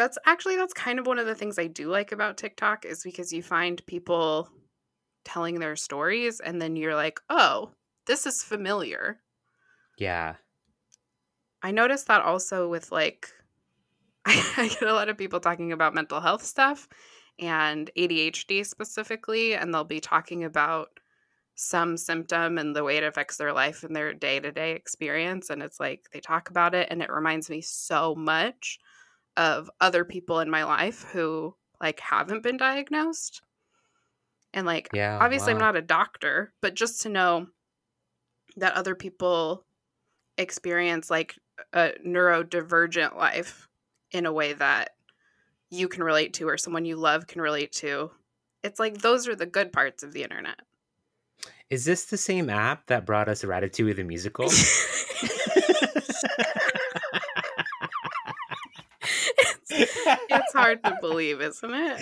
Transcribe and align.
That's 0.00 0.16
actually 0.24 0.56
that's 0.56 0.72
kind 0.72 0.98
of 0.98 1.06
one 1.06 1.18
of 1.18 1.26
the 1.26 1.34
things 1.34 1.58
I 1.58 1.66
do 1.66 1.90
like 1.90 2.10
about 2.10 2.38
TikTok 2.38 2.86
is 2.86 3.02
because 3.02 3.34
you 3.34 3.42
find 3.42 3.84
people 3.84 4.48
telling 5.26 5.60
their 5.60 5.76
stories 5.76 6.40
and 6.40 6.60
then 6.60 6.74
you're 6.74 6.94
like, 6.94 7.20
"Oh, 7.28 7.72
this 8.06 8.24
is 8.24 8.42
familiar." 8.42 9.20
Yeah. 9.98 10.36
I 11.60 11.70
noticed 11.70 12.06
that 12.06 12.22
also 12.22 12.66
with 12.66 12.90
like 12.90 13.28
I 14.24 14.68
get 14.70 14.84
a 14.84 14.94
lot 14.94 15.10
of 15.10 15.18
people 15.18 15.38
talking 15.38 15.70
about 15.70 15.92
mental 15.92 16.22
health 16.22 16.44
stuff 16.46 16.88
and 17.38 17.90
ADHD 17.94 18.64
specifically 18.64 19.54
and 19.54 19.74
they'll 19.74 19.84
be 19.84 20.00
talking 20.00 20.44
about 20.44 20.98
some 21.56 21.98
symptom 21.98 22.56
and 22.56 22.74
the 22.74 22.84
way 22.84 22.96
it 22.96 23.04
affects 23.04 23.36
their 23.36 23.52
life 23.52 23.84
and 23.84 23.94
their 23.94 24.14
day-to-day 24.14 24.72
experience 24.72 25.50
and 25.50 25.62
it's 25.62 25.78
like 25.78 26.08
they 26.10 26.20
talk 26.20 26.48
about 26.48 26.74
it 26.74 26.88
and 26.90 27.02
it 27.02 27.10
reminds 27.10 27.50
me 27.50 27.60
so 27.60 28.14
much 28.14 28.78
of 29.36 29.70
other 29.80 30.04
people 30.04 30.40
in 30.40 30.50
my 30.50 30.64
life 30.64 31.04
who 31.12 31.54
like 31.80 32.00
haven't 32.00 32.42
been 32.42 32.56
diagnosed 32.56 33.42
and 34.52 34.66
like 34.66 34.90
Yeah. 34.92 35.18
obviously 35.20 35.52
i'm 35.52 35.58
not 35.58 35.76
a 35.76 35.82
doctor 35.82 36.52
but 36.60 36.74
just 36.74 37.02
to 37.02 37.08
know 37.08 37.46
that 38.56 38.74
other 38.74 38.94
people 38.94 39.64
experience 40.36 41.10
like 41.10 41.36
a 41.72 41.92
neurodivergent 42.04 43.16
life 43.16 43.68
in 44.10 44.26
a 44.26 44.32
way 44.32 44.52
that 44.52 44.90
you 45.70 45.88
can 45.88 46.02
relate 46.02 46.34
to 46.34 46.48
or 46.48 46.58
someone 46.58 46.84
you 46.84 46.96
love 46.96 47.26
can 47.26 47.40
relate 47.40 47.72
to 47.72 48.10
it's 48.62 48.80
like 48.80 48.98
those 48.98 49.28
are 49.28 49.36
the 49.36 49.46
good 49.46 49.72
parts 49.72 50.02
of 50.02 50.12
the 50.12 50.22
internet 50.22 50.60
Is 51.70 51.84
this 51.84 52.06
the 52.06 52.16
same 52.16 52.50
app 52.50 52.86
that 52.86 53.06
brought 53.06 53.28
us 53.28 53.44
Ratatouille 53.44 53.94
the 53.94 54.02
musical? 54.04 54.50
it's, 60.30 60.52
hard 60.52 60.82
to 60.84 60.96
believe 61.00 61.40
isn't 61.40 61.70
it 61.72 62.00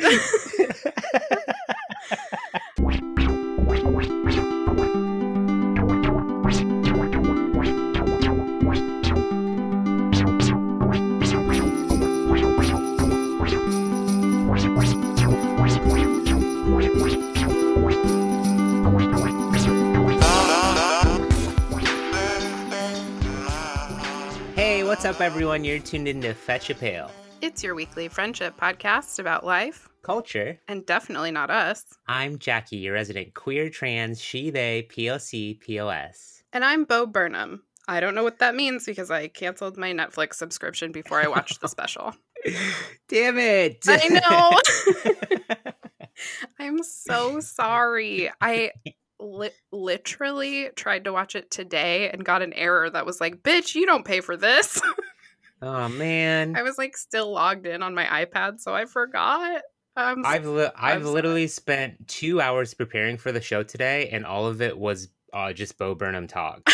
hey, 24.54 24.84
what's 24.84 25.04
up, 25.04 25.20
everyone? 25.20 25.64
You're 25.64 25.78
tuned 25.78 26.08
into 26.08 26.34
Fetch 26.34 26.70
a 26.70 26.74
Pail 26.74 27.10
it's 27.40 27.62
your 27.62 27.74
weekly 27.74 28.08
friendship 28.08 28.56
podcast 28.58 29.18
about 29.18 29.44
life 29.44 29.88
Culture. 30.02 30.58
and 30.68 30.84
definitely 30.86 31.30
not 31.30 31.50
us 31.50 31.84
I'm 32.06 32.38
Jackie, 32.38 32.78
your 32.78 32.94
resident 32.94 33.34
queer, 33.34 33.68
trans, 33.70 34.20
she, 34.20 34.50
they, 34.50 34.86
PLC, 34.90 35.58
POS. 35.60 36.42
and 36.52 36.64
i'm 36.64 36.84
bo 36.84 37.06
burnham 37.06 37.62
i 37.86 38.00
don't 38.00 38.14
know 38.14 38.22
what 38.24 38.38
that 38.40 38.54
means 38.54 38.84
because 38.86 39.10
i 39.10 39.28
canceled 39.28 39.76
my 39.76 39.92
netflix 39.92 40.34
subscription 40.34 40.92
before 40.92 41.20
i 41.20 41.28
watched 41.28 41.60
the 41.60 41.68
special 41.68 42.14
Damn 43.08 43.36
it! 43.36 43.82
I 43.88 44.60
know. 45.50 45.72
I'm 46.60 46.84
so 46.84 47.40
sorry. 47.40 48.30
I 48.40 48.70
li- 49.18 49.50
literally 49.72 50.68
tried 50.76 51.02
to 51.04 51.12
watch 51.12 51.34
it 51.34 51.50
today 51.50 52.08
and 52.10 52.24
got 52.24 52.42
an 52.42 52.52
error 52.52 52.88
that 52.88 53.04
was 53.04 53.20
like, 53.20 53.42
"Bitch, 53.42 53.74
you 53.74 53.86
don't 53.86 54.04
pay 54.04 54.20
for 54.20 54.36
this." 54.36 54.80
oh 55.62 55.88
man, 55.88 56.56
I 56.56 56.62
was 56.62 56.78
like 56.78 56.96
still 56.96 57.32
logged 57.32 57.66
in 57.66 57.82
on 57.82 57.94
my 57.94 58.04
iPad, 58.04 58.60
so 58.60 58.74
I 58.74 58.84
forgot. 58.84 59.62
Um, 59.96 60.22
I've 60.24 60.46
li- 60.46 60.70
I've 60.76 61.04
literally 61.04 61.48
spent 61.48 62.06
two 62.06 62.40
hours 62.40 62.72
preparing 62.74 63.16
for 63.16 63.32
the 63.32 63.40
show 63.40 63.62
today, 63.62 64.08
and 64.10 64.24
all 64.24 64.46
of 64.46 64.62
it 64.62 64.78
was 64.78 65.08
uh, 65.32 65.52
just 65.52 65.76
Bo 65.76 65.94
Burnham 65.94 66.28
talk. 66.28 66.68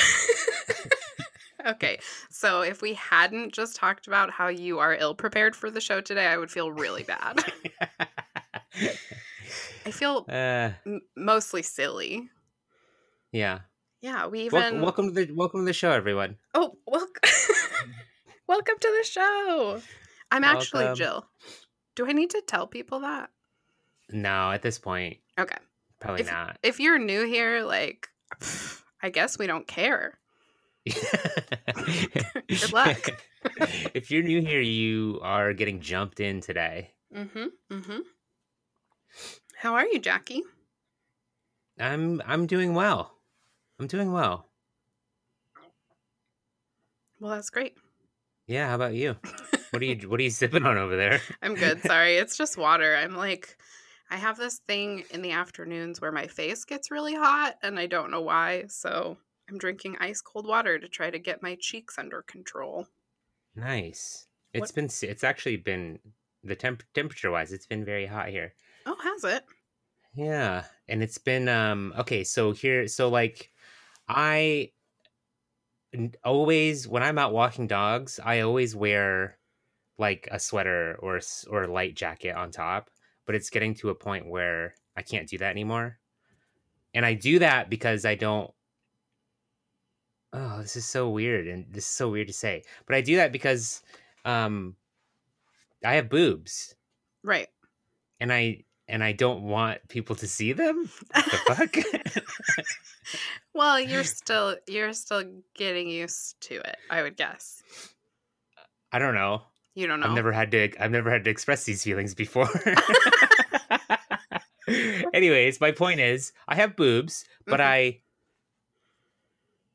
okay, 1.67 1.99
so 2.31 2.61
if 2.61 2.83
we 2.83 2.93
hadn't 2.95 3.55
just 3.55 3.77
talked 3.77 4.06
about 4.06 4.31
how 4.31 4.49
you 4.49 4.78
are 4.78 4.95
ill 4.95 5.15
prepared 5.15 5.56
for 5.56 5.71
the 5.71 5.81
show 5.81 6.01
today, 6.03 6.27
I 6.27 6.37
would 6.37 6.51
feel 6.51 6.71
really 6.71 7.03
bad. 7.03 7.43
I 9.87 9.91
feel 9.91 10.27
uh, 10.28 10.71
m- 10.87 11.01
mostly 11.16 11.62
silly. 11.62 12.28
yeah. 13.33 13.61
Yeah, 14.03 14.27
we 14.27 14.41
even 14.43 14.83
welcome 14.83 15.15
to 15.15 15.25
the 15.25 15.33
welcome 15.33 15.61
to 15.61 15.65
the 15.65 15.72
show, 15.72 15.91
everyone. 15.91 16.37
Oh, 16.53 16.77
welcome. 16.87 17.24
Welcome 18.54 18.76
to 18.81 18.94
the 19.03 19.04
show. 19.04 19.81
I'm 20.31 20.44
actually 20.44 20.94
Jill. 20.94 21.26
Do 21.97 22.06
I 22.06 22.12
need 22.12 22.31
to 22.31 22.42
tell 22.47 22.69
people 22.69 23.00
that? 23.00 23.31
No, 24.10 24.53
at 24.53 24.62
this 24.62 24.78
point, 24.78 25.16
Okay. 25.38 25.56
probably 26.00 26.20
If- 26.22 26.31
not. 26.31 26.59
If 26.62 26.78
you're 26.78 26.98
new 26.98 27.26
here, 27.26 27.65
like, 27.65 28.09
I 29.03 29.10
guess 29.10 29.38
we 29.38 29.48
don't 29.48 29.66
care. 29.66 30.19
Good 30.87 32.72
luck. 32.72 32.98
if 33.92 34.12
you're 34.12 34.22
new 34.22 34.41
here, 34.41 34.60
you 34.60 35.19
are 35.22 35.53
getting 35.53 35.81
jumped 35.81 36.21
in 36.21 36.41
today. 36.41 36.92
Mm-hmm. 37.12 37.47
Mm-hmm. 37.72 37.98
How 39.56 39.75
are 39.75 39.86
you, 39.86 39.98
Jackie? 39.98 40.42
I'm 41.81 42.22
I'm 42.25 42.47
doing 42.47 42.75
well. 42.75 43.15
I'm 43.81 43.88
doing 43.88 44.12
well. 44.12 44.47
Well, 47.19 47.32
that's 47.32 47.50
great. 47.50 47.75
Yeah, 48.47 48.69
how 48.69 48.75
about 48.75 48.94
you? 48.94 49.16
What 49.71 49.82
are 49.82 49.87
you 49.87 50.09
what 50.09 50.21
are 50.21 50.22
you 50.22 50.31
sipping 50.31 50.65
on 50.66 50.77
over 50.78 50.97
there? 50.97 51.21
I'm 51.43 51.55
good. 51.55 51.81
Sorry. 51.82 52.16
it's 52.16 52.37
just 52.37 52.56
water. 52.56 52.94
I'm 52.94 53.16
like, 53.16 53.56
I 54.10 54.16
have 54.16 54.37
this 54.37 54.60
thing 54.69 55.05
in 55.10 55.22
the 55.22 55.32
afternoons 55.32 56.00
where 56.00 56.12
my 56.12 56.27
face 56.27 56.65
gets 56.65 56.91
really 56.91 57.15
hot 57.15 57.56
and 57.62 57.78
I 57.78 57.87
don't 57.87 58.10
know 58.10 58.21
why. 58.21 58.65
So 58.69 59.16
I'm 59.49 59.59
drinking 59.59 59.97
ice 60.00 60.21
cold 60.21 60.47
water 60.47 60.78
to 60.78 60.88
try 60.88 61.10
to 61.10 61.19
get 61.19 61.43
my 61.43 61.56
cheeks 61.60 61.99
under 61.99 62.22
control. 62.22 62.87
Nice. 63.56 64.27
It's 64.53 64.60
What- 64.71 64.75
been 64.75 64.91
it's 65.03 65.25
actually 65.25 65.56
been 65.56 65.99
the 66.43 66.54
temp 66.54 66.83
temperature 66.94 67.31
wise, 67.31 67.53
it's 67.53 67.66
been 67.66 67.84
very 67.84 68.06
hot 68.06 68.28
here. 68.28 68.54
Oh, 68.87 68.97
has 69.03 69.25
it? 69.25 69.44
Yeah, 70.15 70.65
and 70.87 71.03
it's 71.03 71.19
been 71.19 71.49
um 71.49 71.94
okay, 71.99 72.22
so 72.25 72.53
here 72.53 72.87
so 72.88 73.09
like 73.09 73.50
I 74.06 74.72
always 76.25 76.88
when 76.88 77.03
I'm 77.03 77.19
out 77.19 77.32
walking 77.32 77.66
dogs, 77.66 78.21
I 78.22 78.41
always 78.41 78.75
wear 78.77 79.38
like 79.99 80.28
a 80.32 80.41
sweater 80.41 80.97
or 81.00 81.21
or 81.49 81.65
a 81.65 81.72
light 81.72 81.97
jacket 81.97 82.37
on 82.37 82.50
top, 82.53 82.91
but 83.27 83.34
it's 83.37 83.50
getting 83.50 83.75
to 83.77 83.91
a 83.91 83.94
point 83.94 84.28
where 84.28 84.77
I 84.97 85.03
can't 85.03 85.28
do 85.28 85.38
that 85.38 85.50
anymore. 85.50 86.00
And 86.94 87.06
I 87.06 87.15
do 87.15 87.38
that 87.41 87.71
because 87.71 88.04
I 88.06 88.15
don't 88.16 88.54
Oh, 90.33 90.59
this 90.60 90.77
is 90.77 90.84
so 90.87 91.09
weird 91.10 91.47
and 91.47 91.72
this 91.72 91.84
is 91.84 91.91
so 91.91 92.10
weird 92.10 92.27
to 92.28 92.33
say. 92.33 92.65
But 92.87 92.97
I 92.97 93.00
do 93.00 93.16
that 93.16 93.33
because 93.33 93.83
um 94.25 94.77
I 95.84 95.94
have 95.94 96.09
boobs 96.09 96.75
Right. 97.25 97.49
and 98.21 98.33
I 98.33 98.65
and 98.89 99.03
I 99.03 99.12
don't 99.12 99.43
want 99.43 99.87
people 99.89 100.17
to 100.17 100.27
see 100.27 100.53
them. 100.53 100.91
What 101.12 101.25
The 101.31 101.55
fuck? 101.55 102.25
well, 103.55 103.81
you're 103.81 104.05
still 104.05 104.56
you're 104.67 104.93
still 104.93 105.25
getting 105.55 105.89
used 105.89 106.41
to 106.43 106.56
it, 106.56 106.77
I 106.91 107.03
would 107.03 107.17
guess. 107.17 107.62
I 108.93 108.99
don't 108.99 109.15
know. 109.15 109.43
You 109.75 109.87
don't 109.87 110.00
know. 110.00 110.06
I've 110.06 110.15
never 110.15 110.33
had 110.33 110.50
to 110.53 110.71
I've 110.83 110.91
never 110.91 111.11
had 111.11 111.25
to 111.25 111.31
express 111.31 111.65
these 111.65 111.83
feelings 111.83 112.15
before. 112.15 112.49
Anyways, 115.12 115.61
my 115.61 115.72
point 115.72 116.01
is 116.01 116.33
I 116.49 116.55
have 116.55 116.77
boobs, 116.77 117.25
but 117.47 117.61
Mhm. 117.61 117.65
I 117.65 118.01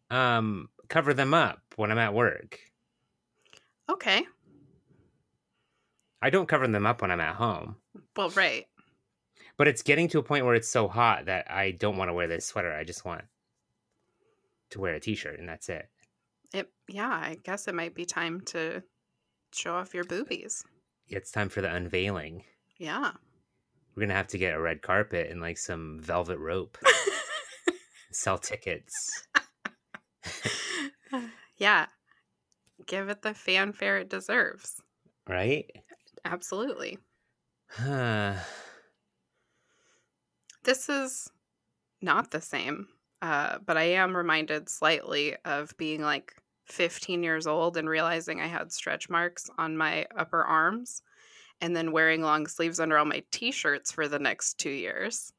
um 0.10 0.70
cover 0.88 1.14
them 1.14 1.34
up 1.34 1.62
when 1.76 1.92
I'm 1.92 1.98
at 1.98 2.14
work. 2.14 2.60
Okay. 3.90 4.26
I 6.22 6.30
don't 6.30 6.48
cover 6.48 6.68
them 6.68 6.86
up 6.86 7.02
when 7.02 7.12
I'm 7.12 7.22
at 7.22 7.36
home. 7.36 7.78
Well, 8.16 8.30
right. 8.32 8.68
But 9.60 9.68
it's 9.68 9.82
getting 9.82 10.08
to 10.08 10.20
a 10.20 10.24
point 10.24 10.46
where 10.46 10.56
it's 10.56 10.70
so 10.70 10.88
hot 10.88 11.26
that 11.26 11.52
I 11.52 11.72
don't 11.72 11.98
want 11.98 12.08
to 12.08 12.14
wear 12.14 12.30
this 12.30 12.46
sweater. 12.46 12.74
I 12.74 12.86
just 12.86 13.04
want 13.04 13.26
to 14.70 14.80
wear 14.80 14.94
a 14.94 15.02
t-shirt 15.02 15.38
and 15.38 15.50
that's 15.50 15.68
it. 15.68 15.90
It 16.54 16.72
yeah, 16.88 17.10
I 17.10 17.36
guess 17.44 17.68
it 17.68 17.76
might 17.76 17.94
be 17.94 18.06
time 18.06 18.40
to 18.48 18.82
show 19.54 19.74
off 19.74 19.94
your 19.94 20.06
boobies. 20.06 20.64
It's 21.10 21.30
time 21.30 21.50
for 21.50 21.60
the 21.60 21.76
unveiling. 21.76 22.46
Yeah. 22.78 23.12
We're 23.94 24.04
gonna 24.04 24.14
have 24.14 24.28
to 24.28 24.38
get 24.38 24.56
a 24.56 24.62
red 24.62 24.82
carpet 24.82 25.30
and 25.30 25.42
like 25.42 25.58
some 25.58 26.00
velvet 26.00 26.40
rope. 26.40 26.78
Sell 28.12 28.38
tickets. 28.38 29.28
yeah. 31.58 31.88
Give 32.86 33.10
it 33.10 33.24
the 33.24 33.34
fanfare 33.34 33.98
it 33.98 34.10
deserves. 34.10 34.82
Right? 35.28 35.70
Absolutely. 36.24 36.98
Huh. 37.68 38.36
This 40.64 40.90
is 40.90 41.30
not 42.02 42.32
the 42.32 42.42
same, 42.42 42.88
uh, 43.22 43.60
but 43.66 43.78
I 43.78 43.84
am 43.84 44.16
reminded 44.16 44.70
slightly 44.70 45.36
of 45.46 45.76
being 45.78 46.02
like 46.02 46.34
15 46.66 47.24
years 47.24 47.48
old 47.48 47.78
and 47.78 47.90
realizing 47.90 48.40
I 48.42 48.48
had 48.48 48.72
stretch 48.72 49.10
marks 49.10 49.50
on 49.58 49.78
my 49.78 50.06
upper 50.16 50.44
arms 50.44 51.02
and 51.62 51.76
then 51.76 51.92
wearing 51.92 52.22
long 52.22 52.48
sleeves 52.48 52.80
under 52.80 52.98
all 52.98 53.06
my 53.06 53.24
t-shirts 53.32 53.92
for 53.92 54.08
the 54.08 54.20
next 54.20 54.60
2 54.60 54.70
years. 54.70 55.34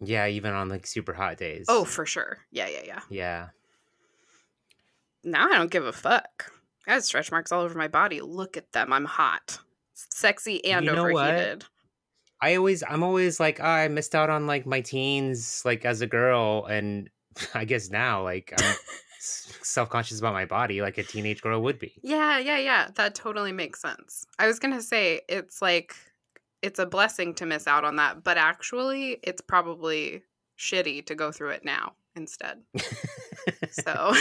Yeah, 0.00 0.26
even 0.26 0.52
on 0.52 0.68
like 0.68 0.86
super 0.86 1.12
hot 1.12 1.36
days. 1.36 1.66
Oh, 1.68 1.84
for 1.84 2.04
sure. 2.04 2.38
Yeah, 2.50 2.68
yeah, 2.68 2.82
yeah. 2.84 3.00
yeah. 3.08 3.48
Now 5.22 5.46
I 5.48 5.56
don't 5.56 5.70
give 5.70 5.86
a 5.86 5.92
fuck. 5.92 6.52
I 6.86 6.94
have 6.94 7.04
stretch 7.04 7.30
marks 7.30 7.52
all 7.52 7.62
over 7.62 7.78
my 7.78 7.88
body. 7.88 8.20
Look 8.20 8.56
at 8.56 8.72
them. 8.72 8.92
I'm 8.92 9.06
hot. 9.06 9.58
Sexy 9.94 10.64
and 10.64 10.84
You 10.84 10.92
know 10.92 11.08
what? 11.08 11.64
I 12.44 12.56
always, 12.56 12.82
I'm 12.86 13.02
always 13.02 13.40
like, 13.40 13.58
oh, 13.58 13.64
I 13.64 13.88
missed 13.88 14.14
out 14.14 14.28
on 14.28 14.46
like 14.46 14.66
my 14.66 14.82
teens, 14.82 15.62
like 15.64 15.86
as 15.86 16.02
a 16.02 16.06
girl, 16.06 16.66
and 16.66 17.08
I 17.54 17.64
guess 17.64 17.88
now, 17.88 18.22
like, 18.22 18.52
I'm 18.58 18.74
self 19.18 19.88
conscious 19.88 20.18
about 20.18 20.34
my 20.34 20.44
body, 20.44 20.82
like 20.82 20.98
a 20.98 21.04
teenage 21.04 21.40
girl 21.40 21.62
would 21.62 21.78
be. 21.78 21.94
Yeah, 22.02 22.38
yeah, 22.38 22.58
yeah. 22.58 22.88
That 22.96 23.14
totally 23.14 23.52
makes 23.52 23.80
sense. 23.80 24.26
I 24.38 24.46
was 24.46 24.58
going 24.58 24.74
to 24.74 24.82
say 24.82 25.22
it's 25.26 25.62
like 25.62 25.96
it's 26.60 26.78
a 26.78 26.84
blessing 26.84 27.32
to 27.36 27.46
miss 27.46 27.66
out 27.66 27.82
on 27.82 27.96
that, 27.96 28.22
but 28.22 28.36
actually 28.36 29.20
it's 29.22 29.40
probably 29.40 30.22
shitty 30.58 31.06
to 31.06 31.14
go 31.14 31.32
through 31.32 31.50
it 31.50 31.64
now 31.64 31.94
instead. 32.14 32.60
So 33.70 34.12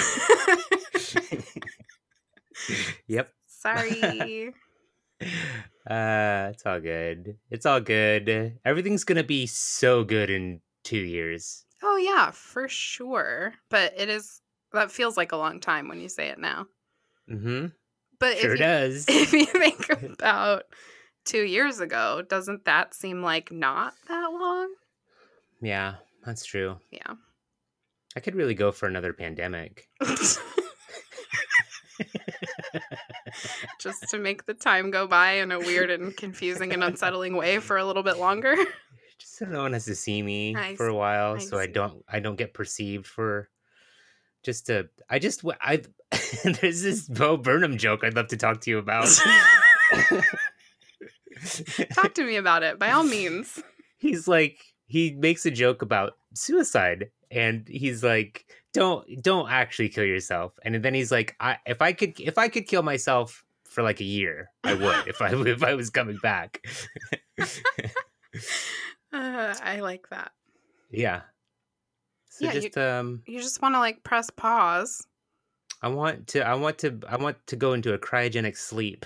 yep. 3.08 3.34
sorry. 3.48 4.54
Uh, 5.86 6.48
it's 6.54 6.66
all 6.66 6.80
good. 6.80 7.36
It's 7.52 7.66
all 7.66 7.82
good. 7.82 8.58
Everything's 8.64 9.04
gonna 9.04 9.22
be 9.22 9.46
so 9.46 10.06
good 10.06 10.30
in 10.30 10.62
two 10.86 11.02
years. 11.02 11.66
Oh 11.84 11.98
yeah, 11.98 12.32
for 12.32 12.70
sure. 12.70 13.54
But 13.70 13.94
it 13.98 14.08
is 14.08 14.40
that 14.72 14.92
feels 14.94 15.18
like 15.18 15.34
a 15.34 15.36
long 15.36 15.60
time 15.60 15.90
when 15.90 16.00
you 16.00 16.08
say 16.08 16.30
it 16.30 16.40
now. 16.40 16.68
Mm-hmm. 17.30 17.66
But 18.18 18.38
Sure 18.38 18.54
if 18.54 18.60
you, 18.60 18.66
does. 18.66 19.06
if 19.10 19.34
you 19.34 19.46
think 19.46 19.90
about 20.20 20.64
2 21.26 21.44
years 21.44 21.82
ago, 21.82 22.22
doesn't 22.22 22.64
that 22.64 22.94
seem 22.94 23.22
like 23.22 23.52
not 23.52 23.94
that 24.08 24.28
long? 24.32 24.74
yeah, 25.62 25.96
that's 26.26 26.46
true. 26.46 26.78
Yeah. 26.92 27.16
I 28.16 28.22
could 28.22 28.36
really 28.36 28.54
go 28.56 28.72
for 28.72 28.88
another 28.88 29.12
pandemic. 29.12 29.90
Just 33.80 34.10
to 34.10 34.18
make 34.18 34.46
the 34.46 34.54
time 34.54 34.92
go 34.92 35.08
by 35.08 35.34
in 35.34 35.52
a 35.52 35.60
weird 35.60 35.90
and 35.90 36.16
confusing 36.16 36.74
and 36.74 36.84
unsettling 36.84 37.36
way 37.36 37.60
for 37.60 37.78
a 37.78 37.86
little 37.86 38.04
bit 38.04 38.18
longer. 38.18 38.56
Just 39.20 39.38
so 39.38 39.46
no 39.46 39.62
one 39.62 39.74
has 39.74 39.86
to 39.86 39.96
see 39.96 40.22
me 40.22 40.56
I 40.56 40.76
for 40.76 40.88
a 40.88 40.94
while, 40.94 41.36
I 41.36 41.40
so 41.40 41.58
I 41.58 41.68
don't 41.68 42.04
I 42.08 42.20
don't 42.20 42.36
get 42.36 42.54
perceived 42.54 43.06
for 43.08 43.50
just 44.44 44.66
to 44.68 44.90
I 45.10 45.20
just 45.20 45.44
I 45.62 45.82
there's 46.44 46.82
this 46.82 47.08
Bo 47.08 47.38
Burnham 47.38 47.78
joke 47.78 48.04
I'd 48.04 48.16
love 48.16 48.28
to 48.30 48.38
talk 48.38 48.62
to 48.62 48.70
you 48.72 48.80
about. 48.80 49.08
Talk 51.94 52.14
to 52.16 52.24
me 52.26 52.36
about 52.38 52.64
it 52.64 52.80
by 52.80 52.92
all 52.92 53.04
means. 53.04 53.62
he's 53.98 54.28
like 54.28 54.60
he 54.88 55.12
makes 55.12 55.46
a 55.46 55.52
joke 55.52 55.82
about 55.82 56.14
suicide 56.34 57.10
and 57.32 57.68
he's 57.68 58.04
like 58.04 58.46
don't 58.74 59.22
don't 59.22 59.50
actually 59.50 59.90
kill 59.90 60.04
yourself 60.06 60.58
and 60.64 60.76
then 60.84 60.94
he's 60.94 61.12
like 61.12 61.36
I 61.40 61.58
if 61.66 61.82
I 61.82 61.94
could 61.94 62.20
if 62.20 62.38
I 62.38 62.48
could 62.48 62.68
kill 62.68 62.82
myself 62.84 63.44
for 63.66 63.84
like 63.84 64.00
a 64.02 64.04
year 64.06 64.50
I 64.64 64.74
would 64.74 65.08
if 65.08 65.22
I 65.22 65.30
if 65.48 65.64
I 65.64 65.74
was 65.76 65.90
coming 65.90 66.18
back. 66.22 66.66
Uh, 69.12 69.54
I 69.62 69.80
like 69.82 70.10
that. 70.10 70.32
yeah. 70.90 71.22
So 72.32 72.46
Yeah, 72.46 72.54
you- 72.54 72.62
just 72.62 72.78
um 72.80 73.22
You 73.28 73.40
just 73.40 73.62
want 73.62 73.76
to 73.76 73.80
like 73.80 74.04
press 74.04 74.32
pause. 74.32 75.06
I 75.84 75.90
want 75.90 76.26
to 76.30 76.42
I 76.42 76.56
want 76.56 76.80
to 76.80 77.00
I 77.08 77.18
want 77.18 77.38
to 77.48 77.56
go 77.56 77.74
into 77.74 77.94
a 77.94 78.00
cryogenic 78.00 78.58
sleep. 78.58 79.06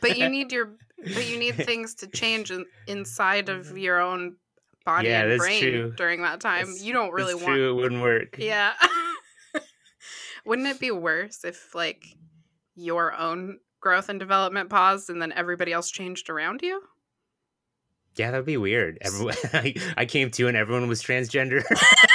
But 0.00 0.16
you 0.16 0.28
need 0.36 0.52
your 0.52 0.76
but 0.96 1.26
you 1.28 1.38
need 1.38 1.56
things 1.56 1.94
to 1.96 2.06
change 2.06 2.50
in, 2.52 2.66
inside 2.86 3.48
of 3.48 3.76
your 3.76 4.00
own 4.00 4.36
body 4.88 5.08
Yeah, 5.08 5.24
and 5.24 5.38
brain 5.38 5.60
true. 5.60 5.92
during 5.96 6.22
that 6.22 6.40
time. 6.40 6.66
That's- 6.66 6.82
you 6.82 6.92
don't 6.94 7.12
really 7.12 7.34
want 7.34 7.46
true, 7.46 7.70
it 7.70 7.74
wouldn't 7.74 8.00
work. 8.02 8.36
Yeah. 8.38 8.72
Wouldn't 10.46 10.68
it 10.68 10.80
be 10.80 10.90
worse 10.90 11.44
if 11.44 11.74
like 11.74 12.06
your 12.74 13.12
own 13.12 13.58
growth 13.80 14.08
and 14.08 14.18
development 14.18 14.70
paused 14.70 15.10
and 15.10 15.20
then 15.20 15.30
everybody 15.32 15.72
else 15.74 15.90
changed 15.90 16.30
around 16.30 16.62
you? 16.62 16.80
Yeah, 18.16 18.30
that'd 18.30 18.46
be 18.46 18.56
weird. 18.56 18.96
Everyone, 19.02 19.34
I, 19.52 19.74
I 19.96 20.06
came 20.06 20.30
to 20.30 20.48
and 20.48 20.56
everyone 20.56 20.88
was 20.88 21.02
transgender. 21.02 21.62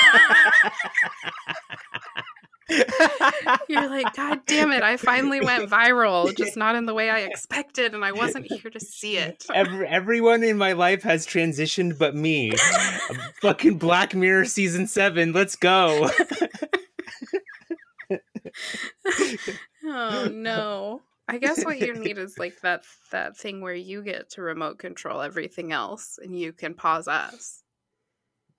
You're 3.74 3.90
like, 3.90 4.14
God 4.16 4.42
damn 4.46 4.72
it, 4.72 4.84
I 4.84 4.98
finally 4.98 5.42
went 5.42 5.70
viral, 5.70 6.36
just 6.36 6.56
not 6.56 6.76
in 6.76 6.86
the 6.86 6.94
way 6.94 7.10
I 7.10 7.20
expected, 7.22 7.94
and 7.94 8.06
I 8.06 8.12
wasn't 8.12 8.46
here 8.46 8.70
to 8.72 8.80
see 8.80 9.18
it. 9.18 9.46
Every, 9.54 9.88
everyone 9.88 10.44
in 10.44 10.58
my 10.58 10.74
life 10.74 11.04
has 11.04 11.26
transitioned 11.26 11.98
but 11.98 12.16
me. 12.16 12.54
Fucking 13.42 13.78
Black 13.80 14.14
Mirror 14.14 14.46
season 14.46 14.88
seven. 14.88 15.34
Let's 15.34 15.56
go. 15.56 16.10
Oh 19.86 20.30
no. 20.32 21.02
I 21.28 21.38
guess 21.38 21.64
what 21.66 21.80
you 21.80 21.94
need 21.94 22.18
is 22.18 22.38
like 22.38 22.60
that 22.62 22.84
that 23.12 23.38
thing 23.38 23.62
where 23.62 23.74
you 23.74 24.02
get 24.02 24.30
to 24.32 24.42
remote 24.42 24.78
control 24.80 25.22
everything 25.22 25.72
else 25.72 26.20
and 26.22 26.38
you 26.38 26.54
can 26.54 26.74
pause 26.74 27.08
us. 27.08 27.64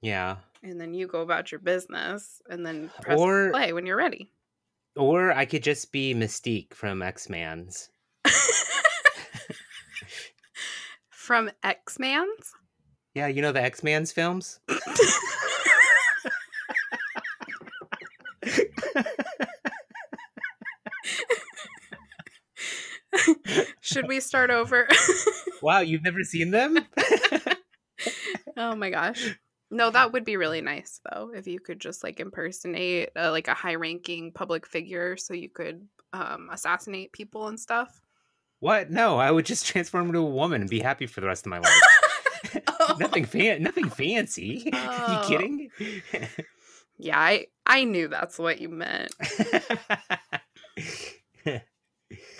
Yeah. 0.01 0.37
And 0.63 0.81
then 0.81 0.95
you 0.95 1.07
go 1.07 1.21
about 1.21 1.53
your 1.53 1.61
business 1.61 2.41
and 2.49 2.65
then 2.65 2.91
press 3.01 3.19
Or- 3.19 3.51
play 3.51 3.73
when 3.73 3.87
you're 3.87 3.97
ready. 3.97 4.31
Or 4.97 5.33
I 5.33 5.45
could 5.45 5.63
just 5.63 5.91
be 5.93 6.15
Mystique 6.15 6.73
from 6.75 7.03
X 7.03 7.29
Man's. 7.29 7.91
From 11.25 11.51
X 11.63 11.99
Man's? 11.99 12.53
Yeah, 13.15 13.29
you 13.29 13.41
know 13.41 13.53
the 13.53 13.63
X 13.63 13.83
Man's 13.83 14.13
films? 14.13 14.61
Should 23.81 24.07
we 24.07 24.21
start 24.21 24.51
over? 24.51 24.87
wow, 25.63 25.81
you've 25.81 26.03
never 26.03 26.23
seen 26.25 26.51
them? 26.51 26.79
oh 28.59 28.77
my 28.77 28.91
gosh. 28.91 29.39
No, 29.75 29.91
that 29.91 30.13
would 30.13 30.25
be 30.25 30.37
really 30.37 30.61
nice 30.61 31.01
though 31.11 31.33
if 31.35 31.49
you 31.49 31.59
could 31.59 31.81
just 31.81 32.05
like 32.05 32.21
impersonate 32.21 33.11
uh, 33.17 33.33
like 33.33 33.49
a 33.49 33.55
high-ranking 33.55 34.31
public 34.31 34.69
figure 34.69 35.17
so 35.17 35.35
you 35.35 35.49
could 35.49 35.89
um, 36.13 36.49
assassinate 36.53 37.11
people 37.11 37.49
and 37.49 37.59
stuff. 37.59 38.01
what? 38.61 38.93
No, 38.93 39.19
I 39.19 39.33
would 39.33 39.45
just 39.45 39.67
transform 39.67 40.07
into 40.07 40.21
a 40.21 40.25
woman 40.31 40.61
and 40.61 40.71
be 40.71 40.79
happy 40.79 41.07
for 41.07 41.21
the 41.21 41.27
rest 41.27 41.45
of 41.45 41.51
my 41.51 41.59
life. 41.59 41.83
nothing 43.01 43.25
fan 43.25 43.63
nothing 43.65 43.91
fancy. 43.91 44.71
Oh. 44.75 45.29
you 45.29 45.29
kidding? 45.29 45.71
Yeah, 46.97 47.19
I 47.19 47.47
I 47.67 47.83
knew 47.83 48.07
that's 48.07 48.39
what 48.39 48.61
you 48.61 48.69
meant. 48.69 49.13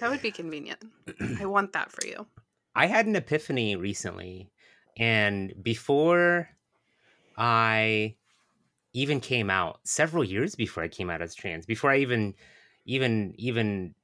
That 0.01 0.11
would 0.11 0.23
be 0.23 0.31
convenient. 0.31 0.85
I 1.41 1.47
want 1.47 1.73
that 1.73 1.91
for 1.91 2.07
you. 2.07 2.27
I 2.77 2.87
had 2.87 3.07
an 3.07 3.17
epiphany 3.17 3.75
recently, 3.75 4.53
and 4.97 5.53
before 5.63 6.51
I 7.37 8.17
even 8.95 9.21
came 9.21 9.51
out, 9.51 9.87
several 9.87 10.25
years 10.25 10.55
before 10.55 10.83
I 10.85 10.89
came 10.89 11.11
out 11.11 11.23
as 11.23 11.35
trans, 11.35 11.67
before 11.67 11.91
I 11.91 11.99
even 11.99 12.35
even 12.87 13.35
even 13.39 13.95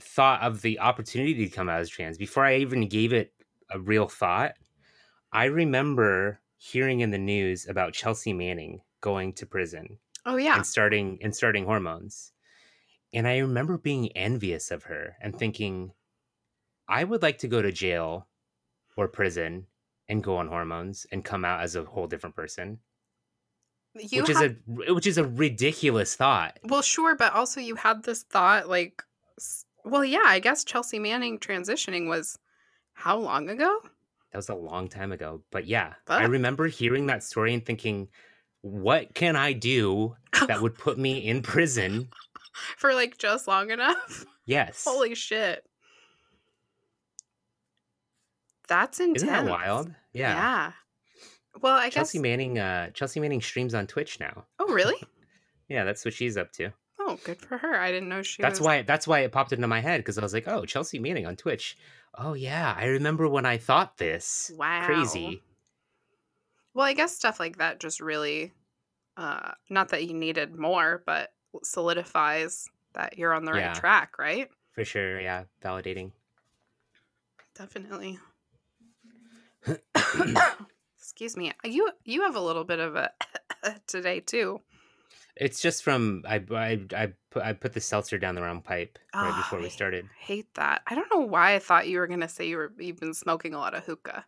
thought 0.00 0.42
of 0.42 0.62
the 0.62 0.80
opportunity 0.80 1.34
to 1.48 1.50
come 1.54 1.68
out 1.68 1.80
as 1.80 1.90
trans, 1.90 2.18
before 2.18 2.44
I 2.44 2.56
even 2.56 2.88
gave 2.88 3.12
it 3.12 3.34
a 3.70 3.80
real 3.80 4.08
thought, 4.08 4.56
I 5.32 5.46
remember 5.46 6.40
hearing 6.56 7.00
in 7.00 7.10
the 7.10 7.18
news 7.18 7.68
about 7.68 7.94
Chelsea 7.94 8.32
Manning 8.32 8.82
going 9.02 9.32
to 9.34 9.46
prison 9.46 9.98
Oh 10.26 10.36
yeah. 10.36 10.56
and 10.56 10.66
starting 10.66 11.18
and 11.22 11.34
starting 11.36 11.64
hormones. 11.66 12.32
And 13.12 13.28
I 13.28 13.38
remember 13.38 13.78
being 13.78 14.12
envious 14.16 14.70
of 14.70 14.84
her 14.84 15.16
and 15.20 15.38
thinking, 15.38 15.92
I 16.88 17.04
would 17.04 17.22
like 17.22 17.38
to 17.38 17.48
go 17.48 17.62
to 17.62 17.72
jail 17.72 18.28
or 18.96 19.08
prison 19.08 19.68
and 20.08 20.22
go 20.22 20.36
on 20.36 20.48
hormones 20.48 21.06
and 21.12 21.24
come 21.24 21.44
out 21.44 21.60
as 21.60 21.76
a 21.76 21.84
whole 21.84 22.06
different 22.06 22.36
person. 22.36 22.78
You 23.94 24.22
which 24.22 24.32
had- 24.36 24.36
is 24.36 24.88
a 24.88 24.94
which 24.94 25.06
is 25.06 25.18
a 25.18 25.24
ridiculous 25.24 26.16
thought. 26.16 26.58
Well, 26.64 26.82
sure, 26.82 27.14
but 27.14 27.32
also 27.32 27.60
you 27.60 27.76
had 27.76 28.02
this 28.02 28.22
thought 28.24 28.68
like 28.68 29.02
well, 29.84 30.04
yeah, 30.04 30.22
I 30.24 30.38
guess 30.38 30.64
Chelsea 30.64 30.98
Manning 30.98 31.38
transitioning 31.38 32.08
was 32.08 32.38
how 32.94 33.18
long 33.18 33.50
ago? 33.50 33.80
That 34.32 34.38
was 34.38 34.48
a 34.48 34.54
long 34.54 34.88
time 34.88 35.12
ago. 35.12 35.42
But 35.52 35.66
yeah, 35.66 35.94
I 36.08 36.24
remember 36.24 36.66
hearing 36.66 37.06
that 37.06 37.22
story 37.22 37.54
and 37.54 37.64
thinking, 37.64 38.08
what 38.62 39.14
can 39.14 39.36
I 39.36 39.52
do 39.52 40.16
that 40.48 40.60
would 40.62 40.74
put 40.76 40.98
me 40.98 41.18
in 41.18 41.42
prison? 41.42 42.08
For 42.78 42.94
like 42.94 43.18
just 43.18 43.46
long 43.46 43.70
enough. 43.70 44.24
Yes. 44.46 44.84
Holy 44.86 45.14
shit. 45.14 45.64
That's 48.68 49.00
intense. 49.00 49.22
Isn't 49.22 49.28
that 49.28 49.50
wild? 49.50 49.92
Yeah. 50.12 50.34
Yeah. 50.34 50.72
Well, 51.60 51.74
I 51.74 51.86
guess 51.86 51.94
Chelsea 51.94 52.18
guess 52.18 52.22
Manning 52.22 52.58
uh 52.58 52.90
Chelsea 52.90 53.20
Manning 53.20 53.40
streams 53.40 53.74
on 53.74 53.86
Twitch 53.86 54.18
now. 54.20 54.44
Oh, 54.58 54.72
really? 54.72 54.96
Yeah, 55.66 55.84
that's 55.84 56.04
what 56.04 56.12
she's 56.12 56.36
up 56.36 56.52
to. 56.52 56.72
Oh, 57.00 57.18
good 57.24 57.40
for 57.40 57.56
her. 57.56 57.74
I 57.80 57.90
didn't 57.90 58.10
know 58.10 58.20
she 58.20 58.42
That's 58.42 58.60
was 58.60 58.66
why 58.66 58.82
that's 58.82 59.08
why 59.08 59.20
it 59.20 59.32
popped 59.32 59.52
into 59.54 59.66
my 59.66 59.80
head 59.80 60.00
because 60.00 60.18
I 60.18 60.22
was 60.22 60.34
like, 60.34 60.46
oh, 60.46 60.66
Chelsea 60.66 60.98
Manning 60.98 61.24
on 61.26 61.36
Twitch. 61.36 61.78
Oh 62.16 62.34
yeah, 62.34 62.74
I 62.78 62.84
remember 62.84 63.26
when 63.28 63.46
I 63.46 63.56
thought 63.56 63.96
this. 63.96 64.52
Wow. 64.58 64.84
Crazy. 64.84 65.42
Well, 66.74 66.84
I 66.86 66.92
guess 66.92 67.16
stuff 67.16 67.40
like 67.40 67.56
that 67.58 67.80
just 67.80 68.00
really 68.00 68.52
uh 69.16 69.52
not 69.70 69.88
that 69.88 70.04
you 70.04 70.12
needed 70.12 70.54
more, 70.54 71.02
but 71.06 71.32
solidifies 71.62 72.68
that 72.92 73.16
you're 73.16 73.32
on 73.32 73.46
the 73.46 73.52
right 73.52 73.60
Yeah. 73.60 73.72
track, 73.72 74.18
right? 74.18 74.48
For 74.72 74.84
sure, 74.84 75.18
yeah. 75.18 75.44
Validating. 75.64 76.12
Definitely. 77.56 78.18
Excuse 80.98 81.36
me. 81.36 81.52
You 81.64 81.90
you 82.04 82.22
have 82.22 82.36
a 82.36 82.40
little 82.40 82.64
bit 82.64 82.78
of 82.80 82.96
a 82.96 83.10
today 83.86 84.20
too. 84.20 84.60
It's 85.36 85.60
just 85.60 85.82
from 85.82 86.22
I 86.28 86.42
I 86.52 86.80
I 86.96 87.12
put, 87.30 87.42
I 87.42 87.52
put 87.52 87.72
the 87.72 87.80
seltzer 87.80 88.18
down 88.18 88.34
the 88.34 88.42
wrong 88.42 88.62
pipe 88.62 88.98
right 89.14 89.32
Oh, 89.32 89.36
before 89.36 89.58
we 89.58 89.66
I 89.66 89.68
started. 89.68 90.08
hate 90.18 90.52
that. 90.54 90.82
I 90.86 90.94
don't 90.94 91.10
know 91.12 91.20
why 91.26 91.54
I 91.54 91.58
thought 91.58 91.88
you 91.88 91.98
were 91.98 92.06
gonna 92.06 92.28
say 92.28 92.48
you 92.48 92.56
were 92.56 92.72
you've 92.78 93.00
been 93.00 93.14
smoking 93.14 93.54
a 93.54 93.58
lot 93.58 93.74
of 93.74 93.84
hookah. 93.84 94.24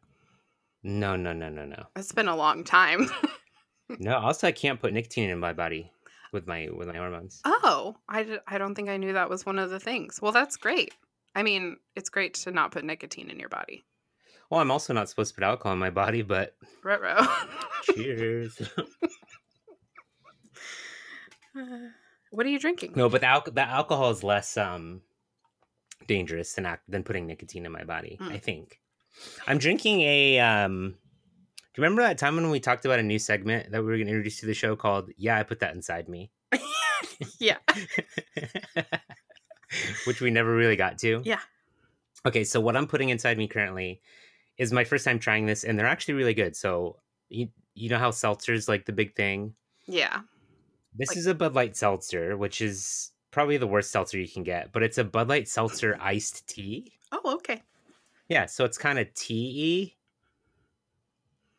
No, 0.82 1.16
no, 1.16 1.32
no, 1.32 1.48
no, 1.48 1.64
no. 1.64 1.86
It's 1.96 2.12
been 2.12 2.28
a 2.28 2.36
long 2.36 2.64
time. 2.64 3.10
No, 4.00 4.16
also 4.16 4.48
I 4.48 4.52
can't 4.52 4.80
put 4.80 4.92
nicotine 4.92 5.30
in 5.30 5.38
my 5.38 5.52
body 5.52 5.92
with 6.32 6.44
my 6.48 6.68
with 6.72 6.88
my 6.88 6.96
hormones. 6.96 7.40
oh, 7.44 7.94
I, 8.08 8.24
d- 8.24 8.38
I 8.48 8.58
don't 8.58 8.74
think 8.74 8.88
I 8.88 8.96
knew 8.96 9.12
that 9.12 9.30
was 9.30 9.46
one 9.46 9.60
of 9.60 9.70
the 9.70 9.78
things. 9.78 10.20
Well, 10.20 10.32
that's 10.32 10.56
great. 10.56 10.92
I 11.36 11.44
mean, 11.44 11.76
it's 11.94 12.10
great 12.10 12.34
to 12.34 12.50
not 12.50 12.72
put 12.72 12.84
nicotine 12.84 13.30
in 13.30 13.38
your 13.38 13.48
body. 13.48 13.84
Well, 14.50 14.60
I'm 14.60 14.70
also 14.70 14.92
not 14.92 15.08
supposed 15.08 15.34
to 15.34 15.40
put 15.40 15.44
alcohol 15.44 15.72
in 15.72 15.78
my 15.78 15.90
body, 15.90 16.22
but 16.22 16.54
Ruh-roh. 16.84 17.26
cheers. 17.82 18.60
what 22.30 22.46
are 22.46 22.48
you 22.48 22.58
drinking? 22.58 22.92
no, 22.94 23.08
but 23.08 23.20
the, 23.22 23.26
al- 23.26 23.42
the 23.50 23.62
alcohol 23.62 24.10
is 24.10 24.22
less 24.22 24.56
um 24.56 25.00
dangerous 26.06 26.52
than 26.54 26.66
ac- 26.66 26.80
than 26.88 27.02
putting 27.02 27.26
nicotine 27.26 27.66
in 27.66 27.72
my 27.72 27.84
body. 27.84 28.18
Mm. 28.20 28.32
I 28.32 28.38
think. 28.38 28.80
I'm 29.46 29.58
drinking 29.58 30.00
a 30.02 30.38
um. 30.40 30.94
Do 31.74 31.82
you 31.82 31.84
remember 31.84 32.02
that 32.02 32.18
time 32.18 32.36
when 32.36 32.48
we 32.50 32.60
talked 32.60 32.84
about 32.86 32.98
a 33.00 33.02
new 33.02 33.18
segment 33.18 33.70
that 33.72 33.80
we 33.82 33.86
were 33.86 33.96
going 33.96 34.06
to 34.06 34.12
introduce 34.12 34.40
to 34.40 34.46
the 34.46 34.54
show 34.54 34.76
called 34.76 35.10
"Yeah, 35.16 35.38
I 35.38 35.42
Put 35.42 35.60
That 35.60 35.74
Inside 35.74 36.08
Me," 36.08 36.30
yeah. 37.40 37.56
which 40.06 40.20
we 40.20 40.30
never 40.30 40.54
really 40.54 40.76
got 40.76 40.98
to. 40.98 41.20
Yeah. 41.24 41.40
Okay, 42.24 42.44
so 42.44 42.60
what 42.60 42.76
I'm 42.76 42.86
putting 42.86 43.08
inside 43.10 43.36
me 43.38 43.46
currently 43.46 44.00
is 44.58 44.72
my 44.72 44.84
first 44.84 45.04
time 45.04 45.18
trying 45.18 45.46
this, 45.46 45.64
and 45.64 45.78
they're 45.78 45.86
actually 45.86 46.14
really 46.14 46.34
good. 46.34 46.56
So 46.56 46.96
you 47.28 47.48
you 47.74 47.88
know 47.88 47.98
how 47.98 48.10
seltzer's 48.10 48.68
like 48.68 48.86
the 48.86 48.92
big 48.92 49.14
thing. 49.14 49.54
Yeah. 49.86 50.20
This 50.94 51.10
Like- 51.10 51.18
is 51.18 51.26
a 51.26 51.34
Bud 51.34 51.54
Light 51.54 51.76
seltzer, 51.76 52.36
which 52.36 52.60
is 52.60 53.10
probably 53.30 53.58
the 53.58 53.66
worst 53.66 53.90
seltzer 53.90 54.18
you 54.18 54.28
can 54.28 54.44
get, 54.44 54.72
but 54.72 54.82
it's 54.82 54.98
a 54.98 55.04
Bud 55.04 55.28
Light 55.28 55.48
seltzer 55.48 55.92
mm-hmm. 55.92 56.02
iced 56.06 56.48
tea. 56.48 56.92
Oh, 57.12 57.34
okay. 57.34 57.62
Yeah, 58.28 58.46
so 58.46 58.64
it's 58.64 58.78
kind 58.78 58.98
of 58.98 59.12
tea 59.14 59.96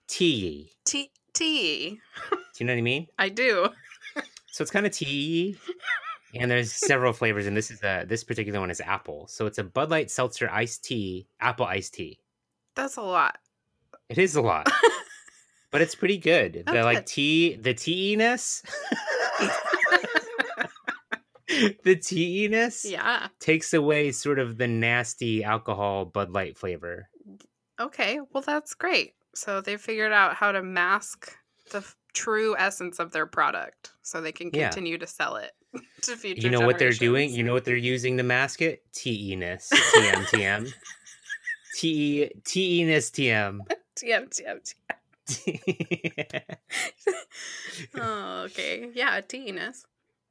tea. 0.08 0.72
Tea. 0.86 1.12
Tea. 1.34 2.00
Do 2.32 2.38
you 2.58 2.66
know 2.66 2.74
what 2.74 2.80
I 2.80 2.82
mean? 2.82 3.08
I 3.20 3.30
do. 3.30 3.70
So 4.51 4.63
it's 4.63 4.72
kind 4.72 4.88
of 4.88 4.92
tea, 4.92 5.56
and 6.34 6.50
there's 6.50 6.74
several 6.74 7.13
flavors, 7.13 7.46
and 7.46 7.56
this 7.56 7.70
is 7.70 7.84
a 7.84 8.06
this 8.08 8.24
particular 8.24 8.60
one 8.60 8.72
is 8.72 8.82
apple. 8.82 9.27
So 9.27 9.46
it's 9.46 9.60
a 9.60 9.63
Bud 9.63 9.92
Light 9.92 10.10
seltzer 10.10 10.50
iced 10.50 10.84
tea, 10.84 11.27
apple 11.39 11.68
iced 11.68 11.94
tea. 11.94 12.20
That's 12.77 12.96
a 12.98 13.01
lot. 13.01 13.38
It 14.10 14.17
is 14.17 14.36
a 14.36 14.41
lot, 14.41 14.72
but 15.72 15.81
it's 15.81 15.96
pretty 15.96 16.17
good. 16.17 16.63
The 16.72 16.84
like 16.84 17.05
tea, 17.05 17.55
the 17.55 17.74
teainess, 17.74 18.63
the 21.84 21.96
teainess, 21.96 22.86
yeah. 22.86 23.27
takes 23.39 23.74
away 23.74 24.12
sort 24.12 24.39
of 24.39 24.57
the 24.57 24.67
nasty 24.67 25.43
alcohol 25.43 26.05
Bud 26.05 26.31
Light 26.31 26.57
flavor. 26.57 27.10
Okay. 27.79 28.19
Well, 28.34 28.43
that's 28.46 28.74
great. 28.74 29.13
So 29.36 29.62
they 29.62 29.77
figured 29.77 30.12
out 30.12 30.36
how 30.36 30.51
to 30.51 30.62
mask 30.63 31.36
the 31.72 31.79
f- 31.79 31.96
true 32.13 32.55
essence 32.57 33.00
of 33.00 33.12
their 33.12 33.25
product 33.25 33.91
so 34.01 34.19
they 34.22 34.31
can 34.31 34.50
Yeah. 34.53 34.69
continue 34.69 34.98
to 34.98 35.07
sell 35.07 35.36
it 35.36 35.51
to 36.03 36.15
future 36.15 36.41
You 36.41 36.50
know 36.50 36.65
what 36.65 36.79
they're 36.79 36.91
doing? 36.91 37.29
You 37.31 37.43
know 37.43 37.53
what 37.53 37.65
they're 37.65 37.75
using 37.75 38.17
to 38.17 38.24
mask 38.24 38.62
it? 38.62 38.81
Teainess. 38.93 39.69
TM 41.77 42.31
TM. 42.43 42.43
T 42.43 42.86
teainess 42.86 43.12
TM. 43.12 43.60
TM, 43.96 44.29
TM, 44.29 44.74
TM. 45.27 46.57
Oh, 48.00 48.43
okay. 48.46 48.89
Yeah, 48.93 49.22
teeness. 49.22 49.86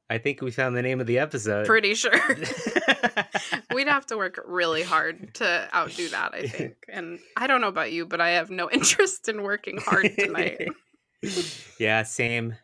I 0.09 0.17
think 0.17 0.41
we 0.41 0.51
found 0.51 0.75
the 0.75 0.81
name 0.81 1.01
of 1.01 1.07
the 1.07 1.19
episode. 1.19 1.65
Pretty 1.65 1.93
sure. 1.93 2.13
We'd 3.73 3.87
have 3.89 4.05
to 4.07 4.17
work 4.17 4.39
really 4.45 4.83
hard 4.83 5.33
to 5.35 5.69
outdo 5.75 6.07
that, 6.09 6.33
I 6.33 6.47
think. 6.47 6.75
And 6.89 7.19
I 7.35 7.47
don't 7.47 7.59
know 7.59 7.67
about 7.67 7.91
you, 7.91 8.05
but 8.05 8.21
I 8.21 8.29
have 8.31 8.49
no 8.49 8.69
interest 8.71 9.27
in 9.27 9.43
working 9.43 9.77
hard 9.77 10.09
tonight. 10.17 10.69
yeah, 11.77 12.03
same. 12.03 12.55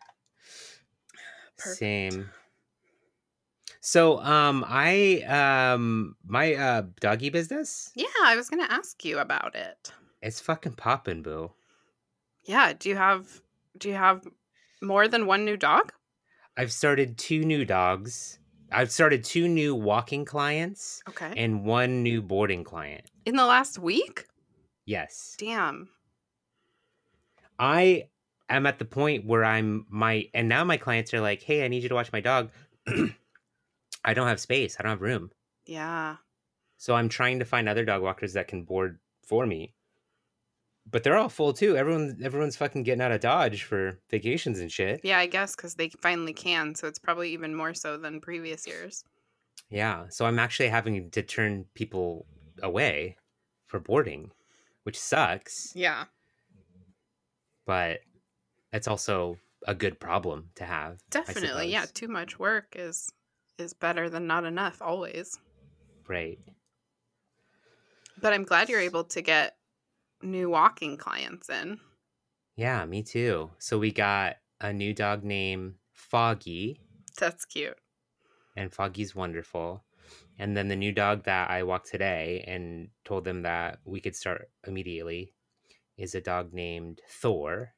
Perfect. 1.58 1.78
Same. 1.78 2.30
So, 3.86 4.20
um, 4.22 4.64
I 4.66 5.24
um, 5.28 6.16
my 6.26 6.54
uh 6.54 6.84
doggy 7.02 7.30
business, 7.30 7.92
Yeah, 7.96 8.06
I 8.24 8.38
was 8.38 8.48
to 8.50 8.72
ask 8.72 9.04
you 9.04 9.20
about 9.20 9.56
it. 9.56 9.92
it's 10.22 10.40
fucking 10.40 10.76
popping, 10.76 11.22
boo. 11.22 11.52
Yeah, 12.46 12.72
do 12.72 12.88
you 12.88 12.96
have 12.96 13.42
do 13.78 13.90
you 13.90 13.96
have 13.96 14.26
more 14.82 15.10
than 15.10 15.26
one 15.26 15.44
new 15.44 15.58
dog? 15.58 15.92
I've 16.56 16.72
started 16.72 17.18
two 17.18 17.44
new 17.44 17.66
dogs. 17.66 18.40
I've 18.72 18.90
started 18.90 19.26
two 19.26 19.50
new 19.50 19.76
walking 19.76 20.24
clients 20.24 21.04
Okay. 21.10 21.34
and 21.36 21.66
one 21.66 22.04
new 22.04 22.22
boarding 22.22 22.64
client. 22.64 23.04
In 23.26 23.36
the 23.36 23.46
last 23.46 23.78
week? 23.80 24.28
Yes. 24.86 25.36
Damn. 25.38 25.90
I 27.60 28.08
am 28.50 28.66
at 28.66 28.80
the 28.80 28.86
point 28.86 29.26
where 29.26 29.44
I'm 29.44 29.86
my 29.90 30.30
and 30.34 30.48
now 30.48 30.64
my 30.64 30.78
clients 30.78 31.14
are 31.14 31.20
like, 31.20 31.42
"Hey, 31.44 31.66
I 31.66 31.68
need 31.68 31.84
you 31.84 31.90
to 31.90 31.96
watch 31.96 32.14
my 32.14 32.22
dog." 32.22 32.50
I 34.06 34.14
don't 34.14 34.28
have 34.28 34.40
space. 34.40 34.76
I 34.80 34.84
don't 34.84 34.92
have 34.92 35.02
room. 35.02 35.32
Yeah. 35.66 36.18
So 36.78 36.96
I'm 36.96 37.10
trying 37.10 37.40
to 37.40 37.46
find 37.46 37.70
other 37.70 37.86
dog 37.86 38.02
walkers 38.02 38.34
that 38.34 38.48
can 38.48 38.64
board 38.64 39.00
for 39.26 39.46
me. 39.46 39.74
But 40.90 41.04
they're 41.04 41.16
all 41.18 41.30
full 41.30 41.54
too. 41.54 41.78
Everyone 41.78 42.20
everyone's 42.22 42.58
fucking 42.58 42.84
getting 42.84 43.02
out 43.02 43.14
of 43.14 43.22
Dodge 43.22 43.64
for 43.64 44.00
vacations 44.10 44.60
and 44.60 44.70
shit. 44.70 45.00
Yeah, 45.04 45.18
I 45.18 45.28
guess 45.28 45.56
cuz 45.56 45.76
they 45.76 45.88
finally 46.02 46.34
can, 46.34 46.76
so 46.76 46.88
it's 46.88 47.00
probably 47.00 47.32
even 47.32 47.56
more 47.56 47.74
so 47.74 47.96
than 47.98 48.20
previous 48.20 48.68
years. 48.68 49.06
Yeah. 49.70 50.10
So 50.10 50.26
I'm 50.26 50.40
actually 50.40 50.68
having 50.70 51.10
to 51.12 51.22
turn 51.24 51.66
people 51.74 52.26
away 52.62 53.16
for 53.68 53.80
boarding, 53.80 54.32
which 54.84 55.00
sucks, 55.00 55.72
Yeah. 55.74 56.06
but 57.66 58.02
it's 58.74 58.88
also 58.88 59.38
a 59.66 59.74
good 59.74 60.00
problem 60.00 60.50
to 60.56 60.66
have. 60.66 61.00
Definitely. 61.10 61.70
Yeah, 61.72 61.86
too 61.94 62.08
much 62.10 62.38
work 62.38 62.74
is 62.76 63.10
is 63.58 63.74
better 63.74 64.10
than 64.10 64.28
not 64.28 64.46
enough 64.46 64.82
always. 64.82 65.40
Right. 66.08 66.40
But 68.18 68.34
I'm 68.34 68.44
glad 68.44 68.70
you're 68.70 68.80
able 68.80 69.04
to 69.06 69.22
get 69.22 69.58
new 70.22 70.50
walking 70.50 70.98
clients 70.98 71.50
in. 71.50 71.82
Yeah, 72.56 72.86
me 72.86 73.04
too. 73.04 73.52
So 73.60 73.78
we 73.80 73.92
got 73.92 74.38
a 74.60 74.74
new 74.74 74.94
dog 74.94 75.24
named 75.24 75.78
Foggy, 75.92 76.80
That's 77.18 77.46
cute. 77.46 77.78
and 78.56 78.74
Foggy's 78.74 79.14
wonderful. 79.16 79.86
And 80.38 80.58
then 80.58 80.68
the 80.68 80.76
new 80.76 80.92
dog 80.92 81.24
that 81.26 81.50
I 81.52 81.64
walked 81.64 81.88
today 81.88 82.44
and 82.48 82.90
told 83.06 83.26
them 83.26 83.44
that 83.44 83.80
we 83.86 84.02
could 84.02 84.16
start 84.16 84.52
immediately 84.66 85.34
is 85.98 86.16
a 86.16 86.22
dog 86.22 86.54
named 86.54 87.02
Thor. 87.10 87.76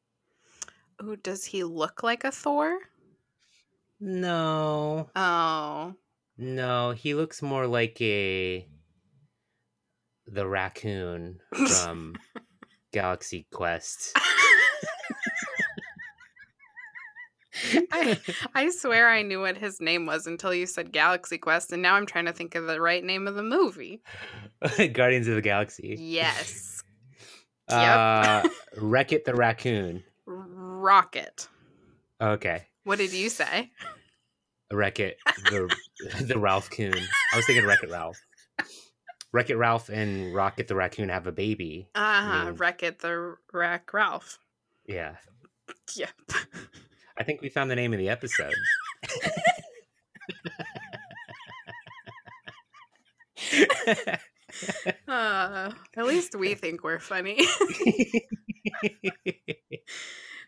Oh, 0.99 1.15
does 1.15 1.45
he 1.45 1.63
look 1.63 2.03
like 2.03 2.25
a 2.25 2.31
Thor? 2.33 2.89
No, 4.07 5.09
Oh. 5.15 5.95
no, 6.37 6.91
he 6.91 7.15
looks 7.15 7.41
more 7.41 7.65
like 7.65 7.99
a 8.01 8.67
the 10.27 10.47
raccoon 10.47 11.39
from 11.67 12.13
Galaxy 12.93 13.47
Quest. 13.51 14.15
I, 17.91 18.19
I 18.53 18.69
swear 18.69 19.09
I 19.09 19.23
knew 19.23 19.41
what 19.41 19.57
his 19.57 19.81
name 19.81 20.05
was 20.05 20.27
until 20.27 20.53
you 20.53 20.67
said 20.67 20.91
Galaxy 20.91 21.39
Quest, 21.39 21.71
and 21.71 21.81
now 21.81 21.95
I'm 21.95 22.05
trying 22.05 22.25
to 22.25 22.33
think 22.33 22.53
of 22.53 22.67
the 22.67 22.79
right 22.79 23.03
name 23.03 23.27
of 23.27 23.33
the 23.33 23.41
movie. 23.41 24.03
Guardians 24.93 25.27
of 25.27 25.33
the 25.35 25.41
Galaxy. 25.41 25.95
Yes. 25.99 26.71
Uh, 27.67 28.47
Wreck 28.77 29.11
It 29.11 29.25
the 29.25 29.33
raccoon. 29.33 30.03
Rocket. 30.27 31.47
Okay. 32.21 32.67
What 32.85 32.99
did 32.99 33.11
you 33.11 33.29
say? 33.29 33.71
Wreck 34.71 34.99
It, 34.99 35.17
the 35.49 35.75
the 36.21 36.39
Ralph 36.39 36.69
Coon. 36.69 36.93
I 37.33 37.35
was 37.35 37.45
thinking 37.45 37.65
Wreck 37.65 37.83
It 37.83 37.89
Ralph. 37.89 38.17
Wreck 39.33 39.49
It 39.49 39.57
Ralph 39.57 39.89
and 39.89 40.33
Rocket 40.33 40.67
the 40.67 40.75
Raccoon 40.75 41.09
have 41.09 41.27
a 41.27 41.31
baby. 41.31 41.89
Uh 41.93 42.21
huh. 42.21 42.51
Wreck 42.55 42.83
It 42.83 42.99
the 42.99 43.35
Wreck 43.51 43.91
Ralph. 43.93 44.39
Yeah. 44.87 45.15
Yep. 45.95 46.09
I 47.17 47.23
think 47.23 47.41
we 47.41 47.49
found 47.49 47.69
the 47.71 47.75
name 47.75 47.91
of 47.91 47.99
the 47.99 48.09
episode. 48.09 48.53
Uh, 55.07 55.71
at 55.97 56.05
least 56.05 56.33
we 56.35 56.55
think 56.55 56.83
we're 56.83 56.99
funny. 56.99 57.45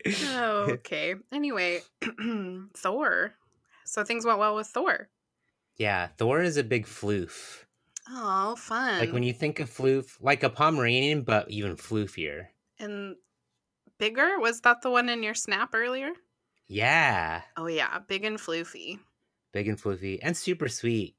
oh, 0.05 0.63
okay. 0.79 1.15
Anyway, 1.31 1.81
Thor. 2.75 3.33
So 3.85 4.03
things 4.03 4.25
went 4.25 4.39
well 4.39 4.55
with 4.55 4.67
Thor. 4.67 5.09
yeah, 5.77 6.07
Thor 6.17 6.41
is 6.41 6.57
a 6.57 6.63
big 6.63 6.85
floof. 6.85 7.63
Oh, 8.09 8.55
fun. 8.55 8.99
Like 8.99 9.11
when 9.13 9.23
you 9.23 9.33
think 9.33 9.59
of 9.59 9.69
floof, 9.69 10.17
like 10.21 10.43
a 10.43 10.49
Pomeranian, 10.49 11.23
but 11.23 11.49
even 11.51 11.75
floofier. 11.75 12.47
and 12.79 13.15
bigger 13.97 14.39
was 14.39 14.61
that 14.61 14.81
the 14.81 14.89
one 14.91 15.09
in 15.09 15.23
your 15.23 15.33
snap 15.35 15.69
earlier? 15.73 16.11
Yeah, 16.67 17.41
Oh 17.55 17.67
yeah, 17.67 17.99
big 17.99 18.25
and 18.25 18.37
floofy. 18.37 18.99
big 19.53 19.67
and 19.67 19.81
floofy 19.81 20.19
and 20.21 20.35
super 20.35 20.67
sweet, 20.67 21.15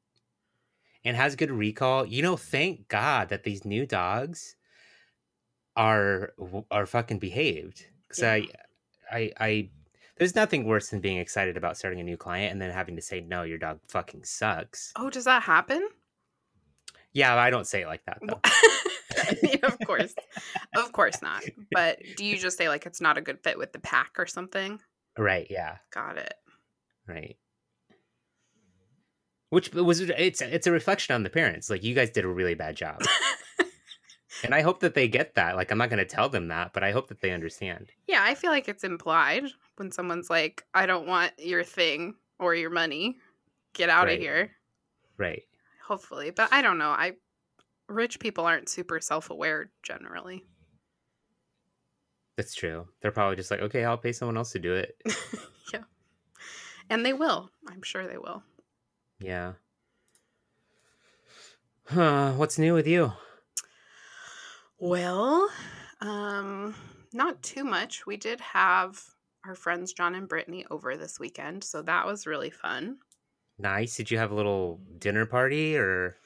and 1.05 1.17
has 1.17 1.37
good 1.37 1.51
recall. 1.51 2.05
You 2.07 2.23
know, 2.23 2.37
thank 2.37 2.89
God 2.89 3.29
that 3.31 3.45
these 3.45 3.65
new 3.65 3.87
dogs 3.87 4.57
are 5.77 6.33
are 6.71 6.87
fucking 6.87 7.19
behaved. 7.19 7.87
Because 8.09 8.23
Yeah. 8.23 8.33
I, 8.33 8.49
I, 9.11 9.33
I, 9.39 9.71
there's 10.17 10.35
nothing 10.35 10.65
worse 10.65 10.89
than 10.89 11.01
being 11.01 11.19
excited 11.19 11.57
about 11.57 11.77
starting 11.77 12.01
a 12.01 12.05
new 12.05 12.17
client 12.17 12.53
and 12.53 12.61
then 12.61 12.71
having 12.71 12.97
to 12.97 13.03
say 13.03 13.21
no, 13.21 13.43
your 13.43 13.59
dog 13.59 13.81
fucking 13.89 14.25
sucks. 14.25 14.93
Oh, 14.97 15.11
does 15.11 15.25
that 15.25 15.43
happen? 15.43 15.87
Yeah, 17.13 17.35
I 17.37 17.51
don't 17.51 17.67
say 17.67 17.83
it 17.83 17.87
like 17.87 18.05
that 18.07 18.19
though. 18.27 18.41
Of 19.63 19.77
course, 19.87 20.15
of 20.77 20.93
course 20.93 21.21
not. 21.21 21.43
But 21.73 21.99
do 22.17 22.25
you 22.25 22.39
just 22.39 22.57
say 22.57 22.69
like 22.69 22.87
it's 22.87 23.01
not 23.01 23.19
a 23.19 23.21
good 23.21 23.41
fit 23.43 23.59
with 23.59 23.73
the 23.73 23.79
pack 23.79 24.13
or 24.17 24.27
something? 24.27 24.81
right? 25.19 25.47
Yeah. 25.51 25.77
Got 25.93 26.17
it. 26.19 26.35
Right. 27.07 27.37
Which 29.51 29.73
was 29.73 30.01
it's 30.01 30.41
it's 30.43 30.67
a 30.67 30.73
reflection 30.73 31.15
on 31.15 31.23
the 31.23 31.31
parents. 31.31 31.71
Like 31.71 31.83
you 31.83 31.95
guys 31.95 32.11
did 32.11 32.25
a 32.25 32.29
really 32.29 32.55
bad 32.55 32.77
job. 32.77 33.03
and 34.45 34.55
I 34.55 34.61
hope 34.63 34.81
that 34.81 34.95
they 34.95 35.09
get 35.09 35.35
that. 35.35 35.57
Like 35.57 35.71
I'm 35.71 35.79
not 35.79 35.91
going 35.91 35.99
to 35.99 36.05
tell 36.05 36.29
them 36.29 36.49
that, 36.49 36.73
but 36.73 36.83
I 36.85 36.91
hope 36.93 37.09
that 37.09 37.21
they 37.21 37.31
understand. 37.33 37.91
Yeah, 38.07 38.21
I 38.23 38.35
feel 38.35 38.51
like 38.51 38.69
it's 38.69 38.85
implied 38.85 39.45
when 39.77 39.91
someone's 39.91 40.31
like, 40.31 40.65
"I 40.75 40.87
don't 40.87 41.07
want 41.07 41.33
your 41.39 41.65
thing 41.65 42.15
or 42.39 42.55
your 42.55 42.71
money. 42.71 43.17
Get 43.75 43.89
out 43.91 44.07
Right. 44.07 44.15
of 44.15 44.21
here." 44.21 44.51
Right. 45.17 45.43
Hopefully, 45.85 46.31
but 46.31 46.53
I 46.53 46.63
don't 46.63 46.79
know. 46.79 46.91
I 46.91 47.13
rich 47.89 48.21
people 48.21 48.45
aren't 48.45 48.69
super 48.69 49.01
self-aware 49.01 49.71
generally. 49.83 50.45
That's 52.37 52.55
true. 52.55 52.87
They're 53.01 53.11
probably 53.11 53.37
just 53.37 53.51
like, 53.51 53.61
"Okay, 53.61 53.85
I'll 53.85 53.99
pay 53.99 54.13
someone 54.13 54.37
else 54.37 54.53
to 54.53 54.59
do 54.59 54.75
it." 54.75 55.01
yeah. 55.73 55.83
And 56.91 57.05
they 57.05 57.13
will. 57.13 57.51
I'm 57.69 57.83
sure 57.83 58.07
they 58.07 58.19
will. 58.19 58.43
Yeah. 59.19 59.55
Huh, 61.87 62.33
what's 62.35 62.59
new 62.59 62.75
with 62.75 62.87
you? 62.87 63.13
Well, 64.79 65.51
um, 66.01 66.75
not 67.13 67.43
too 67.43 67.65
much. 67.65 68.07
We 68.07 68.17
did 68.17 68.41
have 68.41 69.15
our 69.45 69.55
friends 69.55 69.93
John 69.93 70.15
and 70.15 70.29
Brittany 70.29 70.67
over 70.71 70.97
this 70.97 71.19
weekend, 71.21 71.65
so 71.65 71.83
that 71.83 72.07
was 72.07 72.27
really 72.27 72.51
fun. 72.51 72.99
Nice. 73.59 73.97
Did 73.97 74.11
you 74.11 74.19
have 74.19 74.31
a 74.31 74.35
little 74.35 74.81
dinner 74.99 75.27
party 75.27 75.77
or 75.77 76.17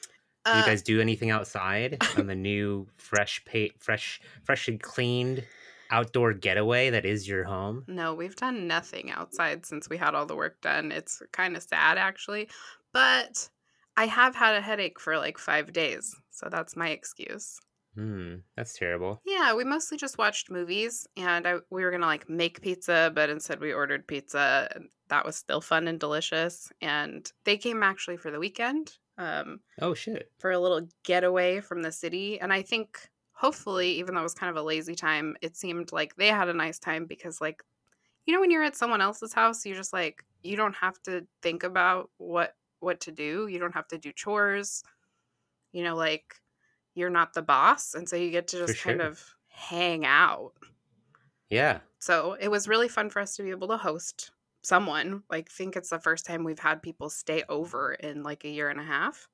do 0.51 0.51
Uh, 0.51 0.57
you 0.57 0.63
guys 0.63 0.83
do 0.83 1.01
anything 1.01 1.31
outside 1.31 2.03
on 2.17 2.27
the 2.27 2.35
new 2.35 2.87
fresh 2.97 3.43
pa- 3.45 3.73
fresh 3.79 4.21
freshly 4.43 4.77
cleaned 4.77 5.47
outdoor 5.89 6.33
getaway 6.33 6.89
that 6.91 7.05
is 7.05 7.27
your 7.27 7.45
home? 7.45 7.87
no, 7.87 8.13
we've 8.13 8.35
done 8.35 8.67
nothing 8.67 9.11
outside 9.11 9.65
since 9.65 9.89
we 9.89 9.97
had 9.97 10.15
all 10.15 10.25
the 10.25 10.35
work 10.35 10.61
done. 10.61 10.91
It's 10.91 11.21
kind 11.31 11.55
of 11.57 11.63
sad 11.63 11.97
actually, 11.97 12.49
but 12.93 13.49
I 13.97 14.05
have 14.07 14.35
had 14.35 14.55
a 14.55 14.61
headache 14.61 14.99
for 14.99 15.17
like 15.17 15.37
5 15.37 15.73
days, 15.73 16.15
so 16.31 16.47
that's 16.49 16.75
my 16.75 16.89
excuse. 16.89 17.59
Hmm, 17.95 18.37
that's 18.55 18.77
terrible. 18.77 19.23
Yeah, 19.25 19.53
we 19.53 19.63
mostly 19.63 19.97
just 19.97 20.17
watched 20.17 20.49
movies 20.51 21.07
and 21.15 21.47
I, 21.47 21.55
we 21.69 21.83
were 21.83 21.91
going 21.91 22.01
to 22.01 22.07
like 22.07 22.27
make 22.29 22.61
pizza, 22.61 23.11
but 23.15 23.29
instead 23.29 23.59
we 23.61 23.71
ordered 23.73 24.07
pizza. 24.07 24.69
and 24.75 24.89
That 25.07 25.25
was 25.25 25.37
still 25.37 25.61
fun 25.61 25.87
and 25.87 25.99
delicious. 25.99 26.71
And 26.81 27.31
they 27.45 27.57
came 27.57 27.83
actually 27.83 28.17
for 28.17 28.31
the 28.31 28.39
weekend 28.39 28.97
um, 29.17 29.61
Oh 29.79 29.93
shit. 29.93 30.31
for 30.39 30.51
a 30.51 30.59
little 30.59 30.89
getaway 31.03 31.61
from 31.61 31.83
the 31.83 31.91
city. 31.91 32.39
And 32.39 32.53
I 32.53 32.61
think 32.63 33.09
hopefully, 33.33 33.91
even 33.99 34.15
though 34.15 34.21
it 34.21 34.23
was 34.23 34.35
kind 34.35 34.51
of 34.51 34.57
a 34.57 34.65
lazy 34.67 34.95
time, 34.95 35.37
it 35.41 35.57
seemed 35.57 35.91
like 35.91 36.15
they 36.15 36.27
had 36.29 36.49
a 36.49 36.53
nice 36.53 36.79
time 36.79 37.05
because, 37.05 37.41
like, 37.41 37.63
you 38.25 38.33
know, 38.33 38.41
when 38.41 38.51
you're 38.51 38.63
at 38.63 38.75
someone 38.77 39.01
else's 39.01 39.33
house, 39.33 39.65
you're 39.65 39.77
just 39.77 39.93
like, 39.93 40.25
you 40.43 40.57
don't 40.57 40.75
have 40.75 41.01
to 41.03 41.27
think 41.41 41.63
about 41.63 42.11
what 42.17 42.55
what 42.79 43.01
to 43.01 43.11
do. 43.11 43.47
You 43.47 43.59
don't 43.59 43.73
have 43.75 43.87
to 43.89 43.97
do 43.99 44.13
chores. 44.13 44.83
You 45.71 45.83
know, 45.83 45.95
like 45.95 46.35
you're 46.95 47.09
not 47.09 47.33
the 47.33 47.41
boss, 47.41 47.93
and 47.93 48.07
so 48.07 48.15
you 48.15 48.31
get 48.31 48.47
to 48.49 48.65
just 48.65 48.81
kind 48.81 49.01
of 49.01 49.23
hang 49.47 50.05
out. 50.05 50.53
Yeah. 51.49 51.79
So 51.99 52.35
it 52.39 52.49
was 52.49 52.67
really 52.67 52.87
fun 52.87 53.09
for 53.09 53.21
us 53.21 53.35
to 53.35 53.43
be 53.43 53.51
able 53.51 53.67
to 53.69 53.77
host 53.77 54.31
someone. 54.63 55.23
Like, 55.29 55.49
think 55.49 55.75
it's 55.75 55.89
the 55.89 55.99
first 55.99 56.25
time 56.25 56.43
we've 56.43 56.59
had 56.59 56.81
people 56.81 57.09
stay 57.09 57.43
over 57.47 57.93
in 57.93 58.23
like 58.23 58.43
a 58.43 58.49
year 58.49 58.69
and 58.69 58.79
a 58.79 58.83
half. 58.83 59.27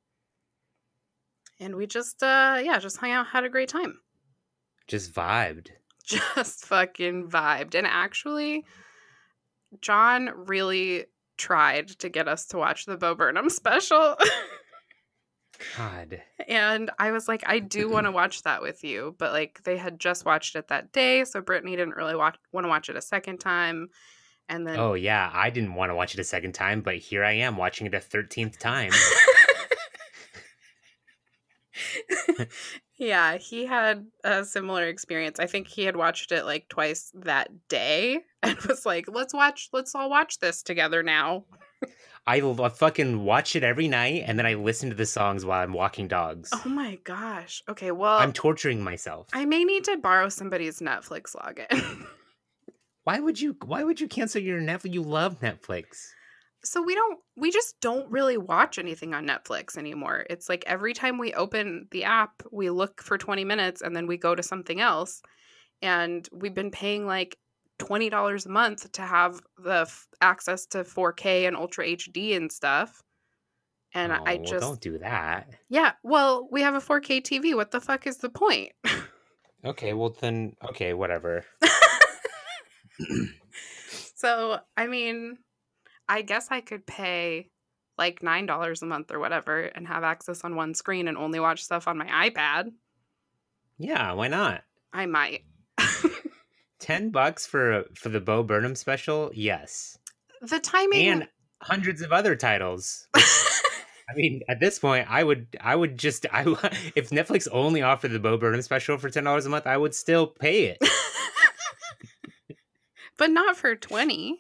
And 1.60 1.76
we 1.76 1.88
just, 1.88 2.22
uh, 2.24 2.60
yeah, 2.64 2.80
just 2.80 2.98
hung 2.98 3.12
out, 3.12 3.28
had 3.28 3.44
a 3.44 3.50
great 3.50 3.70
time. 3.70 4.00
Just 4.88 5.14
vibed. 5.14 5.70
Just 6.06 6.66
fucking 6.66 7.30
vibed. 7.30 7.76
And 7.76 7.86
actually, 7.86 8.66
John 9.80 10.32
really 10.34 11.06
tried 11.38 11.90
to 12.00 12.10
get 12.10 12.28
us 12.28 12.48
to 12.48 12.58
watch 12.58 12.88
the 12.88 12.98
Bo 12.98 13.14
Burnham 13.14 13.50
special. 13.52 14.16
God. 15.78 16.22
and 16.48 16.92
I 17.00 17.12
was 17.12 17.28
like, 17.28 17.44
I 17.46 17.60
do 17.60 17.90
want 17.90 18.06
to 18.08 18.12
watch 18.12 18.44
that 18.44 18.62
with 18.62 18.84
you. 18.84 19.16
But 19.18 19.34
like, 19.34 19.64
they 19.64 19.78
had 19.78 20.00
just 20.00 20.26
watched 20.26 20.56
it 20.56 20.68
that 20.70 20.92
day. 20.92 21.24
So 21.26 21.42
Brittany 21.42 21.76
didn't 21.76 21.96
really 21.96 22.16
watch, 22.16 22.38
want 22.52 22.66
to 22.66 22.70
watch 22.70 22.90
it 22.90 22.96
a 22.96 23.02
second 23.02 23.40
time. 23.40 23.90
And 24.50 24.66
then 24.66 24.80
Oh 24.80 24.96
yeah, 24.96 25.30
I 25.32 25.52
didn't 25.52 25.76
want 25.76 25.92
to 25.92 25.96
watch 25.96 26.16
it 26.16 26.20
a 26.20 26.24
second 26.24 26.54
time, 26.54 26.82
but 26.82 26.96
here 26.96 27.24
I 27.24 27.34
am 27.34 27.56
watching 27.56 27.86
it 27.86 27.94
a 27.94 28.00
thirteenth 28.00 28.58
time. 28.58 28.92
yeah, 32.98 33.38
he 33.38 33.66
had 33.66 34.08
a 34.24 34.44
similar 34.44 34.86
experience. 34.88 35.40
I 35.40 35.46
think 35.46 35.68
he 35.68 35.84
had 35.84 35.96
watched 35.96 36.32
it 36.32 36.46
like 36.46 36.68
twice 36.68 37.12
that 37.14 37.68
day 37.68 38.22
and 38.44 38.58
was 38.62 38.88
like, 38.88 39.06
"Let's 39.08 39.36
watch, 39.36 39.70
let's 39.72 39.94
all 39.94 40.10
watch 40.10 40.40
this 40.40 40.64
together 40.64 41.04
now." 41.04 41.46
I 42.28 42.42
fucking 42.70 43.24
watch 43.24 43.56
it 43.56 43.64
every 43.64 43.88
night, 43.88 44.24
and 44.28 44.38
then 44.38 44.46
I 44.46 44.54
listen 44.54 44.90
to 44.90 44.96
the 44.96 45.06
songs 45.06 45.46
while 45.46 45.62
I'm 45.64 45.74
walking 45.74 46.08
dogs. 46.08 46.52
Oh 46.54 46.70
my 46.70 47.00
gosh. 47.04 47.64
Okay, 47.68 47.92
well, 47.92 48.18
I'm 48.18 48.34
torturing 48.34 48.84
myself. 48.84 49.28
I 49.34 49.46
may 49.46 49.64
need 49.64 49.84
to 49.86 49.98
borrow 49.98 50.30
somebody's 50.30 50.80
Netflix 50.80 51.36
login. 51.36 52.06
Why 53.04 53.20
would 53.20 53.42
you? 53.42 53.56
Why 53.66 53.84
would 53.84 54.00
you 54.00 54.08
cancel 54.08 54.42
your 54.42 54.60
Netflix? 54.62 54.94
You 54.94 55.02
love 55.02 55.40
Netflix. 55.40 56.10
so 56.64 56.82
we 56.84 56.94
don't 56.94 57.18
we 57.36 57.50
just 57.50 57.80
don't 57.82 58.12
really 58.12 58.38
watch 58.38 58.78
anything 58.78 59.16
on 59.16 59.26
Netflix 59.26 59.78
anymore. 59.78 60.26
It's 60.30 60.50
like 60.50 60.64
every 60.68 60.94
time 60.94 61.18
we 61.18 61.34
open 61.34 61.88
the 61.90 62.04
app, 62.04 62.44
we 62.52 62.70
look 62.70 63.02
for 63.02 63.18
20 63.18 63.44
minutes 63.46 63.82
and 63.82 63.96
then 63.96 64.06
we 64.06 64.18
go 64.18 64.36
to 64.36 64.44
something 64.44 64.80
else. 64.80 65.22
And 65.82 66.28
we've 66.32 66.54
been 66.54 66.72
paying 66.72 67.08
like 67.08 67.38
$20 67.80 68.46
a 68.46 68.50
month 68.50 68.92
to 68.94 69.02
have 69.02 69.40
the 69.58 69.82
f- 69.82 70.08
access 70.22 70.66
to 70.68 70.84
4K 70.84 71.48
and 71.48 71.56
Ultra 71.56 71.86
HD 71.86 72.36
and 72.36 72.52
stuff. 72.52 73.02
And 73.94 74.12
Oh, 74.12 74.24
I 74.26 74.36
well, 74.36 74.44
just 74.44 74.60
don't 74.62 74.82
do 74.82 74.98
that. 75.00 75.50
Yeah, 75.70 75.94
well, 76.04 76.48
we 76.52 76.62
have 76.62 76.76
a 76.76 76.80
4K 76.80 77.22
TV. 77.22 77.56
What 77.56 77.72
the 77.72 77.82
fuck 77.82 78.06
is 78.06 78.18
the 78.18 78.30
point? 78.30 78.72
Okay, 79.66 79.94
well 79.94 80.16
then, 80.22 80.54
okay, 80.70 80.94
whatever. 80.94 81.44
So, 84.16 84.60
I 84.76 84.88
mean, 84.88 85.38
I 86.10 86.24
guess 86.24 86.50
I 86.52 86.60
could 86.60 86.86
pay 86.86 87.50
like 87.98 88.20
$9 88.20 88.82
a 88.82 88.86
month 88.86 89.12
or 89.12 89.20
whatever 89.20 89.62
and 89.62 89.88
have 89.88 90.04
access 90.04 90.44
on 90.44 90.58
one 90.58 90.74
screen 90.74 91.08
and 91.08 91.18
only 91.18 91.40
watch 91.40 91.64
stuff 91.64 91.88
on 91.88 91.98
my 91.98 92.30
iPad. 92.30 92.72
Yeah, 93.78 94.12
why 94.12 94.28
not? 94.28 94.64
I 94.92 95.06
might. 95.06 95.46
Ten 96.80 97.10
bucks 97.10 97.46
for 97.46 97.84
for 97.96 98.10
the 98.10 98.22
Bo 98.22 98.44
Burnham 98.44 98.76
special? 98.76 99.32
Yes, 99.34 99.98
the 100.42 100.60
timing 100.60 101.08
and 101.08 101.28
hundreds 101.62 102.02
of 102.02 102.12
other 102.12 102.36
titles. 102.36 103.08
I 103.16 104.16
mean, 104.16 104.42
at 104.50 104.60
this 104.60 104.80
point, 104.80 105.06
I 105.08 105.24
would, 105.24 105.56
I 105.62 105.76
would 105.76 105.98
just, 105.98 106.26
I 106.32 106.42
if 106.96 107.12
Netflix 107.12 107.48
only 107.52 107.84
offered 107.84 108.12
the 108.12 108.20
Bo 108.20 108.38
Burnham 108.38 108.62
special 108.62 108.98
for 108.98 109.10
ten 109.10 109.24
dollars 109.24 109.46
a 109.46 109.50
month, 109.50 109.68
I 109.68 109.78
would 109.78 109.94
still 109.94 110.26
pay 110.26 110.66
it. 110.66 110.78
but 113.18 113.30
not 113.30 113.56
for 113.56 113.76
20. 113.76 114.40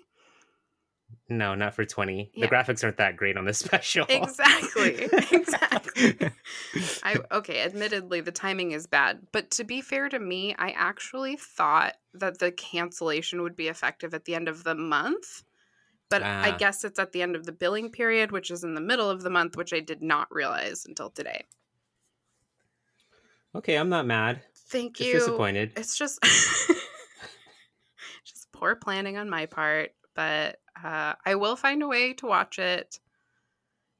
No, 1.29 1.55
not 1.55 1.75
for 1.75 1.85
twenty. 1.85 2.31
Yeah. 2.33 2.47
The 2.47 2.55
graphics 2.55 2.83
aren't 2.83 2.97
that 2.97 3.15
great 3.17 3.37
on 3.37 3.45
this 3.45 3.59
special. 3.65 4.05
Exactly. 4.09 5.07
exactly. 5.31 6.17
I 7.03 7.17
okay, 7.31 7.61
admittedly 7.63 8.21
the 8.21 8.31
timing 8.31 8.71
is 8.71 8.87
bad, 8.87 9.27
but 9.31 9.51
to 9.51 9.63
be 9.63 9.81
fair 9.81 10.09
to 10.09 10.19
me, 10.19 10.55
I 10.57 10.71
actually 10.71 11.35
thought 11.37 11.95
that 12.13 12.39
the 12.39 12.51
cancellation 12.51 13.41
would 13.43 13.55
be 13.55 13.67
effective 13.67 14.13
at 14.13 14.25
the 14.25 14.35
end 14.35 14.47
of 14.49 14.63
the 14.63 14.75
month 14.75 15.43
But 16.09 16.29
I 16.43 16.51
Ah. 16.51 16.57
guess 16.57 16.83
it's 16.83 16.99
at 16.99 17.11
the 17.13 17.21
end 17.21 17.35
of 17.35 17.45
the 17.45 17.51
billing 17.51 17.91
period, 17.91 18.31
which 18.31 18.51
is 18.51 18.63
in 18.63 18.75
the 18.75 18.81
middle 18.81 19.09
of 19.09 19.21
the 19.23 19.29
month, 19.31 19.55
which 19.57 19.73
I 19.73 19.79
did 19.81 20.01
not 20.03 20.27
realize 20.31 20.85
until 20.85 21.09
today. 21.11 21.45
Okay, 23.55 23.75
I'm 23.75 23.89
not 23.89 24.05
mad. 24.05 24.41
Thank 24.55 24.97
Just 24.97 25.07
you. 25.07 25.13
disappointed. 25.15 25.73
It's 25.75 25.97
just 25.97 26.19
just 28.23 28.51
poor 28.51 28.75
planning 28.75 29.17
on 29.17 29.29
my 29.29 29.45
part, 29.45 29.91
but 30.15 30.59
uh, 30.83 31.13
I 31.25 31.35
will 31.35 31.55
find 31.55 31.83
a 31.83 31.87
way 31.87 32.13
to 32.13 32.25
watch 32.25 32.59
it, 32.59 32.99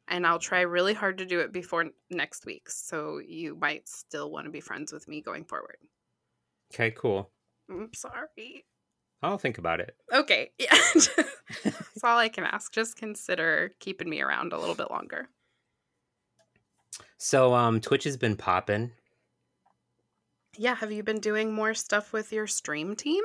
and 0.08 0.26
I'll 0.26 0.40
try 0.40 0.62
really 0.62 0.94
hard 0.94 1.18
to 1.20 1.26
do 1.26 1.40
it 1.40 1.52
before 1.52 1.86
next 2.10 2.46
week. 2.46 2.70
So 2.70 3.20
you 3.20 3.56
might 3.56 3.88
still 3.88 4.32
want 4.32 4.46
to 4.46 4.52
be 4.52 4.62
friends 4.62 4.92
with 4.92 5.08
me 5.08 5.22
going 5.22 5.46
forward. 5.46 5.78
Okay, 6.74 6.92
cool. 6.92 7.30
I'm 7.70 7.94
sorry. 7.94 8.66
I'll 9.22 9.38
think 9.38 9.58
about 9.58 9.82
it. 9.82 9.96
Okay, 10.14 10.52
yeah, 10.58 10.76
that's 11.64 12.04
all 12.04 12.18
I 12.18 12.30
can 12.30 12.46
ask. 12.46 12.72
Just 12.72 12.96
consider 12.96 13.74
keeping 13.80 14.10
me 14.10 14.22
around 14.22 14.54
a 14.54 14.60
little 14.60 14.76
bit 14.76 14.92
longer. 14.92 15.28
So, 17.18 17.54
um, 17.54 17.82
Twitch 17.82 18.06
has 18.06 18.16
been 18.16 18.38
popping. 18.38 18.92
Yeah, 20.58 20.76
have 20.76 20.92
you 20.92 21.04
been 21.04 21.20
doing 21.20 21.54
more 21.54 21.74
stuff 21.74 22.14
with 22.14 22.32
your 22.32 22.48
stream 22.48 22.96
team? 22.96 23.24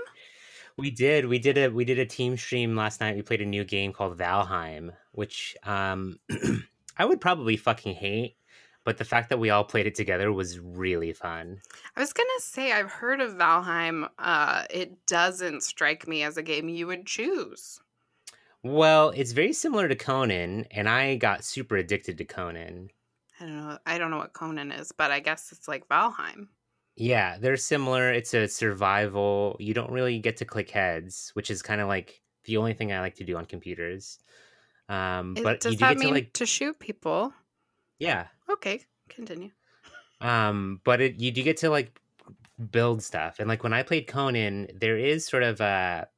We 0.76 0.90
did. 0.90 1.26
We 1.26 1.38
did 1.38 1.56
a 1.56 1.68
we 1.68 1.84
did 1.84 1.98
a 1.98 2.06
team 2.06 2.37
stream 2.37 2.74
last 2.74 3.00
night. 3.00 3.14
We 3.14 3.22
played 3.22 3.40
a 3.40 3.46
new 3.46 3.64
game 3.64 3.92
called 3.92 4.18
Valheim, 4.18 4.92
which 5.12 5.56
um 5.62 6.18
I 6.96 7.04
would 7.04 7.20
probably 7.20 7.56
fucking 7.56 7.94
hate, 7.94 8.37
but 8.84 8.98
the 8.98 9.04
fact 9.04 9.28
that 9.28 9.38
we 9.38 9.50
all 9.50 9.64
played 9.64 9.87
it 9.87 9.94
together 9.94 10.32
was 10.32 10.58
really 10.58 11.12
fun. 11.12 11.60
I 11.96 12.00
was 12.00 12.12
gonna 12.12 12.28
say 12.40 12.72
I've 12.72 12.90
heard 12.90 13.20
of 13.20 13.34
Valheim. 13.34 14.08
Uh, 14.18 14.64
it 14.70 15.06
doesn't 15.06 15.62
strike 15.62 16.08
me 16.08 16.22
as 16.22 16.37
a 16.37 16.42
game 16.42 16.68
you 16.68 16.87
would 16.88 17.06
choose. 17.06 17.80
Well, 18.62 19.10
it's 19.10 19.32
very 19.32 19.52
similar 19.52 19.88
to 19.88 19.94
Conan, 19.94 20.66
and 20.70 20.88
I 20.88 21.16
got 21.16 21.44
super 21.44 21.76
addicted 21.76 22.18
to 22.18 22.24
Conan. 22.24 22.90
I 23.38 23.44
don't 23.44 23.56
know. 23.56 23.78
I 23.84 23.98
don't 23.98 24.10
know 24.10 24.18
what 24.18 24.32
Conan 24.32 24.72
is, 24.72 24.90
but 24.92 25.10
I 25.10 25.20
guess 25.20 25.52
it's 25.52 25.68
like 25.68 25.88
Valheim. 25.88 26.48
Yeah, 26.96 27.38
they're 27.38 27.57
similar. 27.57 28.12
It's 28.12 28.35
a 28.35 28.46
survival. 28.46 29.57
You 29.59 29.74
don't 29.74 29.90
really 29.90 30.18
get 30.20 30.37
to 30.38 30.44
click 30.44 30.70
heads, 30.70 31.30
which 31.35 31.50
is 31.50 31.61
kind 31.62 31.80
of 31.80 31.88
like 31.88 32.22
the 32.44 32.57
only 32.57 32.72
thing 32.74 32.92
I 32.92 33.00
like 33.00 33.16
to 33.16 33.24
do 33.24 33.37
on 33.37 33.46
computers. 33.46 34.18
Um, 34.88 35.37
It- 35.37 35.42
but 35.42 35.61
does 35.61 35.72
you 35.72 35.78
do 35.78 35.85
that 35.87 35.94
get 35.94 35.98
mean 35.98 36.09
to 36.09 36.14
like, 36.14 36.33
to 36.35 36.46
shoot 36.46 36.78
people? 36.78 37.35
yeah. 37.98 38.28
Okay, 38.48 38.83
continue. 39.09 39.50
Um, 40.20 40.80
but 40.85 41.00
it 41.00 41.20
you 41.20 41.33
do 41.33 41.42
get 41.42 41.57
to 41.59 41.70
like 41.70 41.98
build 42.70 43.02
stuff, 43.02 43.37
and 43.40 43.48
like 43.48 43.62
when 43.64 43.72
I 43.72 43.83
played 43.83 44.07
Conan, 44.07 44.68
there 44.74 44.96
is 44.98 45.26
sort 45.26 45.42
of 45.42 45.61
a 45.61 46.09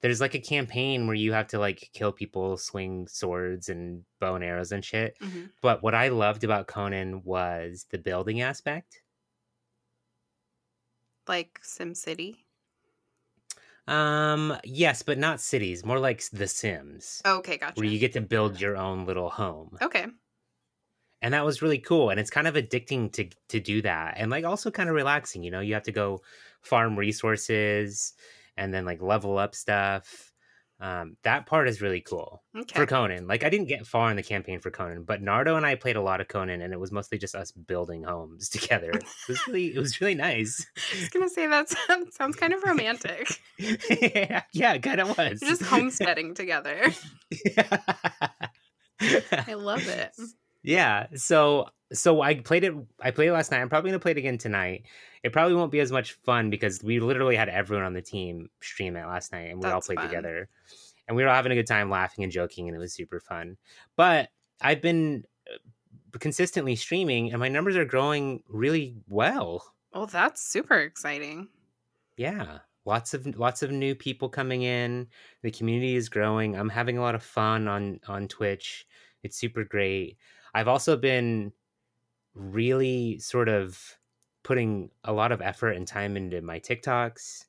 there's 0.00 0.20
like 0.20 0.34
a 0.34 0.38
campaign 0.40 1.06
where 1.06 1.16
you 1.16 1.32
have 1.32 1.46
to 1.48 1.58
like 1.58 1.90
kill 1.94 2.12
people, 2.12 2.56
swing 2.58 3.06
swords 3.08 3.68
and 3.70 4.04
bow 4.20 4.34
and 4.34 4.44
arrows 4.44 4.70
and 4.72 4.84
shit. 4.84 5.16
Mhm. 5.20 5.50
But 5.62 5.82
what 5.82 5.94
I 5.94 6.08
loved 6.08 6.44
about 6.44 6.66
Conan 6.66 7.22
was 7.24 7.86
the 7.90 7.98
building 7.98 8.40
aspect. 8.42 9.00
Like 11.28 11.60
SimCity. 11.62 12.44
Um, 13.86 14.58
yes, 14.64 15.02
but 15.02 15.18
not 15.18 15.40
cities, 15.40 15.84
more 15.84 15.98
like 15.98 16.22
The 16.30 16.48
Sims, 16.48 17.24
Okay, 17.24 17.58
gotcha. 17.58 17.74
where 17.74 17.86
you 17.86 17.98
get 17.98 18.12
to 18.14 18.20
build 18.20 18.60
your 18.60 18.76
own 18.76 19.04
little 19.04 19.30
home. 19.30 19.80
okay, 19.82 20.06
And 21.22 21.32
that 21.32 21.44
was 21.44 21.62
really 21.62 21.78
cool. 21.78 22.10
And 22.10 22.20
it's 22.20 22.30
kind 22.30 22.46
of 22.46 22.54
addicting 22.54 23.10
to 23.12 23.30
to 23.48 23.60
do 23.60 23.80
that. 23.82 24.14
And 24.18 24.30
like 24.30 24.44
also 24.44 24.70
kind 24.70 24.88
of 24.88 24.94
relaxing, 24.94 25.42
you 25.42 25.50
know, 25.50 25.60
you 25.60 25.74
have 25.74 25.82
to 25.84 25.92
go 25.92 26.22
farm 26.60 26.96
resources 26.98 28.12
and 28.56 28.74
then 28.74 28.84
like 28.84 29.00
level 29.00 29.38
up 29.38 29.54
stuff. 29.54 30.33
Um, 30.84 31.16
that 31.22 31.46
part 31.46 31.66
is 31.66 31.80
really 31.80 32.02
cool 32.02 32.42
okay. 32.54 32.78
for 32.78 32.84
Conan. 32.84 33.26
Like 33.26 33.42
I 33.42 33.48
didn't 33.48 33.68
get 33.68 33.86
far 33.86 34.10
in 34.10 34.16
the 34.16 34.22
campaign 34.22 34.60
for 34.60 34.70
Conan, 34.70 35.04
but 35.04 35.22
Nardo 35.22 35.56
and 35.56 35.64
I 35.64 35.76
played 35.76 35.96
a 35.96 36.02
lot 36.02 36.20
of 36.20 36.28
Conan 36.28 36.60
and 36.60 36.74
it 36.74 36.78
was 36.78 36.92
mostly 36.92 37.16
just 37.16 37.34
us 37.34 37.52
building 37.52 38.02
homes 38.02 38.48
together. 38.50 38.90
It 38.90 39.04
was 39.26 39.46
really 39.46 39.74
it 39.74 39.78
was 39.78 40.02
really 40.02 40.14
nice. 40.14 40.66
I 40.94 41.00
was 41.00 41.08
gonna 41.08 41.30
say 41.30 41.46
that 41.46 41.70
sounds, 41.70 42.14
sounds 42.14 42.36
kind 42.36 42.52
of 42.52 42.62
romantic. 42.64 43.40
yeah, 43.58 44.42
yeah, 44.52 44.76
kind 44.76 45.00
of 45.00 45.16
was. 45.16 45.40
You're 45.40 45.52
just 45.52 45.62
homesteading 45.62 46.34
together. 46.34 46.92
Yeah. 47.46 47.78
I 49.00 49.54
love 49.54 49.88
it. 49.88 50.12
Yeah 50.64 51.06
so 51.14 51.68
so 51.92 52.20
i 52.22 52.34
played 52.34 52.64
it 52.64 52.74
i 53.00 53.10
played 53.12 53.28
it 53.28 53.32
last 53.32 53.52
night 53.52 53.60
i'm 53.60 53.68
probably 53.68 53.90
gonna 53.90 54.00
play 54.00 54.10
it 54.12 54.18
again 54.18 54.38
tonight. 54.38 54.84
It 55.22 55.32
probably 55.32 55.54
won't 55.54 55.72
be 55.72 55.80
as 55.80 55.90
much 55.90 56.12
fun 56.12 56.50
because 56.50 56.82
we 56.82 57.00
literally 57.00 57.34
had 57.34 57.48
everyone 57.48 57.86
on 57.86 57.94
the 57.94 58.02
team 58.02 58.50
stream 58.60 58.94
it 58.94 59.06
last 59.06 59.32
night 59.32 59.50
and 59.50 59.62
we 59.62 59.70
all 59.70 59.80
played 59.80 59.98
fun. 59.98 60.06
together. 60.06 60.50
And 61.08 61.16
we 61.16 61.22
were 61.22 61.30
all 61.30 61.34
having 61.34 61.52
a 61.52 61.54
good 61.54 61.66
time 61.66 61.88
laughing 61.88 62.24
and 62.24 62.32
joking 62.32 62.68
and 62.68 62.76
it 62.76 62.78
was 62.78 62.92
super 62.92 63.20
fun. 63.20 63.56
But 63.96 64.28
i've 64.60 64.82
been 64.82 65.24
uh, 65.50 66.18
consistently 66.18 66.76
streaming 66.76 67.30
and 67.30 67.40
my 67.40 67.48
numbers 67.48 67.76
are 67.76 67.86
growing 67.86 68.42
really 68.48 68.96
well. 69.08 69.64
Well, 69.94 70.06
that's 70.06 70.42
super 70.42 70.78
exciting. 70.78 71.48
yeah 72.16 72.58
lots 72.84 73.14
of 73.14 73.26
lots 73.38 73.62
of 73.62 73.70
new 73.70 73.94
people 73.94 74.28
coming 74.28 74.62
in. 74.62 75.06
The 75.42 75.50
community 75.50 75.96
is 75.96 76.10
growing. 76.10 76.54
I'm 76.54 76.68
having 76.68 76.98
a 76.98 77.00
lot 77.00 77.14
of 77.14 77.22
fun 77.22 77.66
on 77.66 78.00
on 78.08 78.28
twitch. 78.28 78.86
It's 79.22 79.38
super 79.38 79.64
great 79.64 80.18
i've 80.54 80.68
also 80.68 80.96
been 80.96 81.52
really 82.34 83.18
sort 83.18 83.48
of 83.48 83.98
putting 84.42 84.90
a 85.04 85.12
lot 85.12 85.32
of 85.32 85.40
effort 85.40 85.70
and 85.72 85.86
time 85.86 86.16
into 86.16 86.40
my 86.42 86.60
tiktoks 86.60 87.44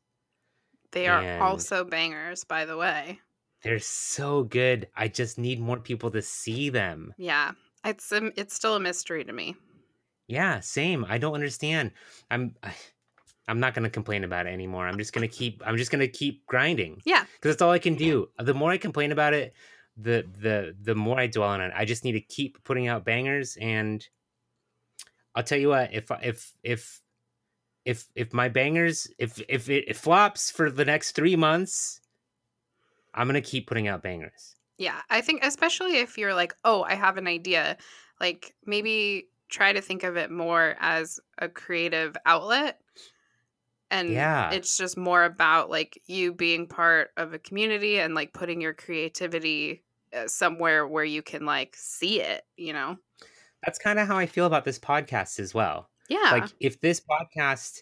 They 0.91 1.07
are 1.07 1.21
And- 1.21 1.43
also 1.43 1.83
bangers, 1.83 2.43
by 2.43 2.65
the 2.65 2.77
way. 2.77 3.19
they're 3.63 3.79
so 3.79 4.43
good 4.43 4.87
i 4.95 5.07
just 5.07 5.37
need 5.37 5.59
more 5.59 5.79
people 5.79 6.11
to 6.11 6.21
see 6.21 6.69
them 6.69 7.13
Yeah, 7.17 7.51
it's 7.83 8.11
um, 8.11 8.31
it's 8.35 8.53
still 8.55 8.75
a 8.75 8.79
mystery 8.79 9.23
to 9.23 9.33
me. 9.33 9.55
yeah 10.27 10.59
same 10.59 11.05
i 11.09 11.17
don't 11.17 11.33
understand 11.33 11.91
i'm 12.31 12.55
I, 12.63 12.73
i'm 13.47 13.59
not 13.59 13.73
going 13.75 13.83
to 13.83 13.89
complain 13.91 14.23
about 14.23 14.47
it 14.47 14.53
anymore 14.53 14.87
i'm 14.87 14.97
just 14.97 15.13
going 15.13 15.27
to 15.27 15.35
keep 15.35 15.61
i'm 15.65 15.77
just 15.77 15.91
going 15.91 15.99
to 15.99 16.07
keep 16.07 16.45
grinding 16.47 17.01
Yeah. 17.05 17.25
because 17.35 17.51
that's 17.55 17.61
all 17.61 17.71
I 17.71 17.79
can 17.79 17.95
do. 17.95 18.29
The 18.39 18.53
more 18.53 18.71
I 18.71 18.77
complain 18.77 19.11
about 19.11 19.33
it, 19.33 19.53
the 19.97 20.27
the 20.39 20.75
the 20.79 20.95
more 20.95 21.19
I 21.19 21.27
dwell 21.27 21.49
on 21.49 21.61
it. 21.61 21.71
I 21.75 21.85
just 21.85 22.03
need 22.03 22.13
to 22.13 22.21
keep 22.21 22.63
putting 22.63 22.87
out 22.87 23.05
bangers, 23.05 23.57
and 23.57 24.07
I'll 25.33 25.43
tell 25.43 25.57
you 25.59 25.69
what 25.69 25.93
if 25.93 26.09
if 26.21 26.53
if 26.63 27.01
if 27.85 28.09
if 28.15 28.33
my 28.33 28.49
bangers 28.49 29.07
if 29.19 29.41
if 29.49 29.69
it, 29.69 29.89
it 29.89 29.97
flops 29.97 30.51
for 30.51 30.71
the 30.71 30.85
next 30.85 31.13
three 31.13 31.35
months, 31.35 32.01
I'm 33.15 33.27
gonna 33.27 33.41
keep 33.41 33.65
putting 33.67 33.87
out 33.87 34.03
bangers. 34.03 34.55
Yeah, 34.77 35.01
I 35.09 35.21
think 35.21 35.43
especially 35.43 35.97
if 35.97 36.17
you're 36.17 36.33
like, 36.33 36.53
oh, 36.65 36.83
I 36.83 36.95
have 36.95 37.17
an 37.17 37.27
idea, 37.27 37.77
like 38.19 38.55
maybe 38.65 39.29
try 39.49 39.71
to 39.71 39.81
think 39.81 40.03
of 40.03 40.17
it 40.17 40.29
more 40.31 40.75
as 40.79 41.19
a 41.37 41.47
creative 41.47 42.17
outlet. 42.25 42.81
And 43.91 44.27
Yeah. 44.27 44.49
it's 44.49 44.77
just 44.77 44.97
more 44.97 45.23
about 45.23 45.69
like 45.69 46.01
you 46.07 46.33
being 46.33 46.67
part 46.67 47.11
of 47.17 47.33
a 47.33 47.39
community 47.39 47.99
and 47.99 48.15
like 48.15 48.33
putting 48.33 48.61
your 48.61 48.73
creativity 48.73 49.84
somewhere 50.27 50.87
where 50.87 51.03
you 51.03 51.21
can 51.21 51.45
like 51.45 51.75
see 51.77 52.21
it, 52.21 52.43
you 52.57 52.73
know? 52.73 52.97
That's 53.63 53.79
kind 53.79 53.99
of 53.99 54.07
how 54.07 54.17
I 54.17 54.25
feel 54.25 54.45
about 54.45 54.63
this 54.65 54.79
podcast 54.79 55.39
as 55.39 55.53
well. 55.53 55.89
Yeah. 56.07 56.29
like 56.33 56.49
if 56.59 56.79
this 56.81 57.01
podcast 57.01 57.81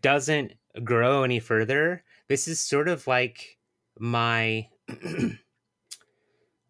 doesn't 0.00 0.54
grow 0.82 1.22
any 1.22 1.38
further 1.38 2.02
this 2.28 2.48
is 2.48 2.58
sort 2.60 2.88
of 2.88 3.06
like 3.06 3.58
my 3.98 4.68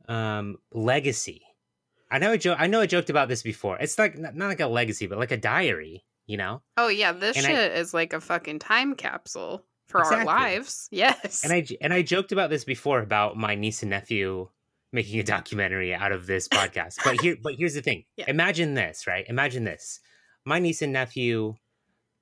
um 0.09 0.57
legacy 0.73 1.43
i 2.11 2.19
know 2.19 2.33
I, 2.33 2.37
jo- 2.37 2.57
I 2.59 2.67
know 2.67 2.81
i 2.81 2.87
joked 2.87 3.11
about 3.11 3.29
this 3.29 3.43
before 3.43 3.79
it's 3.79 3.99
like 3.99 4.19
not, 4.19 4.35
not 4.35 4.49
like 4.49 4.61
a 4.61 4.67
legacy 4.67 5.07
but 5.07 5.19
like 5.19 5.31
a 5.31 5.37
diary 5.37 6.05
you 6.27 6.37
know 6.37 6.63
oh, 6.77 6.89
yeah. 6.89 7.13
This 7.13 7.37
and 7.37 7.47
I- 7.47 7.51
shit 7.51 7.73
is 7.73 7.95
like 7.95 8.13
a 8.13 8.21
fucking 8.21 8.59
time 8.59 8.95
capsule 8.95 9.65
for 9.89 10.05
our 10.05 10.25
lives. 10.25 10.89
Yes. 10.93 11.43
and 11.45 11.53
I 11.53 11.67
and 11.81 11.93
i 11.93 12.03
joked 12.03 12.31
about 12.31 12.51
this 12.51 12.65
before 12.65 13.01
about 13.01 13.37
my 13.37 13.55
niece 13.55 13.83
and 13.83 13.91
nephew 13.91 14.49
making 14.93 15.21
a 15.21 15.23
documentary 15.23 15.95
out 15.95 16.13
of 16.13 16.27
this 16.27 16.49
podcast. 16.49 16.97
But 17.05 17.21
here 17.21 17.37
but 17.43 17.55
here's 17.55 17.75
the 17.75 17.83
thing. 17.83 18.05
Yeah. 18.17 18.25
imagine 18.29 18.75
this 18.75 19.07
right? 19.07 19.25
Imagine 19.29 19.65
this. 19.65 20.01
My 20.45 20.59
niece 20.59 20.83
and 20.83 20.93
nephew 20.93 21.55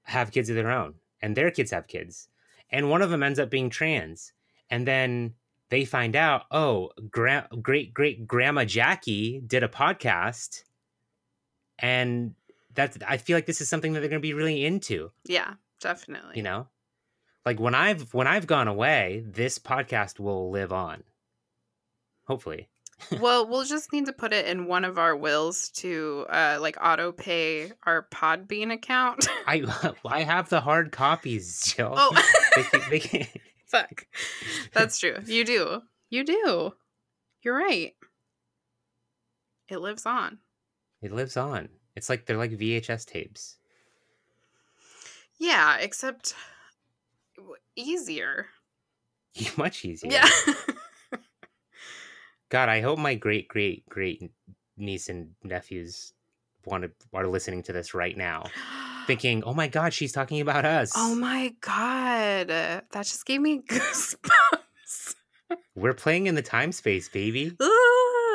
have 0.04 0.32
kids 0.32 0.48
of 0.50 0.56
their 0.56 0.70
own 0.70 0.94
and 1.22 1.36
their 1.36 1.50
kids 1.50 1.70
have 1.70 1.86
kids 1.86 2.28
and 2.70 2.90
one 2.90 3.02
of 3.02 3.10
them 3.10 3.22
ends 3.22 3.38
up 3.38 3.50
being 3.50 3.68
trans 3.70 4.32
and 4.70 4.86
then 4.86 5.34
they 5.70 5.84
find 5.84 6.16
out 6.16 6.44
oh 6.50 6.90
gra- 7.10 7.48
great 7.60 7.92
great 7.92 8.26
grandma 8.26 8.64
jackie 8.64 9.40
did 9.46 9.62
a 9.62 9.68
podcast 9.68 10.62
and 11.78 12.34
that's 12.74 12.96
i 13.06 13.16
feel 13.18 13.36
like 13.36 13.46
this 13.46 13.60
is 13.60 13.68
something 13.68 13.92
that 13.92 14.00
they're 14.00 14.08
going 14.08 14.20
to 14.22 14.26
be 14.26 14.34
really 14.34 14.64
into. 14.64 15.10
Yeah, 15.24 15.54
definitely. 15.80 16.36
you 16.36 16.42
know? 16.42 16.68
Like 17.44 17.58
when 17.60 17.74
i've 17.74 18.12
when 18.14 18.26
i've 18.26 18.46
gone 18.46 18.68
away 18.68 19.22
this 19.26 19.58
podcast 19.58 20.18
will 20.20 20.50
live 20.50 20.72
on 20.72 21.02
hopefully 22.28 22.68
well, 23.20 23.48
we'll 23.48 23.64
just 23.64 23.92
need 23.92 24.06
to 24.06 24.12
put 24.12 24.32
it 24.32 24.46
in 24.46 24.66
one 24.66 24.84
of 24.84 24.98
our 24.98 25.14
wills 25.14 25.68
to 25.70 26.26
uh 26.30 26.58
like 26.60 26.76
auto 26.82 27.12
pay 27.12 27.70
our 27.86 28.08
Podbean 28.12 28.72
account. 28.72 29.28
i 29.46 29.62
i 30.04 30.22
have 30.24 30.48
the 30.48 30.60
hard 30.60 30.90
copies 30.90 31.62
jill 31.62 31.94
oh, 31.96 32.22
they 32.56 32.62
can, 32.64 32.80
they 32.90 32.98
can, 32.98 33.26
fuck. 33.68 34.06
That's 34.72 34.98
true. 34.98 35.18
You 35.26 35.44
do. 35.44 35.82
You 36.10 36.24
do. 36.24 36.72
You're 37.42 37.56
right. 37.56 37.94
It 39.68 39.78
lives 39.80 40.06
on. 40.06 40.38
It 41.02 41.12
lives 41.12 41.36
on. 41.36 41.68
It's 41.94 42.08
like 42.08 42.26
they're 42.26 42.36
like 42.36 42.52
VHS 42.52 43.06
tapes. 43.06 43.56
Yeah, 45.38 45.76
except 45.78 46.34
easier. 47.76 48.46
Much 49.56 49.84
easier. 49.84 50.10
Yeah. 50.10 50.28
God, 52.48 52.68
I 52.68 52.80
hope 52.80 52.98
my 52.98 53.14
great 53.14 53.48
great 53.48 53.88
great 53.88 54.30
niece 54.76 55.08
and 55.08 55.30
nephews 55.42 56.12
want 56.64 56.84
to 56.84 56.90
are 57.12 57.26
listening 57.26 57.62
to 57.64 57.72
this 57.72 57.94
right 57.94 58.16
now, 58.16 58.44
thinking, 59.06 59.42
"Oh 59.44 59.54
my 59.54 59.68
God, 59.68 59.92
she's 59.92 60.12
talking 60.12 60.40
about 60.40 60.64
us." 60.64 60.92
oh 60.96 61.14
my 61.14 61.54
god. 61.60 62.48
That 62.48 62.86
just 62.94 63.26
gave 63.26 63.40
me 63.40 63.62
goosebumps. 63.68 65.14
We're 65.74 65.94
playing 65.94 66.26
in 66.26 66.34
the 66.34 66.42
time 66.42 66.72
space, 66.72 67.08
baby. 67.08 67.56
Ugh. 67.58 67.70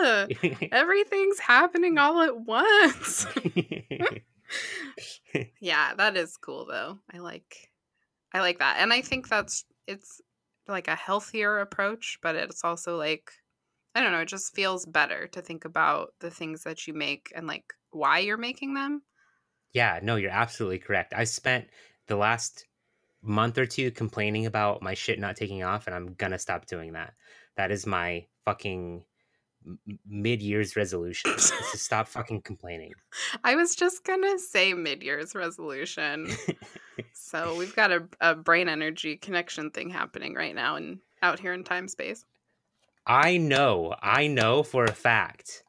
Everything's 0.72 1.40
happening 1.40 1.98
all 1.98 2.22
at 2.22 2.38
once. 2.38 3.26
yeah, 5.60 5.94
that 5.96 6.18
is 6.18 6.38
cool 6.38 6.66
though. 6.66 7.00
I 7.14 7.20
like 7.20 7.70
I 8.34 8.40
like 8.40 8.60
that. 8.60 8.78
And 8.80 8.92
I 8.92 9.02
think 9.02 9.30
that's 9.30 9.66
it's 9.88 10.22
like 10.68 10.88
a 10.88 10.96
healthier 10.96 11.60
approach, 11.60 12.20
but 12.22 12.36
it's 12.36 12.64
also 12.64 12.98
like 12.98 13.32
I 13.96 14.02
don't 14.02 14.12
know, 14.12 14.22
it 14.22 14.28
just 14.28 14.56
feels 14.56 14.86
better 14.86 15.28
to 15.28 15.42
think 15.42 15.66
about 15.66 16.14
the 16.20 16.32
things 16.32 16.64
that 16.64 16.88
you 16.88 16.94
make 16.94 17.32
and 17.36 17.48
like 17.48 17.74
why 17.92 18.20
you're 18.20 18.38
making 18.38 18.74
them. 18.74 19.04
yeah, 19.74 20.00
no, 20.02 20.16
you're 20.16 20.32
absolutely 20.32 20.80
correct. 20.80 21.14
I 21.16 21.24
spent 21.26 21.68
the 22.08 22.16
last 22.16 22.66
month 23.22 23.58
or 23.58 23.66
two 23.66 23.92
complaining 23.92 24.46
about 24.46 24.82
my 24.82 24.94
shit 24.94 25.20
not 25.20 25.36
taking 25.36 25.64
off, 25.64 25.88
and 25.88 25.96
I'm 25.96 26.14
gonna 26.16 26.40
stop 26.40 26.66
doing 26.66 26.94
that. 26.94 27.14
That 27.56 27.72
is 27.72 27.86
my 27.86 28.26
fucking 28.46 29.06
mid 30.06 30.42
years 30.42 30.76
resolution 30.76 31.32
to 31.32 31.78
stop 31.78 32.08
fucking 32.10 32.42
complaining. 32.42 32.94
I 33.44 33.56
was 33.56 33.76
just 33.76 34.04
gonna 34.04 34.38
say 34.40 34.74
mid-year's 34.74 35.36
resolution. 35.36 36.30
so 37.14 37.56
we've 37.56 37.76
got 37.76 37.92
a, 37.92 38.08
a 38.22 38.36
brain 38.36 38.68
energy 38.70 39.18
connection 39.18 39.72
thing 39.72 39.90
happening 39.90 40.34
right 40.34 40.56
now 40.56 40.76
and 40.76 41.00
out 41.22 41.40
here 41.40 41.54
in 41.54 41.64
time 41.64 41.88
space. 41.88 42.26
I 43.06 43.38
know, 43.38 43.94
I 44.02 44.28
know 44.28 44.64
for 44.64 44.86
a 44.86 44.94
fact 44.94 45.64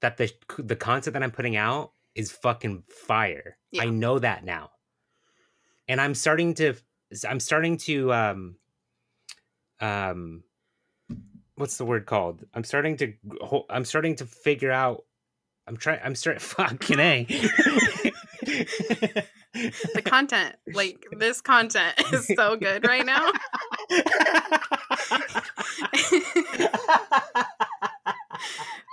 that 0.00 0.16
the 0.16 0.32
the 0.58 0.76
content 0.76 1.14
that 1.14 1.22
I'm 1.22 1.30
putting 1.30 1.56
out 1.56 1.92
is 2.14 2.32
fucking 2.32 2.84
fire. 2.88 3.56
Yeah. 3.70 3.82
I 3.82 3.86
know 3.86 4.18
that 4.18 4.44
now. 4.44 4.70
And 5.88 6.00
I'm 6.00 6.14
starting 6.14 6.54
to 6.54 6.74
I'm 7.28 7.40
starting 7.40 7.76
to 7.78 8.12
um 8.12 8.56
um 9.80 10.42
what's 11.56 11.76
the 11.76 11.84
word 11.84 12.06
called? 12.06 12.44
I'm 12.54 12.64
starting 12.64 12.96
to 12.98 13.12
I'm 13.68 13.84
starting 13.84 14.16
to 14.16 14.26
figure 14.26 14.72
out 14.72 15.04
I'm 15.66 15.76
trying 15.76 16.00
I'm 16.02 16.14
starting 16.14 16.40
fucking 16.40 16.98
A. 16.98 17.26
The 19.52 20.02
content, 20.04 20.56
like 20.72 21.04
this 21.12 21.40
content 21.40 21.94
is 22.12 22.26
so 22.36 22.56
good 22.56 22.86
right 22.86 23.04
now. 23.04 23.30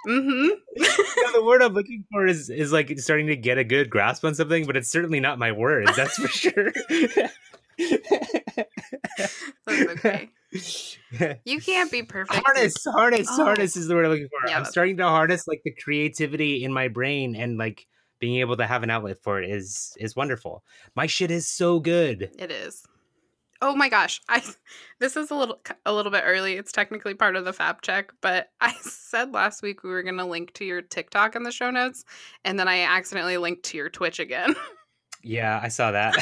mm-hmm. 0.07 0.47
The 1.33 1.43
word 1.43 1.61
I'm 1.61 1.73
looking 1.73 2.03
for 2.11 2.25
is 2.25 2.49
is 2.49 2.71
like 2.71 2.97
starting 2.99 3.27
to 3.27 3.35
get 3.35 3.57
a 3.59 3.63
good 3.63 3.89
grasp 3.89 4.25
on 4.25 4.33
something, 4.33 4.65
but 4.65 4.75
it's 4.75 4.89
certainly 4.89 5.19
not 5.19 5.37
my 5.37 5.51
words. 5.51 5.95
That's 5.95 6.15
for 6.15 6.27
sure. 6.27 6.71
That's 9.17 9.43
okay. 9.67 10.29
You 11.45 11.59
can't 11.61 11.91
be 11.91 12.03
perfect. 12.03 12.41
harness, 12.45 12.75
harness, 12.85 13.27
Oh. 13.31 13.43
harness 13.45 13.75
is 13.75 13.87
the 13.87 13.95
word 13.95 14.05
I'm 14.05 14.11
looking 14.11 14.29
for. 14.29 14.49
Yeah, 14.49 14.57
I'm 14.57 14.65
starting 14.65 14.97
to 14.97 15.03
harness 15.03 15.47
like 15.47 15.61
the 15.63 15.71
creativity 15.71 16.63
in 16.63 16.73
my 16.73 16.87
brain 16.87 17.35
and 17.35 17.57
like 17.57 17.85
being 18.19 18.39
able 18.39 18.57
to 18.57 18.65
have 18.65 18.83
an 18.83 18.89
outlet 18.89 19.17
for 19.21 19.41
it 19.41 19.49
is 19.49 19.95
is 19.99 20.15
wonderful. 20.15 20.63
My 20.95 21.05
shit 21.05 21.29
is 21.29 21.47
so 21.47 21.79
good. 21.79 22.31
It 22.39 22.51
is. 22.51 22.83
Oh 23.61 23.75
my 23.75 23.89
gosh. 23.89 24.21
I 24.29 24.43
this 24.99 25.15
is 25.15 25.31
a 25.31 25.35
little 25.35 25.59
a 25.85 25.93
little 25.93 26.11
bit 26.11 26.23
early. 26.25 26.53
It's 26.53 26.71
technically 26.71 27.13
part 27.13 27.35
of 27.35 27.45
the 27.45 27.53
fab 27.53 27.81
check, 27.81 28.11
but 28.21 28.47
I 28.61 28.73
said 28.81 29.33
last 29.33 29.61
week 29.61 29.83
we 29.83 29.89
were 29.89 30.03
going 30.03 30.17
to 30.17 30.25
link 30.25 30.53
to 30.53 30.65
your 30.65 30.81
TikTok 30.81 31.35
in 31.35 31.43
the 31.43 31.51
show 31.51 31.71
notes 31.71 32.03
and 32.45 32.59
then 32.59 32.67
I 32.67 32.81
accidentally 32.81 33.37
linked 33.37 33.63
to 33.63 33.77
your 33.77 33.89
Twitch 33.89 34.19
again. 34.19 34.55
Yeah, 35.23 35.59
I 35.61 35.67
saw 35.67 35.91
that. 35.91 36.15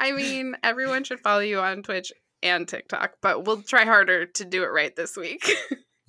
I 0.00 0.10
mean, 0.12 0.56
everyone 0.64 1.04
should 1.04 1.20
follow 1.20 1.40
you 1.40 1.60
on 1.60 1.82
Twitch 1.82 2.12
and 2.42 2.66
TikTok, 2.66 3.18
but 3.20 3.44
we'll 3.44 3.62
try 3.62 3.84
harder 3.84 4.26
to 4.26 4.44
do 4.44 4.64
it 4.64 4.68
right 4.68 4.96
this 4.96 5.16
week. 5.16 5.48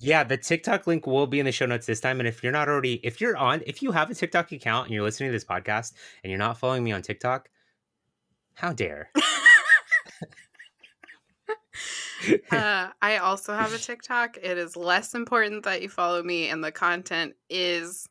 yeah, 0.00 0.24
the 0.24 0.36
TikTok 0.36 0.86
link 0.88 1.06
will 1.06 1.28
be 1.28 1.38
in 1.38 1.46
the 1.46 1.52
show 1.52 1.66
notes 1.66 1.86
this 1.86 2.00
time. 2.00 2.18
And 2.18 2.26
if 2.26 2.42
you're 2.42 2.50
not 2.50 2.68
already, 2.68 2.94
if 3.04 3.20
you're 3.20 3.36
on, 3.36 3.62
if 3.66 3.82
you 3.82 3.92
have 3.92 4.10
a 4.10 4.14
TikTok 4.14 4.50
account 4.50 4.86
and 4.86 4.94
you're 4.94 5.04
listening 5.04 5.28
to 5.28 5.32
this 5.32 5.44
podcast 5.44 5.92
and 6.24 6.30
you're 6.30 6.38
not 6.38 6.58
following 6.58 6.82
me 6.82 6.90
on 6.90 7.02
TikTok, 7.02 7.48
how 8.54 8.72
dare? 8.72 9.10
uh, 12.50 12.88
I 13.00 13.18
also 13.18 13.54
have 13.54 13.72
a 13.72 13.78
TikTok. 13.78 14.36
It 14.42 14.58
is 14.58 14.76
less 14.76 15.14
important 15.14 15.64
that 15.64 15.82
you 15.82 15.88
follow 15.88 16.22
me, 16.22 16.48
and 16.48 16.62
the 16.62 16.72
content 16.72 17.34
is 17.48 18.08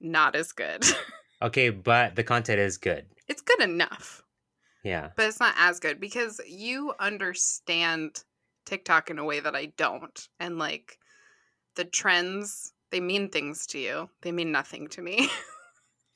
not 0.00 0.34
as 0.34 0.52
good. 0.52 0.84
okay, 1.42 1.70
but 1.70 2.16
the 2.16 2.24
content 2.24 2.60
is 2.60 2.78
good. 2.78 3.06
it's 3.28 3.42
good 3.42 3.60
enough. 3.60 4.22
Yeah. 4.82 5.10
but 5.14 5.26
it's 5.26 5.40
not 5.40 5.54
as 5.58 5.78
good 5.78 6.00
because 6.00 6.40
you 6.48 6.94
understand 6.98 8.24
TikTok 8.64 9.10
in 9.10 9.18
a 9.18 9.24
way 9.24 9.40
that 9.40 9.54
I 9.54 9.66
don't. 9.76 10.28
And 10.38 10.58
like 10.58 10.96
the 11.76 11.84
trends, 11.84 12.72
they 12.90 13.00
mean 13.00 13.28
things 13.28 13.66
to 13.68 13.78
you. 13.78 14.08
They 14.22 14.32
mean 14.32 14.52
nothing 14.52 14.88
to 14.88 15.02
me. 15.02 15.28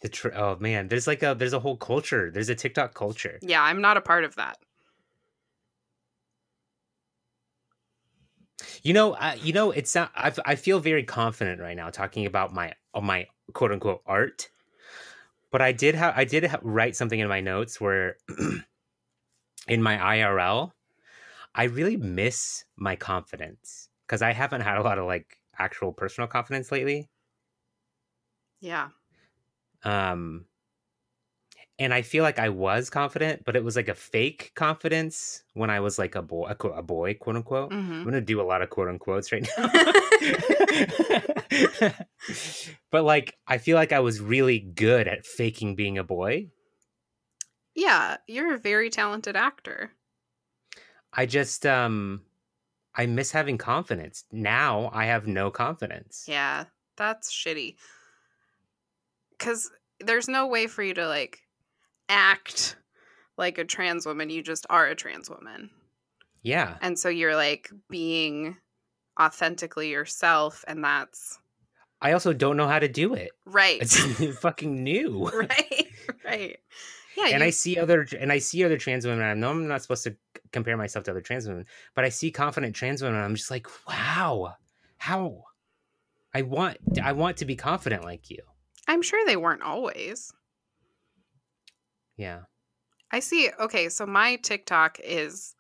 The 0.03 0.11
tr- 0.11 0.35
oh 0.35 0.57
man, 0.61 0.89
there's 0.89 1.07
like 1.07 1.23
a 1.23 1.35
there's 1.35 1.55
a 1.55 1.59
whole 1.59 1.79
culture. 1.79 2.31
There's 2.31 2.51
a 2.51 2.55
TikTok 2.55 2.93
culture. 2.93 3.39
yeah, 3.41 3.63
I'm 3.63 3.81
not 3.81 3.97
a 3.97 4.03
part 4.03 4.25
of 4.25 4.35
that. 4.37 4.59
You 8.83 8.93
know, 8.93 9.13
uh, 9.13 9.37
you 9.41 9.53
know, 9.53 9.71
it's 9.71 9.95
not. 9.95 10.11
I 10.15 10.33
I 10.45 10.55
feel 10.57 10.81
very 10.81 11.05
confident 11.05 11.61
right 11.61 11.77
now 11.77 11.91
talking 11.91 12.27
about 12.27 12.53
my 12.53 12.75
my 13.01 13.27
quote 13.53 13.73
unquote 13.73 14.03
art. 14.07 14.49
But 15.51 15.63
I 15.63 15.73
did 15.73 15.95
have 15.95 16.15
I 16.17 16.25
did 16.25 16.45
ha- 16.45 16.59
write 16.63 16.97
something 16.97 17.19
in 17.19 17.29
my 17.29 17.41
notes 17.41 17.81
where 17.81 18.17
in 19.69 19.83
my 19.83 19.97
IRL, 19.97 20.73
I 21.55 21.65
really 21.65 21.97
miss 21.97 22.65
my 22.77 22.97
confidence 22.97 23.89
because 24.07 24.23
I 24.23 24.33
haven't 24.33 24.63
had 24.63 24.79
a 24.79 24.83
lot 24.83 24.99
of 24.99 25.07
like 25.07 25.39
actual 25.59 25.93
personal 25.93 26.29
confidence 26.29 26.73
lately. 26.73 27.09
Yeah. 28.61 28.89
Um, 29.85 30.47
and 31.79 31.93
I 31.95 32.03
feel 32.03 32.23
like 32.23 32.39
I 32.39 32.51
was 32.51 32.91
confident, 32.91 33.45
but 33.45 33.57
it 33.57 33.65
was 33.65 33.77
like 33.77 33.89
a 33.89 33.95
fake 33.95 34.53
confidence 34.55 35.43
when 35.55 35.71
I 35.71 35.81
was 35.81 35.99
like 35.99 36.15
a 36.15 36.23
boy, 36.23 36.51
a, 36.51 36.67
a 36.69 36.83
boy, 36.83 37.15
quote 37.15 37.37
unquote. 37.37 37.73
I'm 38.03 38.05
hmm 38.05 38.05
gonna 38.11 38.21
do 38.21 38.41
a 38.41 38.43
lot 38.45 38.63
of 38.63 38.71
quote 38.71 38.89
unquotes 38.89 39.33
right 39.33 39.47
now. 39.59 39.71
but 42.91 43.05
like 43.05 43.37
I 43.47 43.59
feel 43.59 43.77
like 43.77 43.93
I 43.93 44.01
was 44.01 44.21
really 44.21 44.59
good 44.59 45.09
at 45.09 45.27
faking 45.27 45.75
being 45.75 45.99
a 45.99 46.05
boy. 46.05 46.49
yeah, 47.75 48.19
you're 48.27 48.55
a 48.55 48.59
very 48.59 48.91
talented 48.91 49.37
actor. 49.37 49.93
I 51.13 51.27
just 51.27 51.67
um 51.67 52.23
I 52.95 53.07
miss 53.07 53.33
having 53.33 53.59
confidence. 53.59 54.25
Now 54.33 54.91
I 54.93 55.07
have 55.07 55.27
no 55.27 55.51
confidence. 55.51 56.25
Yeah, 56.29 56.65
that's 56.97 57.33
shitty. 57.33 57.77
Cuz 59.39 59.71
there's 60.01 60.29
no 60.29 60.47
way 60.49 60.67
for 60.67 60.83
you 60.83 60.95
to 60.95 61.07
like 61.07 61.44
act 62.09 62.77
like 63.37 63.59
a 63.59 63.65
trans 63.65 64.07
woman. 64.07 64.31
You 64.31 64.43
just 64.43 64.67
are 64.71 64.87
a 64.87 64.95
trans 64.95 65.29
woman. 65.31 65.71
Yeah. 66.43 66.77
And 66.83 66.99
so 66.99 67.09
you're 67.09 67.37
like 67.37 67.71
being 67.89 68.57
authentically 69.21 69.91
yourself 69.91 70.65
and 70.67 70.83
that's 70.85 71.39
I 72.03 72.13
also 72.13 72.33
don't 72.35 72.57
know 72.59 72.69
how 72.69 72.79
to 72.81 72.89
do 72.89 73.15
it. 73.15 73.31
right. 73.47 73.81
It's 73.81 73.97
fucking 74.41 74.83
new. 74.83 75.27
right. 75.35 75.87
Right. 76.25 76.59
Yeah, 77.17 77.27
and 77.29 77.39
you- 77.41 77.47
I 77.47 77.51
see 77.51 77.79
other 77.79 78.07
and 78.19 78.31
I 78.33 78.39
see 78.39 78.65
other 78.65 78.77
trans 78.77 79.07
women. 79.07 79.25
I 79.25 79.33
know 79.35 79.51
I'm 79.51 79.69
not 79.69 79.83
supposed 79.83 80.05
to 80.05 80.17
compare 80.53 80.77
myself 80.77 81.05
to 81.07 81.13
other 81.13 81.21
trans 81.21 81.47
women, 81.49 81.65
but 81.95 82.05
I 82.05 82.09
see 82.11 82.31
confident 82.31 82.75
trans 82.75 83.03
women. 83.03 83.17
And 83.17 83.25
I'm 83.25 83.37
just 83.37 83.51
like, 83.51 83.67
wow, 83.89 84.55
how? 84.99 85.45
I 86.35 86.43
want 86.43 86.79
I 87.03 87.13
want 87.13 87.37
to 87.39 87.45
be 87.45 87.55
confident 87.57 88.05
like 88.05 88.29
you. 88.31 88.43
I'm 88.89 89.01
sure 89.01 89.25
they 89.25 89.37
weren't 89.37 89.63
always. 89.63 90.33
Yeah. 92.17 92.45
I 93.11 93.21
see. 93.21 93.51
Okay, 93.59 93.89
so 93.89 94.07
my 94.07 94.37
TikTok 94.37 94.99
is 95.01 95.55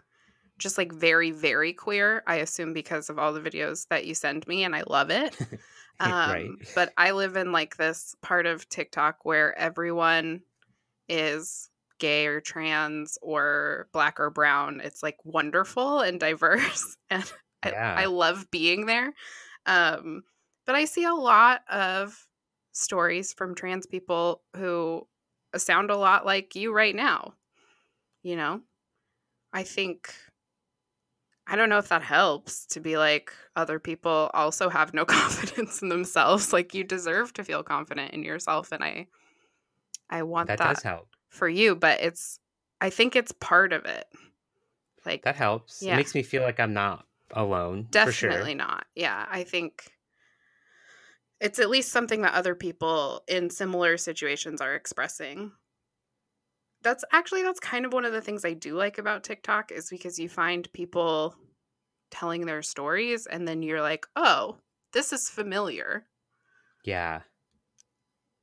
just 0.58 0.78
like 0.78 0.92
very, 0.92 1.30
very 1.32 1.72
queer. 1.74 2.22
I 2.26 2.36
assume 2.36 2.72
because 2.74 3.10
of 3.10 3.18
all 3.18 3.32
the 3.32 3.40
videos 3.40 3.88
that 3.88 4.06
you 4.06 4.14
send 4.14 4.46
me, 4.48 4.64
and 4.64 4.76
I 4.76 4.84
love 4.88 5.10
it. 5.10 5.36
Um, 6.00 6.24
Right. 6.26 6.50
But 6.74 6.92
I 6.98 7.12
live 7.12 7.36
in 7.36 7.52
like 7.52 7.76
this 7.76 8.16
part 8.22 8.46
of 8.46 8.68
TikTok 8.68 9.24
where 9.24 9.56
everyone 9.58 10.42
is 11.08 11.70
gay 11.98 12.26
or 12.26 12.40
trans 12.40 13.18
or 13.22 13.88
black 13.92 14.20
or 14.20 14.30
brown. 14.30 14.80
It's 14.80 15.02
like 15.02 15.18
wonderful 15.24 16.00
and 16.00 16.20
diverse. 16.20 16.96
And 17.10 17.32
I, 17.62 17.74
I 17.96 18.06
love 18.06 18.50
being 18.50 18.86
there. 18.86 19.14
Um, 19.66 20.24
but 20.66 20.74
I 20.74 20.84
see 20.86 21.04
a 21.04 21.14
lot 21.14 21.62
of 21.70 22.26
stories 22.72 23.32
from 23.32 23.54
trans 23.54 23.86
people 23.86 24.44
who 24.56 25.08
sound 25.60 25.90
a 25.90 25.96
lot 25.96 26.26
like 26.26 26.54
you 26.54 26.72
right 26.72 26.94
now. 26.94 27.34
You 28.22 28.36
know, 28.36 28.60
I 29.52 29.62
think, 29.64 30.14
I 31.46 31.56
don't 31.56 31.68
know 31.68 31.78
if 31.78 31.88
that 31.90 32.02
helps 32.02 32.64
to 32.66 32.80
be 32.80 32.96
like 32.96 33.32
other 33.54 33.78
people 33.78 34.30
also 34.32 34.68
have 34.68 34.94
no 34.94 35.04
confidence 35.04 35.82
in 35.82 35.88
themselves. 35.88 36.52
Like 36.52 36.74
you 36.74 36.84
deserve 36.84 37.32
to 37.34 37.44
feel 37.44 37.62
confident 37.62 38.12
in 38.12 38.22
yourself. 38.22 38.72
And 38.72 38.82
I, 38.82 39.06
I 40.08 40.22
want 40.22 40.48
that 40.48 40.58
that, 40.58 40.74
does 40.74 40.82
help. 40.82 41.08
for 41.28 41.48
you, 41.48 41.74
but 41.76 42.00
it's, 42.00 42.38
I 42.80 42.90
think 42.90 43.14
it's 43.14 43.32
part 43.32 43.72
of 43.72 43.84
it. 43.84 44.06
Like 45.04 45.24
That 45.24 45.36
helps. 45.36 45.82
Yeah. 45.82 45.94
It 45.94 45.96
makes 45.98 46.14
me 46.14 46.22
feel 46.22 46.42
like 46.42 46.58
I'm 46.58 46.72
not 46.72 47.06
alone. 47.32 47.88
Definitely 47.90 48.12
For 48.12 48.48
sure. 48.48 48.54
not. 48.54 48.86
Yeah, 48.94 49.26
I 49.30 49.44
think 49.44 49.93
it's 51.40 51.58
at 51.58 51.70
least 51.70 51.92
something 51.92 52.22
that 52.22 52.34
other 52.34 52.54
people 52.54 53.22
in 53.28 53.50
similar 53.50 53.96
situations 53.96 54.60
are 54.60 54.74
expressing. 54.74 55.52
That's 56.82 57.04
actually 57.12 57.42
that's 57.42 57.60
kind 57.60 57.86
of 57.86 57.92
one 57.92 58.04
of 58.04 58.12
the 58.12 58.20
things 58.20 58.44
I 58.44 58.52
do 58.52 58.74
like 58.74 58.98
about 58.98 59.24
TikTok 59.24 59.72
is 59.72 59.88
because 59.88 60.18
you 60.18 60.28
find 60.28 60.70
people 60.72 61.34
telling 62.10 62.46
their 62.46 62.62
stories 62.62 63.26
and 63.26 63.48
then 63.48 63.62
you're 63.62 63.80
like, 63.80 64.06
"Oh, 64.16 64.58
this 64.92 65.12
is 65.12 65.30
familiar." 65.30 66.06
Yeah. 66.84 67.22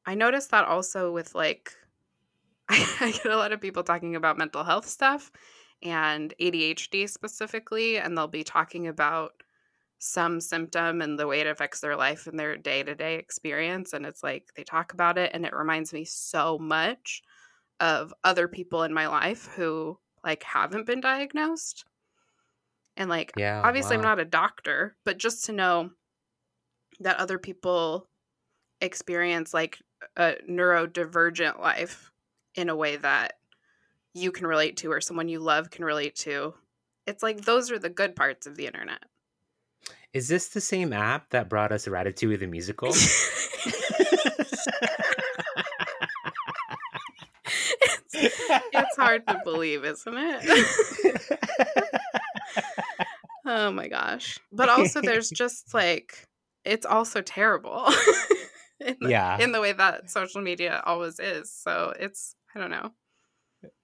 I 0.06 0.16
noticed 0.16 0.52
that 0.52 0.66
also 0.66 1.12
with 1.12 1.36
like 1.36 1.72
I 2.70 3.12
get 3.12 3.26
a 3.26 3.38
lot 3.38 3.52
of 3.52 3.62
people 3.62 3.84
talking 3.84 4.16
about 4.16 4.38
mental 4.38 4.64
health 4.64 4.88
stuff 4.88 5.32
and 5.84 6.34
ADHD 6.40 7.10
specifically 7.10 7.98
and 7.98 8.18
they'll 8.18 8.28
be 8.28 8.44
talking 8.44 8.88
about 8.88 9.34
some 10.04 10.42
symptom 10.42 11.00
and 11.02 11.20
the 11.20 11.28
way 11.28 11.42
it 11.42 11.48
affects 11.48 11.80
their 11.80 11.96
life 11.96 12.26
and 12.26 12.40
their 12.40 12.58
day-to-day 12.58 13.16
experience 13.16 13.94
and 13.94 14.04
it's 14.04 14.24
like 14.24 14.52
they 14.56 14.64
talk 14.64 14.94
about 14.94 15.16
it 15.18 15.30
and 15.34 15.46
it 15.46 15.54
reminds 15.54 15.94
me 15.94 16.04
so 16.04 16.58
much 16.58 17.22
of 17.80 18.12
other 18.24 18.48
people 18.48 18.84
in 18.84 18.94
my 18.94 19.08
life 19.08 19.46
who 19.56 20.00
like 20.24 20.44
haven't 20.44 20.88
been 20.88 21.02
diagnosed. 21.02 21.86
And 22.98 23.10
like 23.10 23.34
Yeah. 23.36 23.62
obviously 23.64 23.96
I'm 23.96 24.02
not 24.02 24.20
a 24.20 24.26
doctor, 24.26 24.98
but 25.06 25.20
just 25.20 25.46
to 25.46 25.52
know 25.54 25.92
that 27.00 27.18
other 27.18 27.40
people 27.40 28.10
experience 28.82 29.54
like 29.54 29.82
a 30.18 30.36
neurodivergent 30.50 31.60
life 31.60 32.12
in 32.56 32.70
a 32.70 32.76
way 32.76 32.98
that 32.98 33.40
you 34.14 34.32
can 34.32 34.48
relate 34.48 34.78
to 34.78 34.92
or 34.92 35.02
someone 35.02 35.30
you 35.30 35.40
love 35.40 35.72
can 35.72 35.86
relate 35.86 36.16
to. 36.16 36.56
It's 37.08 37.24
like 37.24 37.42
those 37.42 37.72
are 37.72 37.80
the 37.80 37.90
good 37.90 38.16
parts 38.16 38.48
of 38.48 38.56
the 38.56 38.68
internet. 38.68 39.04
Is 40.14 40.28
this 40.28 40.50
the 40.50 40.60
same 40.60 40.92
app 40.92 41.30
that 41.30 41.48
brought 41.48 41.72
us 41.72 41.88
Ratatouille 41.88 42.40
the 42.40 42.48
musical? 42.48 42.90
it's 48.14 48.98
hard 48.98 49.26
to 49.28 49.40
believe, 49.46 49.86
isn't 49.86 50.14
it? 50.14 51.26
oh 53.46 53.72
my 53.72 53.88
gosh. 53.88 54.38
But 54.52 54.68
also 54.68 55.02
there's 55.02 55.30
just 55.36 55.74
like 55.74 56.28
it's 56.66 56.86
also 56.86 57.22
terrible. 57.22 57.88
in, 58.82 58.98
the, 59.00 59.10
yeah. 59.10 59.40
in 59.40 59.54
the 59.54 59.62
way 59.62 59.72
that 59.72 60.12
social 60.12 60.42
media 60.42 60.84
always 60.86 61.22
is. 61.22 61.50
So 61.50 61.94
it's 61.98 62.36
I 62.54 62.60
don't 62.60 62.72
know. 62.72 62.92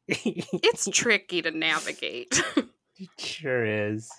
It's 0.09 0.89
tricky 0.91 1.41
to 1.41 1.51
navigate. 1.51 2.41
it 2.97 3.09
sure 3.17 3.65
is. 3.65 4.11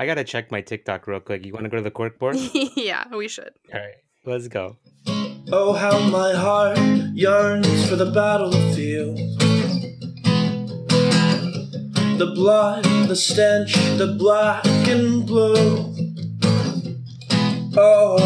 I 0.00 0.06
gotta 0.06 0.22
check 0.22 0.52
my 0.52 0.60
TikTok 0.60 1.08
real 1.08 1.18
quick. 1.18 1.44
You 1.44 1.52
want 1.52 1.64
to 1.64 1.68
go 1.68 1.76
to 1.76 1.82
the 1.82 1.90
cork 1.90 2.20
board? 2.20 2.36
yeah, 2.76 3.04
we 3.08 3.26
should. 3.26 3.50
All 3.74 3.80
right, 3.80 3.96
let's 4.24 4.46
go. 4.46 4.76
Oh, 5.50 5.72
how 5.72 5.98
my 5.98 6.34
heart 6.34 6.78
yearns 7.14 7.88
for 7.88 7.96
the 7.96 8.08
battlefield. 8.12 9.16
The 12.16 12.32
blood, 12.32 12.84
the 13.08 13.16
stench, 13.16 13.74
the 13.96 14.14
black 14.16 14.64
and 14.86 15.26
blue. 15.26 15.92
Oh, 17.76 18.18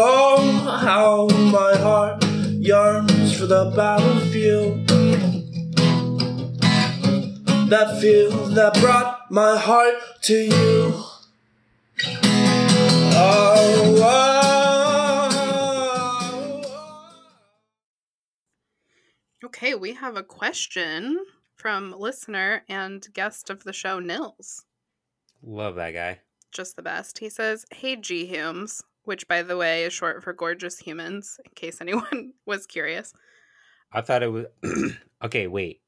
oh, 0.00 0.78
how 0.82 1.28
my 1.50 1.76
heart 1.76 2.24
yearns 2.24 3.38
for 3.38 3.44
the 3.44 3.70
battlefield. 3.76 4.88
That 7.68 8.00
field 8.00 8.54
that 8.54 8.80
brought 8.80 9.30
my 9.30 9.58
heart 9.58 9.94
to 10.22 10.34
you. 10.34 11.04
Okay, 19.58 19.74
we 19.74 19.94
have 19.94 20.16
a 20.16 20.22
question 20.22 21.18
from 21.56 21.92
listener 21.98 22.62
and 22.68 23.04
guest 23.12 23.50
of 23.50 23.64
the 23.64 23.72
show, 23.72 23.98
Nils. 23.98 24.64
Love 25.42 25.74
that 25.74 25.94
guy. 25.94 26.20
Just 26.52 26.76
the 26.76 26.82
best. 26.82 27.18
He 27.18 27.28
says, 27.28 27.66
Hey, 27.72 27.96
G 27.96 28.24
Humes, 28.24 28.84
which 29.02 29.26
by 29.26 29.42
the 29.42 29.56
way 29.56 29.82
is 29.82 29.92
short 29.92 30.22
for 30.22 30.32
gorgeous 30.32 30.78
humans, 30.78 31.40
in 31.44 31.50
case 31.56 31.78
anyone 31.80 32.34
was 32.46 32.66
curious. 32.66 33.12
I 33.90 34.00
thought 34.00 34.22
it 34.22 34.30
was 34.30 34.46
okay. 35.24 35.48
Wait, 35.48 35.80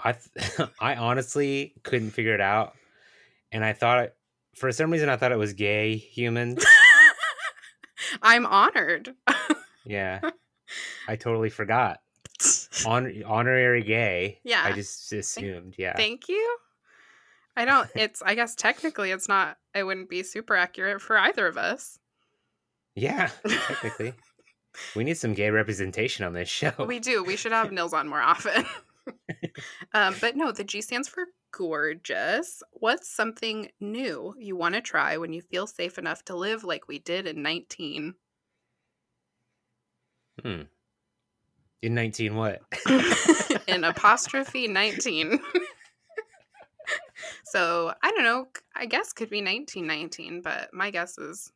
I 0.00 0.12
th- 0.14 0.70
I 0.80 0.94
honestly 0.94 1.74
couldn't 1.82 2.12
figure 2.12 2.34
it 2.34 2.40
out, 2.40 2.72
and 3.52 3.62
I 3.62 3.74
thought 3.74 3.98
it, 4.04 4.16
for 4.54 4.72
some 4.72 4.90
reason 4.90 5.10
I 5.10 5.16
thought 5.16 5.30
it 5.30 5.36
was 5.36 5.52
gay 5.52 5.96
humans. 5.96 6.64
I'm 8.22 8.46
honored. 8.46 9.14
yeah, 9.84 10.20
I 11.06 11.16
totally 11.16 11.50
forgot. 11.50 11.98
Hon- 12.84 13.22
honorary 13.26 13.82
gay. 13.82 14.40
Yeah. 14.44 14.62
I 14.64 14.72
just 14.72 15.12
assumed. 15.12 15.74
Yeah. 15.78 15.96
Thank 15.96 16.28
you. 16.28 16.56
I 17.56 17.64
don't, 17.66 17.88
it's, 17.94 18.22
I 18.22 18.34
guess 18.34 18.54
technically 18.54 19.10
it's 19.10 19.28
not, 19.28 19.58
it 19.74 19.84
wouldn't 19.84 20.08
be 20.08 20.22
super 20.22 20.56
accurate 20.56 21.02
for 21.02 21.18
either 21.18 21.46
of 21.46 21.58
us. 21.58 21.98
yeah. 22.94 23.30
Technically, 23.46 24.14
we 24.96 25.04
need 25.04 25.18
some 25.18 25.34
gay 25.34 25.50
representation 25.50 26.24
on 26.24 26.32
this 26.32 26.48
show. 26.48 26.72
We 26.86 26.98
do. 26.98 27.22
We 27.22 27.36
should 27.36 27.52
have 27.52 27.70
Nils 27.70 27.92
on 27.92 28.08
more 28.08 28.22
often. 28.22 28.64
um, 29.92 30.14
but 30.20 30.34
no, 30.36 30.50
the 30.52 30.64
G 30.64 30.80
stands 30.80 31.08
for 31.08 31.24
gorgeous. 31.52 32.62
What's 32.72 33.14
something 33.14 33.68
new 33.80 34.34
you 34.38 34.56
want 34.56 34.74
to 34.74 34.80
try 34.80 35.18
when 35.18 35.34
you 35.34 35.42
feel 35.42 35.66
safe 35.66 35.98
enough 35.98 36.24
to 36.26 36.34
live 36.34 36.64
like 36.64 36.88
we 36.88 36.98
did 37.00 37.26
in 37.26 37.42
19? 37.42 38.14
Hmm. 40.42 40.62
In 41.82 41.94
nineteen 41.94 42.36
what? 42.36 42.62
in 43.66 43.84
apostrophe 43.92 44.68
19. 44.68 45.40
so 47.44 47.92
I 48.02 48.10
don't 48.12 48.24
know. 48.24 48.46
I 48.74 48.86
guess 48.86 49.12
could 49.12 49.30
be 49.30 49.38
1919, 49.42 50.42
but 50.42 50.72
my 50.72 50.90
guess 50.90 51.18
is 51.18 51.52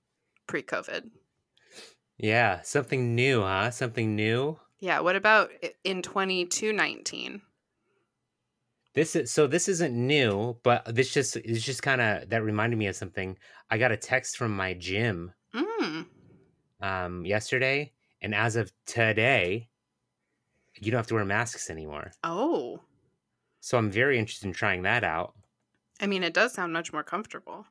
pre 0.47 0.63
COVID. 0.63 1.11
yeah, 2.19 2.61
something 2.63 3.15
new, 3.15 3.41
huh? 3.43 3.71
Something 3.71 4.15
new. 4.17 4.59
Yeah. 4.81 5.01
What 5.01 5.17
about 5.17 5.51
in 5.85 6.03
2219? 6.03 7.41
This 8.95 9.15
is 9.15 9.31
so. 9.31 9.47
This 9.47 9.69
isn't 9.69 9.95
new, 9.95 10.57
but 10.63 10.95
this 10.95 11.13
just 11.13 11.37
is 11.37 11.65
just 11.65 11.83
kind 11.83 12.01
of 12.01 12.31
that 12.31 12.43
reminded 12.43 12.79
me 12.79 12.87
of 12.87 12.97
something. 12.97 13.37
I 13.71 13.79
got 13.79 13.93
a 13.93 13.97
text 13.97 14.37
from 14.37 14.57
my 14.57 14.75
gym 14.75 15.33
Mm. 15.55 16.07
um, 16.81 17.25
yesterday, 17.27 17.93
and 18.21 18.35
as 18.35 18.57
of 18.57 18.73
today, 18.87 19.69
you 20.81 20.91
don't 20.91 20.99
have 20.99 21.07
to 21.09 21.15
wear 21.15 21.25
masks 21.25 21.71
anymore. 21.71 22.13
Oh. 22.25 22.81
So 23.61 23.79
I'm 23.79 23.91
very 23.91 24.19
interested 24.19 24.47
in 24.47 24.53
trying 24.53 24.83
that 24.83 25.05
out. 25.05 25.35
I 26.01 26.07
mean, 26.07 26.23
it 26.23 26.35
does 26.35 26.53
sound 26.53 26.73
much 26.73 26.93
more 26.93 27.03
comfortable. 27.03 27.67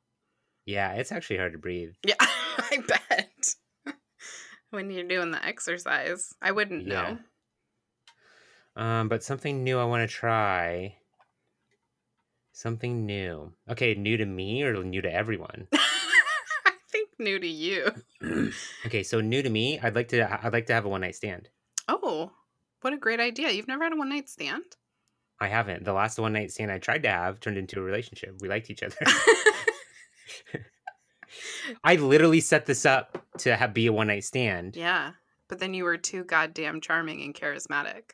Yeah, 0.65 0.93
it's 0.93 1.11
actually 1.11 1.37
hard 1.37 1.53
to 1.53 1.59
breathe. 1.59 1.93
Yeah, 2.05 2.15
I 2.19 2.83
bet. 2.87 3.55
when 4.71 4.89
you're 4.89 5.07
doing 5.07 5.31
the 5.31 5.45
exercise, 5.45 6.33
I 6.41 6.51
wouldn't 6.51 6.87
Yeah. 6.87 7.17
know. 8.75 8.83
Um, 8.83 9.07
but 9.07 9.23
something 9.23 9.63
new 9.63 9.79
I 9.79 9.85
want 9.85 10.09
to 10.09 10.13
try. 10.13 10.97
Something 12.51 13.05
new. 13.05 13.53
Okay, 13.69 13.95
new 13.95 14.17
to 14.17 14.25
me 14.25 14.63
or 14.63 14.83
new 14.83 15.01
to 15.01 15.13
everyone? 15.13 15.67
I 15.73 16.71
think 16.89 17.09
new 17.19 17.39
to 17.39 17.47
you. 17.47 17.91
okay, 18.85 19.03
so 19.03 19.21
new 19.21 19.41
to 19.41 19.49
me. 19.49 19.79
I'd 19.79 19.95
like 19.95 20.07
to. 20.09 20.45
I'd 20.45 20.53
like 20.53 20.65
to 20.67 20.73
have 20.73 20.85
a 20.85 20.89
one 20.89 21.01
night 21.01 21.15
stand. 21.15 21.49
Oh, 21.87 22.31
what 22.85 22.93
a 22.93 22.97
great 22.97 23.19
idea. 23.19 23.49
You've 23.49 23.67
never 23.67 23.83
had 23.83 23.93
a 23.93 23.95
one 23.95 24.09
night 24.09 24.29
stand? 24.29 24.61
I 25.41 25.47
haven't. 25.47 25.85
The 25.85 25.91
last 25.91 26.19
one 26.19 26.33
night 26.33 26.51
stand 26.51 26.71
I 26.71 26.77
tried 26.77 27.01
to 27.01 27.09
have 27.09 27.39
turned 27.39 27.57
into 27.57 27.79
a 27.79 27.81
relationship. 27.81 28.35
We 28.41 28.47
liked 28.47 28.69
each 28.69 28.83
other. 28.83 28.95
I 31.83 31.95
literally 31.95 32.41
set 32.41 32.67
this 32.67 32.85
up 32.85 33.25
to 33.39 33.55
have, 33.55 33.73
be 33.73 33.87
a 33.87 33.91
one 33.91 34.05
night 34.05 34.23
stand. 34.23 34.75
yeah. 34.75 35.13
But 35.47 35.57
then 35.59 35.73
you 35.73 35.83
were 35.83 35.97
too 35.97 36.23
goddamn 36.25 36.79
charming 36.79 37.23
and 37.23 37.33
charismatic. 37.33 38.11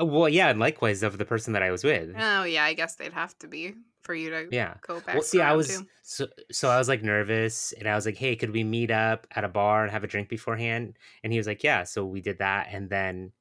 Uh, 0.00 0.06
Well, 0.06 0.30
yeah, 0.30 0.48
and 0.48 0.58
likewise 0.58 1.02
of 1.02 1.18
the 1.18 1.26
person 1.26 1.52
that 1.52 1.62
I 1.62 1.70
was 1.70 1.84
with. 1.84 2.14
Oh 2.18 2.44
yeah, 2.44 2.64
I 2.64 2.72
guess 2.72 2.94
they'd 2.94 3.12
have 3.12 3.38
to 3.40 3.48
be 3.48 3.74
for 4.02 4.14
you 4.14 4.30
to 4.30 4.48
Yeah. 4.50 4.74
go 4.86 5.00
back. 5.00 5.14
Well, 5.14 5.22
see, 5.22 5.42
I 5.42 5.52
was 5.52 5.82
so 6.02 6.26
so 6.50 6.70
I 6.70 6.78
was 6.78 6.88
like 6.88 7.02
nervous, 7.02 7.72
and 7.78 7.86
I 7.86 7.94
was 7.94 8.06
like, 8.06 8.16
"Hey, 8.16 8.34
could 8.34 8.50
we 8.50 8.64
meet 8.64 8.90
up 8.90 9.26
at 9.30 9.44
a 9.44 9.48
bar 9.48 9.82
and 9.82 9.92
have 9.92 10.04
a 10.04 10.06
drink 10.06 10.28
beforehand?" 10.30 10.96
And 11.22 11.32
he 11.34 11.38
was 11.38 11.46
like, 11.46 11.62
"Yeah." 11.62 11.84
So 11.84 12.04
we 12.06 12.20
did 12.22 12.38
that, 12.38 12.68
and 12.72 12.88
then 12.90 13.32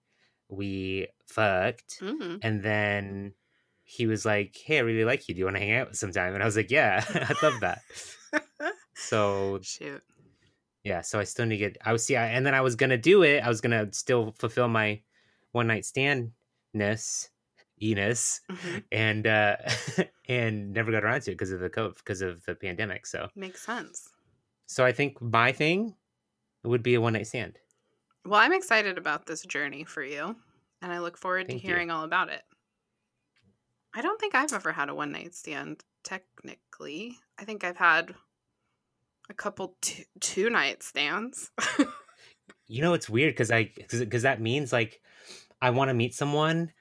we 0.49 1.07
fucked, 1.27 1.99
Mhm. 2.01 2.39
and 2.41 2.63
then 2.63 3.33
he 3.83 4.05
was 4.07 4.25
like, 4.25 4.55
"Hey, 4.57 4.77
I 4.77 4.81
really 4.81 5.05
like 5.05 5.27
you. 5.27 5.33
Do 5.35 5.39
you 5.39 5.45
want 5.45 5.57
to 5.57 5.61
hang 5.61 5.73
out 5.73 5.95
sometime?" 5.95 6.33
And 6.33 6.43
I 6.43 6.45
was 6.45 6.55
like, 6.57 6.71
"Yeah, 6.71 7.03
I'd 7.29 7.41
love 7.43 7.59
that." 7.61 7.81
So 8.95 9.59
Shoot. 9.63 10.03
yeah, 10.83 11.01
so 11.01 11.19
I 11.19 11.23
still 11.23 11.45
need 11.45 11.55
to 11.57 11.69
get. 11.69 11.77
I 11.85 11.93
was 11.93 12.03
see, 12.05 12.15
I, 12.17 12.27
and 12.27 12.45
then 12.45 12.53
I 12.53 12.61
was 12.61 12.75
gonna 12.75 12.97
do 12.97 13.23
it. 13.23 13.39
I 13.43 13.47
was 13.49 13.61
gonna 13.61 13.91
still 13.93 14.33
fulfill 14.37 14.67
my 14.67 15.01
one 15.53 15.67
night 15.67 15.83
standness, 15.83 17.29
Enos, 17.81 18.41
Mhm. 18.51 18.83
and 18.91 19.25
uh 19.27 19.55
and 20.27 20.73
never 20.73 20.91
got 20.91 21.03
around 21.03 21.21
to 21.21 21.31
it 21.31 21.35
because 21.35 21.51
of 21.51 21.59
the 21.61 21.69
COVID, 21.69 21.95
because 21.97 22.21
of 22.21 22.43
the 22.45 22.55
pandemic. 22.55 23.05
So 23.05 23.29
Makes 23.35 23.61
sense. 23.61 24.09
so 24.67 24.83
I 24.85 24.91
think 24.91 25.21
my 25.21 25.51
thing 25.51 25.95
would 26.63 26.83
be 26.83 26.95
a 26.95 27.01
one 27.01 27.13
night 27.13 27.27
stand. 27.27 27.57
Well, 28.25 28.39
I'm 28.39 28.53
excited 28.53 28.97
about 28.97 29.25
this 29.25 29.43
journey 29.43 29.83
for 29.83 30.03
you, 30.03 30.35
and 30.81 30.91
I 30.91 30.99
look 30.99 31.17
forward 31.17 31.47
Thank 31.47 31.61
to 31.61 31.67
you. 31.67 31.73
hearing 31.73 31.89
all 31.91 32.03
about 32.03 32.29
it. 32.29 32.43
I 33.93 34.01
don't 34.01 34.19
think 34.19 34.35
I've 34.35 34.53
ever 34.53 34.71
had 34.71 34.89
a 34.89 34.95
one 34.95 35.11
night 35.11 35.33
stand, 35.33 35.83
technically. 36.03 37.17
I 37.39 37.45
think 37.45 37.63
I've 37.63 37.77
had 37.77 38.13
a 39.29 39.33
couple 39.33 39.75
two, 39.81 40.03
two 40.19 40.49
night 40.49 40.83
stands. 40.83 41.51
You 42.67 42.81
know, 42.81 42.93
it's 42.93 43.09
weird 43.09 43.33
because 43.33 43.49
I 43.51 43.71
because 43.75 44.21
that 44.21 44.41
means 44.41 44.71
like 44.71 45.01
I 45.61 45.71
want 45.71 45.89
to 45.89 45.93
meet 45.95 46.13
someone, 46.13 46.71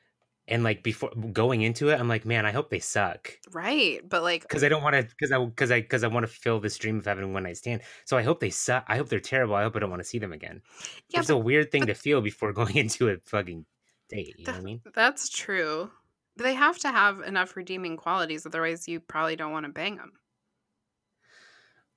and 0.49 0.65
like 0.65 0.83
before 0.83 1.11
going 1.33 1.63
into 1.63 1.91
it, 1.91 2.01
I'm 2.01 2.09
like, 2.09 2.25
man, 2.25 2.47
I 2.47 2.53
hope 2.53 2.71
they 2.71 2.79
suck. 2.79 3.39
right. 3.53 4.01
But 4.09 4.23
like, 4.23 4.43
because 4.43 4.65
I 4.65 4.69
don't 4.69 4.83
want 4.83 4.95
to 4.97 5.03
because 5.03 5.31
I 5.31 5.45
because 5.45 5.71
I 5.71 5.81
because 5.81 6.05
I 6.05 6.09
want 6.09 6.25
to 6.25 6.29
fulfill 6.29 6.61
this 6.61 6.77
dream 6.79 6.99
of 6.99 7.05
having 7.05 7.33
one 7.33 7.45
night 7.45 7.59
stand. 7.59 7.83
So 8.05 8.17
I 8.17 8.23
hope 8.23 8.41
they 8.41 8.51
suck. 8.51 8.85
I 8.89 8.97
hope 8.97 9.09
they're 9.09 9.21
terrible. 9.21 9.55
I 9.55 9.63
hope 9.63 9.77
I 9.77 9.79
don't 9.79 9.91
want 9.91 10.01
to 10.01 10.09
see 10.09 10.19
them 10.19 10.33
again. 10.33 10.63
yeah, 11.11 11.21
it's 11.21 11.31
a 11.31 11.37
weird 11.37 11.71
thing 11.71 11.87
to 11.87 11.95
feel 11.95 12.21
before 12.21 12.53
going 12.55 12.77
into 12.77 13.09
a 13.09 13.19
fucking 13.19 13.67
date. 14.09 14.35
You 14.39 14.47
know 14.47 14.53
what 14.53 14.61
I 14.61 14.65
mean? 14.65 14.81
that's 14.95 15.29
true. 15.29 15.91
But 16.37 16.45
they 16.45 16.55
have 16.55 16.79
to 16.79 16.89
have 16.89 17.21
enough 17.21 17.57
redeeming 17.57 17.97
qualities, 17.97 18.47
otherwise, 18.47 18.87
you 18.87 19.01
probably 19.01 19.35
don't 19.37 19.53
want 19.53 19.67
to 19.67 19.73
bang 19.73 19.97
them. 19.97 20.13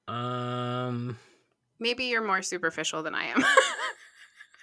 Um, 0.08 1.20
Maybe 1.80 2.06
you're 2.06 2.26
more 2.26 2.42
superficial 2.42 3.04
than 3.04 3.16
I 3.16 3.26
am. 3.26 3.44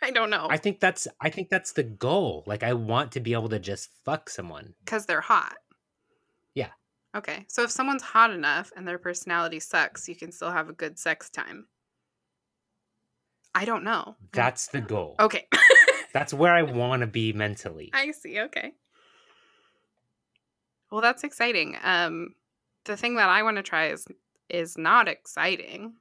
I 0.03 0.11
don't 0.11 0.31
know. 0.31 0.47
I 0.51 0.57
think 0.57 0.81
that's 0.81 1.09
I 1.21 1.31
think 1.31 1.49
that's 1.49 1.73
the 1.73 1.83
goal. 1.83 2.45
Like 2.47 2.63
I 2.63 2.73
want 2.73 3.13
to 3.13 3.21
be 3.21 3.33
able 3.33 3.49
to 3.51 3.59
just 3.59 3.91
fuck 4.05 4.31
someone. 4.31 4.75
Because 4.85 5.07
they're 5.07 5.21
hot. 5.21 5.57
Yeah. 6.55 6.71
Okay. 7.15 7.45
So 7.49 7.63
if 7.63 7.71
someone's 7.71 8.03
hot 8.03 8.31
enough 8.31 8.73
and 8.77 8.87
their 8.87 8.99
personality 8.99 9.61
sucks, 9.61 10.09
you 10.09 10.17
can 10.17 10.33
still 10.33 10.51
have 10.51 10.69
a 10.69 10.73
good 10.73 10.99
sex 10.99 11.31
time. 11.31 11.67
I 13.55 13.65
don't 13.65 13.85
know. 13.85 14.17
That's 14.33 14.69
the 14.69 14.81
goal. 14.81 15.17
Okay. 15.19 15.49
That's 16.13 16.33
where 16.33 16.55
I 16.55 16.63
want 16.63 17.01
to 17.01 17.07
be 17.07 17.33
mentally. 17.33 17.91
I 17.93 18.13
see. 18.13 18.41
Okay. 18.41 18.73
Well, 20.91 21.03
that's 21.03 21.23
exciting. 21.23 21.77
Um, 21.83 22.35
the 22.85 22.97
thing 22.97 23.17
that 23.17 23.29
I 23.29 23.43
want 23.43 23.59
to 23.59 23.63
try 23.63 23.89
is 23.89 24.07
is 24.49 24.79
not 24.79 25.07
exciting. 25.07 25.95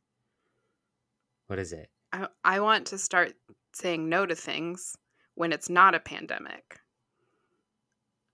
What 1.47 1.59
is 1.59 1.73
it? 1.73 1.89
I, 2.13 2.27
I 2.43 2.59
want 2.61 2.87
to 2.87 2.97
start 2.97 3.33
saying 3.77 4.09
no 4.09 4.25
to 4.25 4.35
things 4.35 4.97
when 5.35 5.53
it's 5.53 5.69
not 5.69 5.95
a 5.95 5.99
pandemic. 5.99 6.79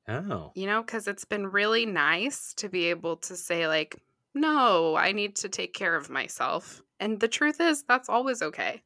Oh, 0.08 0.54
You 0.56 0.68
know, 0.68 0.84
because 0.84 1.08
it's 1.08 1.26
been 1.26 1.48
really 1.48 1.86
nice 1.86 2.54
to 2.56 2.70
be 2.70 2.86
able 2.86 3.18
to 3.18 3.36
say, 3.36 3.68
like, 3.68 4.04
no, 4.36 4.96
I 4.96 5.12
need 5.12 5.36
to 5.38 5.50
take 5.50 5.74
care 5.74 5.96
of 5.96 6.10
myself. 6.10 6.82
And 7.00 7.20
the 7.20 7.28
truth 7.28 7.60
is, 7.60 7.84
that's 7.84 8.10
always 8.10 8.42
okay. 8.42 8.84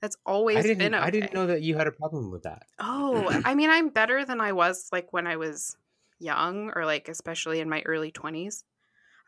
That's 0.00 0.16
always 0.26 0.58
I 0.58 0.62
didn't. 0.62 0.78
been 0.78 0.94
okay. 0.94 1.04
I 1.04 1.10
didn't 1.10 1.34
know 1.34 1.46
that 1.46 1.62
you 1.62 1.76
had 1.76 1.86
a 1.86 1.92
problem 1.92 2.30
with 2.30 2.44
that. 2.44 2.66
Oh, 2.78 3.28
I 3.44 3.54
mean, 3.54 3.70
I'm 3.70 3.88
better 3.88 4.24
than 4.24 4.40
I 4.40 4.52
was 4.52 4.88
like 4.92 5.12
when 5.12 5.26
I 5.26 5.36
was 5.36 5.76
young 6.20 6.70
or 6.74 6.84
like 6.84 7.08
especially 7.08 7.60
in 7.60 7.68
my 7.68 7.82
early 7.82 8.10
20s. 8.10 8.64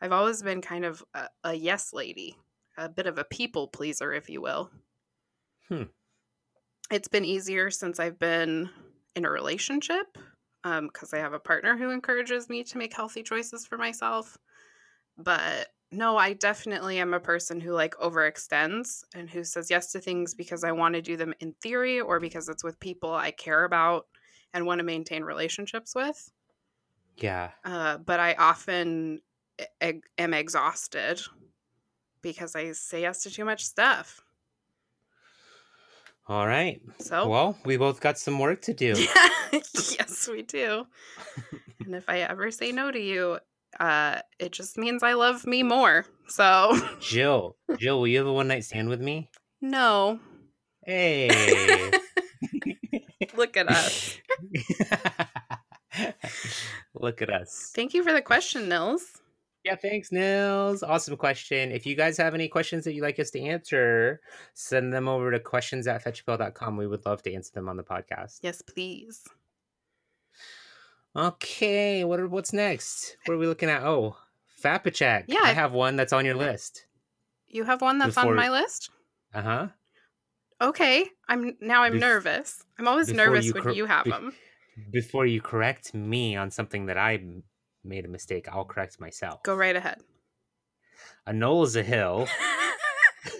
I've 0.01 0.11
always 0.11 0.41
been 0.41 0.61
kind 0.61 0.85
of 0.85 1.03
a, 1.13 1.29
a 1.43 1.53
yes 1.53 1.93
lady, 1.93 2.35
a 2.77 2.89
bit 2.89 3.07
of 3.07 3.17
a 3.19 3.23
people 3.23 3.67
pleaser, 3.67 4.13
if 4.13 4.29
you 4.29 4.41
will. 4.41 4.71
Hmm. 5.67 5.83
It's 6.91 7.07
been 7.07 7.25
easier 7.25 7.71
since 7.71 7.99
I've 7.99 8.19
been 8.19 8.69
in 9.15 9.25
a 9.25 9.31
relationship 9.31 10.17
because 10.63 11.13
I 11.13 11.17
have 11.17 11.33
a 11.33 11.39
partner 11.39 11.77
who 11.77 11.89
encourages 11.89 12.49
me 12.49 12.63
to 12.65 12.77
make 12.77 12.93
healthy 12.93 13.23
choices 13.23 13.65
for 13.65 13.77
myself. 13.77 14.37
But 15.17 15.69
no, 15.91 16.17
I 16.17 16.33
definitely 16.33 16.99
am 16.99 17.13
a 17.13 17.19
person 17.19 17.59
who 17.59 17.71
like 17.71 17.95
overextends 17.95 19.03
and 19.13 19.29
who 19.29 19.43
says 19.43 19.69
yes 19.69 19.91
to 19.91 19.99
things 19.99 20.33
because 20.33 20.63
I 20.63 20.71
want 20.71 20.95
to 20.95 21.01
do 21.01 21.17
them 21.17 21.33
in 21.39 21.53
theory 21.61 21.99
or 21.99 22.19
because 22.19 22.49
it's 22.49 22.63
with 22.63 22.79
people 22.79 23.13
I 23.13 23.31
care 23.31 23.63
about 23.63 24.07
and 24.53 24.65
want 24.65 24.79
to 24.79 24.83
maintain 24.83 25.23
relationships 25.23 25.95
with. 25.95 26.31
Yeah. 27.17 27.51
Uh, 27.63 27.97
but 27.97 28.19
I 28.19 28.33
often 28.33 29.21
e- 29.83 30.01
am 30.17 30.33
exhausted 30.33 31.21
because 32.21 32.55
I 32.55 32.71
say 32.73 33.01
yes 33.01 33.23
to 33.23 33.31
too 33.31 33.45
much 33.45 33.65
stuff. 33.65 34.21
All 36.31 36.47
right. 36.47 36.81
So, 36.99 37.27
Well, 37.27 37.57
we 37.65 37.75
both 37.75 37.99
got 37.99 38.17
some 38.17 38.39
work 38.39 38.61
to 38.61 38.73
do. 38.73 38.93
yes, 39.53 40.29
we 40.31 40.43
do. 40.43 40.85
and 41.85 41.93
if 41.93 42.07
I 42.07 42.19
ever 42.19 42.51
say 42.51 42.71
no 42.71 42.89
to 42.89 42.97
you, 42.99 43.37
uh, 43.81 44.21
it 44.39 44.53
just 44.53 44.77
means 44.77 45.03
I 45.03 45.11
love 45.11 45.45
me 45.45 45.61
more. 45.61 46.05
So, 46.29 46.79
Jill, 47.01 47.57
Jill, 47.77 47.99
will 47.99 48.07
you 48.07 48.19
have 48.19 48.27
a 48.27 48.31
one 48.33 48.47
night 48.47 48.63
stand 48.63 48.87
with 48.87 49.01
me? 49.01 49.29
no, 49.59 50.21
Hey. 50.85 51.91
look 53.35 53.57
at 53.57 53.67
us. 53.67 54.17
Look 56.93 57.21
at 57.21 57.29
us. 57.29 57.71
Thank 57.75 57.93
you 57.93 58.03
for 58.05 58.13
the 58.13 58.21
question, 58.21 58.69
Nils. 58.69 59.19
Yeah, 59.63 59.75
thanks, 59.75 60.11
Nils. 60.11 60.81
Awesome 60.81 61.15
question. 61.17 61.71
If 61.71 61.85
you 61.85 61.95
guys 61.95 62.17
have 62.17 62.33
any 62.33 62.47
questions 62.47 62.83
that 62.85 62.93
you'd 62.93 63.03
like 63.03 63.19
us 63.19 63.29
to 63.31 63.41
answer, 63.41 64.19
send 64.55 64.91
them 64.91 65.07
over 65.07 65.29
to 65.31 65.39
questions 65.39 65.85
at 65.87 66.03
fetchapail.com. 66.03 66.77
We 66.77 66.87
would 66.87 67.05
love 67.05 67.21
to 67.23 67.33
answer 67.33 67.51
them 67.53 67.69
on 67.69 67.77
the 67.77 67.83
podcast. 67.83 68.39
Yes, 68.41 68.61
please. 68.63 69.23
Okay, 71.15 72.03
what 72.05 72.19
are, 72.19 72.27
what's 72.27 72.53
next? 72.53 73.17
What 73.25 73.35
are 73.35 73.37
we 73.37 73.45
looking 73.47 73.69
at? 73.69 73.83
Oh, 73.83 74.15
Fapachek. 74.63 75.25
Yeah, 75.27 75.41
I 75.43 75.51
have 75.53 75.73
one 75.73 75.95
that's 75.95 76.13
on 76.13 76.25
your 76.25 76.35
list. 76.35 76.85
You 77.47 77.63
have 77.65 77.81
one 77.81 77.97
that's 77.99 78.15
Before- 78.15 78.31
on 78.31 78.37
my 78.37 78.49
list? 78.49 78.89
Uh 79.33 79.41
huh. 79.41 79.67
Okay. 80.61 81.05
I'm 81.27 81.57
now 81.59 81.83
I'm 81.83 81.93
Bef- 81.93 81.99
nervous. 81.99 82.63
I'm 82.77 82.87
always 82.87 83.11
nervous 83.11 83.45
you 83.45 83.53
when 83.53 83.63
cor- 83.63 83.71
you 83.73 83.85
have 83.85 84.05
them. 84.05 84.33
Before 84.91 85.25
you 85.25 85.41
correct 85.41 85.93
me 85.93 86.35
on 86.35 86.51
something 86.51 86.85
that 86.85 86.97
I 86.97 87.23
made 87.83 88.05
a 88.05 88.09
mistake, 88.09 88.47
I'll 88.51 88.65
correct 88.65 88.99
myself. 88.99 89.43
Go 89.43 89.55
right 89.55 89.75
ahead. 89.75 89.99
A 91.25 91.33
knoll 91.33 91.63
is 91.63 91.75
a 91.75 91.83
hill. 91.83 92.27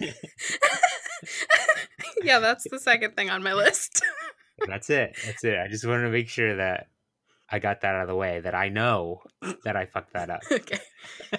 yeah, 2.22 2.38
that's 2.38 2.68
the 2.70 2.78
second 2.78 3.16
thing 3.16 3.30
on 3.30 3.42
my 3.42 3.54
list. 3.54 4.02
That's 4.66 4.90
it. 4.90 5.16
That's 5.26 5.42
it. 5.42 5.58
I 5.58 5.66
just 5.66 5.84
wanted 5.84 6.04
to 6.04 6.10
make 6.10 6.28
sure 6.28 6.54
that 6.56 6.86
I 7.50 7.58
got 7.58 7.80
that 7.80 7.96
out 7.96 8.02
of 8.02 8.08
the 8.08 8.14
way. 8.14 8.38
That 8.38 8.54
I 8.54 8.68
know 8.68 9.22
that 9.64 9.76
I 9.76 9.86
fucked 9.86 10.12
that 10.12 10.30
up. 10.30 10.42
okay. 10.52 10.78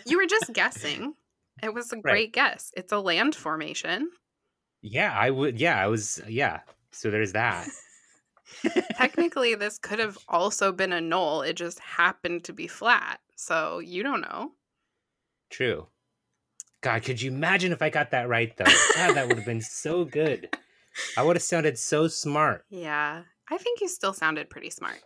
You 0.06 0.18
were 0.18 0.26
just 0.26 0.52
guessing. 0.52 1.14
It 1.62 1.74
was 1.74 1.94
a 1.94 1.98
great 1.98 2.34
guess. 2.34 2.74
It's 2.76 2.92
a 2.92 3.00
land 3.00 3.34
formation. 3.36 4.10
Yeah, 4.82 5.16
I 5.18 5.30
would. 5.30 5.58
Yeah, 5.58 5.80
I 5.82 5.88
was. 5.88 6.22
Yeah. 6.28 6.62
So 6.92 7.12
there's 7.12 7.32
that. 7.32 7.68
Technically, 8.96 9.56
this 9.56 9.78
could 9.78 10.00
have 10.00 10.18
also 10.28 10.72
been 10.72 10.94
a 10.94 11.02
knoll. 11.02 11.42
It 11.42 11.54
just 11.54 11.80
happened 11.80 12.44
to 12.46 12.54
be 12.54 12.68
flat. 12.68 13.20
So 13.36 13.80
you 13.80 14.04
don't 14.04 14.22
know. 14.22 14.52
True. 15.50 15.88
God, 16.82 17.04
could 17.04 17.22
you 17.22 17.32
imagine 17.32 17.72
if 17.72 17.82
I 17.82 17.90
got 17.90 18.12
that 18.12 18.28
right 18.28 18.56
though? 18.58 18.66
God, 18.96 19.16
that 19.16 19.28
would 19.28 19.38
have 19.38 19.46
been 19.46 19.62
so 19.62 20.06
good. 20.06 20.50
I 21.18 21.24
would 21.24 21.36
have 21.36 21.44
sounded 21.44 21.78
so 21.80 22.08
smart. 22.08 22.66
Yeah. 22.70 23.24
I 23.50 23.58
think 23.58 23.82
you 23.82 23.88
still 23.88 24.14
sounded 24.14 24.50
pretty 24.50 24.70
smart. 24.70 25.00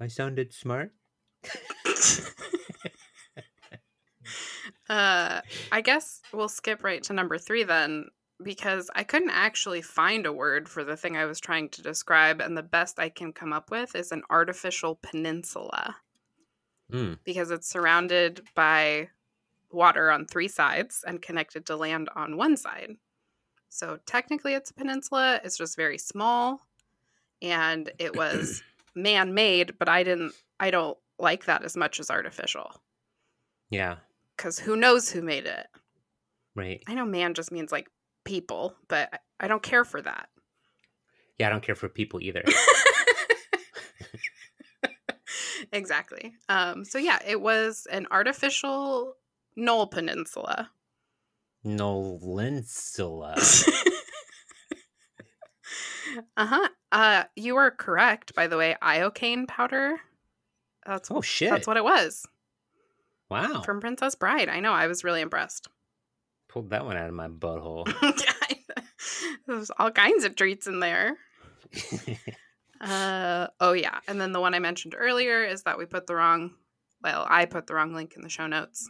I 0.00 0.08
sounded 0.08 0.52
smart. 0.52 0.92
Uh, 4.88 5.40
I 5.72 5.80
guess 5.80 6.20
we'll 6.32 6.48
skip 6.48 6.84
right 6.84 7.02
to 7.04 7.12
number 7.12 7.38
three 7.38 7.64
then, 7.64 8.06
because 8.44 8.90
I 8.94 9.02
couldn't 9.02 9.30
actually 9.30 9.82
find 9.82 10.26
a 10.26 10.32
word 10.32 10.68
for 10.68 10.84
the 10.84 10.96
thing 10.96 11.16
I 11.16 11.24
was 11.24 11.40
trying 11.40 11.68
to 11.70 11.82
describe, 11.82 12.40
and 12.40 12.56
the 12.56 12.62
best 12.62 12.98
I 12.98 13.08
can 13.08 13.32
come 13.32 13.52
up 13.52 13.70
with 13.70 13.96
is 13.96 14.12
an 14.12 14.22
artificial 14.30 14.96
peninsula 15.02 15.96
Mm. 16.92 17.18
because 17.24 17.50
it's 17.50 17.66
surrounded 17.66 18.46
by 18.54 19.08
water 19.70 20.10
on 20.10 20.26
three 20.26 20.48
sides 20.48 21.02
and 21.06 21.22
connected 21.22 21.64
to 21.66 21.76
land 21.76 22.10
on 22.14 22.36
one 22.36 22.58
side. 22.58 22.96
So 23.70 23.98
technically, 24.04 24.52
it's 24.52 24.70
a 24.70 24.74
peninsula. 24.74 25.40
It's 25.42 25.56
just 25.56 25.76
very 25.76 25.96
small, 25.98 26.60
and 27.40 27.90
it 27.98 28.14
was 28.14 28.62
man-made, 28.94 29.78
but 29.78 29.88
I 29.88 30.02
didn't 30.04 30.34
I 30.60 30.70
don't 30.70 30.96
like 31.18 31.46
that 31.46 31.64
as 31.64 31.76
much 31.76 31.98
as 31.98 32.10
artificial 32.10 32.80
Yeah. 33.70 33.96
cuz 34.36 34.58
who 34.58 34.76
knows 34.76 35.10
who 35.10 35.22
made 35.22 35.46
it. 35.46 35.66
Right. 36.54 36.82
I 36.86 36.94
know 36.94 37.04
man 37.06 37.32
just 37.34 37.50
means 37.50 37.72
like 37.72 37.88
people, 38.24 38.74
but 38.88 39.20
I- 39.40 39.48
don't 39.48 39.62
care 39.62 39.84
for 39.84 40.00
that. 40.02 40.28
Yeah, 41.38 41.48
I 41.48 41.50
don't 41.50 41.62
care 41.62 41.74
for 41.74 41.88
people 41.88 42.20
either. 42.22 42.42
exactly. 45.72 46.34
Um, 46.48 46.84
so 46.84 46.98
yeah, 46.98 47.18
it 47.26 47.40
was 47.40 47.86
an 47.90 48.06
artificial 48.10 49.16
Knoll 49.56 49.86
Peninsula. 49.86 50.70
Nolinsula. 51.64 53.34
uh-huh. 56.36 56.68
Uh 56.92 57.24
you 57.36 57.56
are 57.56 57.70
correct, 57.70 58.34
by 58.34 58.46
the 58.46 58.56
way. 58.56 58.76
Iocane 58.82 59.48
powder. 59.48 59.96
That's 60.86 61.10
Oh 61.10 61.22
shit. 61.22 61.50
that's 61.50 61.66
what 61.66 61.76
it 61.76 61.84
was 61.84 62.26
wow. 63.30 63.62
from 63.62 63.80
Princess 63.80 64.14
Bride. 64.14 64.48
I 64.48 64.60
know. 64.60 64.72
I 64.72 64.86
was 64.86 65.02
really 65.04 65.20
impressed. 65.20 65.68
Pulled 66.54 66.70
that 66.70 66.84
one 66.84 66.96
out 66.96 67.08
of 67.08 67.14
my 67.14 67.26
butthole. 67.26 67.84
yeah, 68.02 68.84
there's 69.48 69.72
all 69.76 69.90
kinds 69.90 70.22
of 70.22 70.36
treats 70.36 70.68
in 70.68 70.78
there. 70.78 71.16
Uh 72.80 73.48
oh 73.58 73.72
yeah, 73.72 73.98
and 74.06 74.20
then 74.20 74.30
the 74.30 74.40
one 74.40 74.54
I 74.54 74.60
mentioned 74.60 74.94
earlier 74.96 75.42
is 75.42 75.64
that 75.64 75.78
we 75.78 75.84
put 75.84 76.06
the 76.06 76.14
wrong. 76.14 76.54
Well, 77.02 77.26
I 77.28 77.46
put 77.46 77.66
the 77.66 77.74
wrong 77.74 77.92
link 77.92 78.14
in 78.14 78.22
the 78.22 78.28
show 78.28 78.46
notes, 78.46 78.88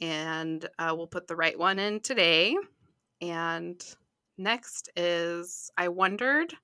and 0.00 0.66
uh, 0.78 0.94
we'll 0.96 1.06
put 1.06 1.26
the 1.26 1.36
right 1.36 1.58
one 1.58 1.78
in 1.78 2.00
today. 2.00 2.56
And 3.20 3.84
next 4.38 4.88
is 4.96 5.70
I 5.76 5.88
wondered, 5.88 6.54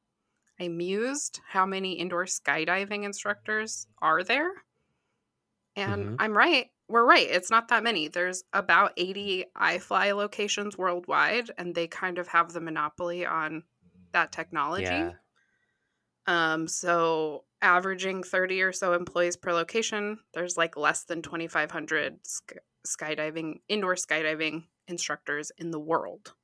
I 0.58 0.68
mused 0.68 1.40
how 1.46 1.66
many 1.66 1.92
indoor 1.92 2.24
skydiving 2.24 3.04
instructors 3.04 3.86
are 4.00 4.24
there, 4.24 4.50
and 5.76 6.06
Mhm. 6.06 6.16
I'm 6.18 6.34
right. 6.34 6.70
We're 6.90 7.04
right. 7.04 7.28
It's 7.28 7.50
not 7.50 7.68
that 7.68 7.82
many. 7.82 8.08
There's 8.08 8.42
about 8.52 8.92
80 8.96 9.46
iFly 9.56 10.14
locations 10.16 10.76
worldwide, 10.76 11.50
and 11.56 11.74
they 11.74 11.86
kind 11.86 12.18
of 12.18 12.28
have 12.28 12.52
the 12.52 12.60
monopoly 12.60 13.24
on 13.24 13.64
that 14.12 14.32
technology. 14.32 14.84
yeah. 14.84 15.12
Um, 16.26 16.68
so 16.68 17.44
averaging 17.62 18.22
30 18.22 18.62
or 18.62 18.72
so 18.72 18.92
employees 18.92 19.36
per 19.36 19.52
location, 19.52 20.18
there's 20.34 20.56
like 20.56 20.76
less 20.76 21.04
than 21.04 21.22
2,500 21.22 22.26
sk- 22.26 22.58
skydiving, 22.86 23.60
indoor 23.68 23.94
skydiving 23.94 24.66
instructors 24.88 25.52
in 25.58 25.70
the 25.70 25.80
world. 25.80 26.34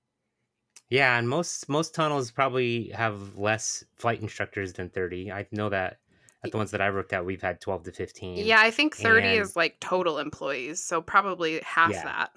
Yeah, 0.88 1.18
and 1.18 1.28
most 1.28 1.68
most 1.68 1.94
tunnels 1.94 2.30
probably 2.30 2.88
have 2.90 3.36
less 3.38 3.84
flight 3.96 4.20
instructors 4.20 4.72
than 4.72 4.88
30. 4.90 5.30
I 5.32 5.46
know 5.52 5.68
that 5.68 6.00
at 6.46 6.52
the 6.52 6.58
ones 6.58 6.70
that 6.72 6.80
I 6.80 6.90
worked 6.90 7.12
at, 7.12 7.24
we've 7.24 7.42
had 7.42 7.60
12 7.60 7.84
to 7.84 7.92
15. 7.92 8.36
Yeah, 8.44 8.60
I 8.60 8.70
think 8.70 8.96
30 8.96 9.26
and- 9.26 9.40
is 9.42 9.56
like 9.56 9.78
total 9.80 10.18
employees. 10.18 10.82
So 10.82 11.00
probably 11.02 11.60
half 11.64 11.90
Yeah. 11.92 12.04
that 12.04 12.30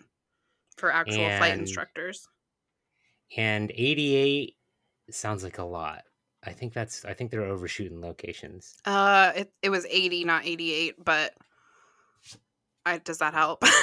for 0.77 0.91
actual 0.91 1.25
flight 1.37 1.57
instructors. 1.57 2.27
And 3.37 3.71
88 3.75 4.55
sounds 5.11 5.43
like 5.43 5.57
a 5.57 5.63
lot. 5.63 6.03
I 6.43 6.53
think 6.53 6.73
that's 6.73 7.03
I 7.03 7.13
think 7.13 7.31
they're 7.31 7.43
overshooting 7.43 7.99
locations. 8.01 8.75
Uh, 8.85 9.33
it, 9.35 9.53
it 9.61 9.69
was 9.69 9.85
80, 9.89 10.23
not 10.23 10.45
88, 10.45 10.95
but 11.03 11.33
I, 12.85 12.97
does 12.99 13.17
that 13.17 13.33
help? 13.33 13.63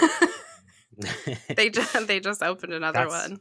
they 1.54 1.68
just, 1.68 2.06
they 2.06 2.18
just 2.20 2.42
opened 2.42 2.72
another 2.72 3.00
That's- 3.04 3.28
one. 3.30 3.40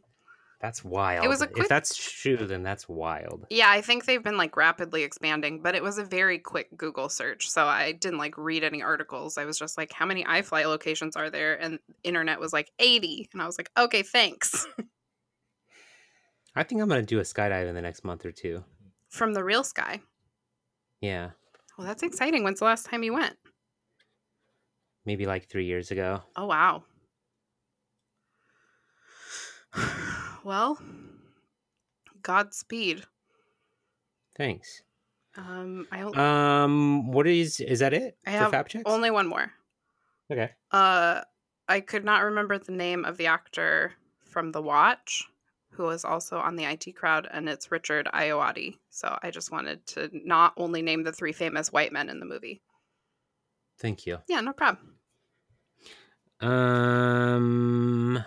That's 0.61 0.83
wild. 0.83 1.25
It 1.25 1.27
was 1.27 1.41
a 1.41 1.47
quick- 1.47 1.63
If 1.63 1.69
that's 1.69 1.95
true, 1.95 2.37
then 2.47 2.63
that's 2.63 2.87
wild. 2.89 3.45
Yeah, 3.49 3.69
I 3.69 3.81
think 3.81 4.05
they've 4.05 4.23
been 4.23 4.37
like 4.37 4.55
rapidly 4.57 5.03
expanding, 5.03 5.61
but 5.61 5.75
it 5.75 5.83
was 5.83 5.97
a 5.97 6.03
very 6.03 6.39
quick 6.39 6.75
Google 6.77 7.09
search. 7.09 7.49
So 7.49 7.65
I 7.65 7.91
didn't 7.91 8.19
like 8.19 8.37
read 8.37 8.63
any 8.63 8.81
articles. 8.81 9.37
I 9.37 9.45
was 9.45 9.59
just 9.59 9.77
like, 9.77 9.91
how 9.91 10.05
many 10.05 10.23
iFly 10.23 10.65
locations 10.65 11.15
are 11.15 11.29
there? 11.29 11.55
And 11.61 11.79
internet 12.03 12.39
was 12.39 12.53
like 12.53 12.71
80. 12.79 13.29
And 13.33 13.41
I 13.41 13.45
was 13.45 13.57
like, 13.59 13.69
okay, 13.77 14.01
thanks. 14.01 14.65
I 16.55 16.63
think 16.63 16.81
I'm 16.81 16.87
gonna 16.87 17.01
do 17.03 17.19
a 17.19 17.23
skydive 17.23 17.67
in 17.67 17.75
the 17.75 17.81
next 17.81 18.03
month 18.05 18.25
or 18.25 18.31
two. 18.31 18.63
From 19.09 19.33
the 19.33 19.43
real 19.43 19.63
sky. 19.63 19.99
Yeah, 21.01 21.31
Well, 21.77 21.85
that's 21.85 22.01
exciting. 22.01 22.43
When's 22.43 22.59
the 22.59 22.65
last 22.65 22.85
time 22.85 23.03
you 23.03 23.13
went? 23.13 23.35
maybe 25.05 25.25
like 25.27 25.47
three 25.47 25.65
years 25.65 25.91
ago. 25.91 26.23
Oh, 26.35 26.47
wow. 26.47 26.83
well, 30.45 30.79
Godspeed. 32.21 33.03
Thanks. 34.37 34.81
Um, 35.37 35.85
I, 35.91 35.99
don't- 35.99 36.17
Um, 36.17 37.11
what 37.11 37.27
is 37.27 37.59
is 37.59 37.79
that 37.79 37.93
it 37.93 38.17
I 38.25 38.31
for 38.31 38.37
have 38.37 38.51
Fab 38.51 38.69
checks? 38.69 38.83
only 38.85 39.11
one 39.11 39.27
more. 39.27 39.51
okay. 40.31 40.51
Uh, 40.71 41.21
I 41.67 41.79
could 41.81 42.05
not 42.05 42.23
remember 42.23 42.57
the 42.57 42.71
name 42.71 43.03
of 43.05 43.17
the 43.17 43.25
actor 43.27 43.93
from 44.23 44.51
The 44.51 44.61
Watch, 44.61 45.23
who 45.71 45.83
was 45.83 46.05
also 46.05 46.37
on 46.37 46.55
the 46.55 46.63
IT 46.65 46.95
crowd, 46.95 47.27
and 47.31 47.49
it's 47.49 47.71
Richard 47.71 48.07
Ayoade. 48.13 48.77
So 48.91 49.17
I 49.23 49.31
just 49.31 49.51
wanted 49.51 49.85
to 49.87 50.09
not 50.13 50.53
only 50.57 50.81
name 50.81 51.03
the 51.03 51.11
three 51.11 51.33
famous 51.33 51.71
white 51.73 51.91
men 51.91 52.07
in 52.09 52.19
the 52.19 52.25
movie. 52.25 52.61
Thank 53.79 54.05
you. 54.05 54.19
Yeah, 54.29 54.41
no 54.41 54.53
problem. 54.53 54.95
Um, 56.39 58.23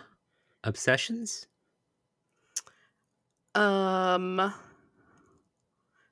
obsessions. 0.65 1.47
Um, 3.59 4.55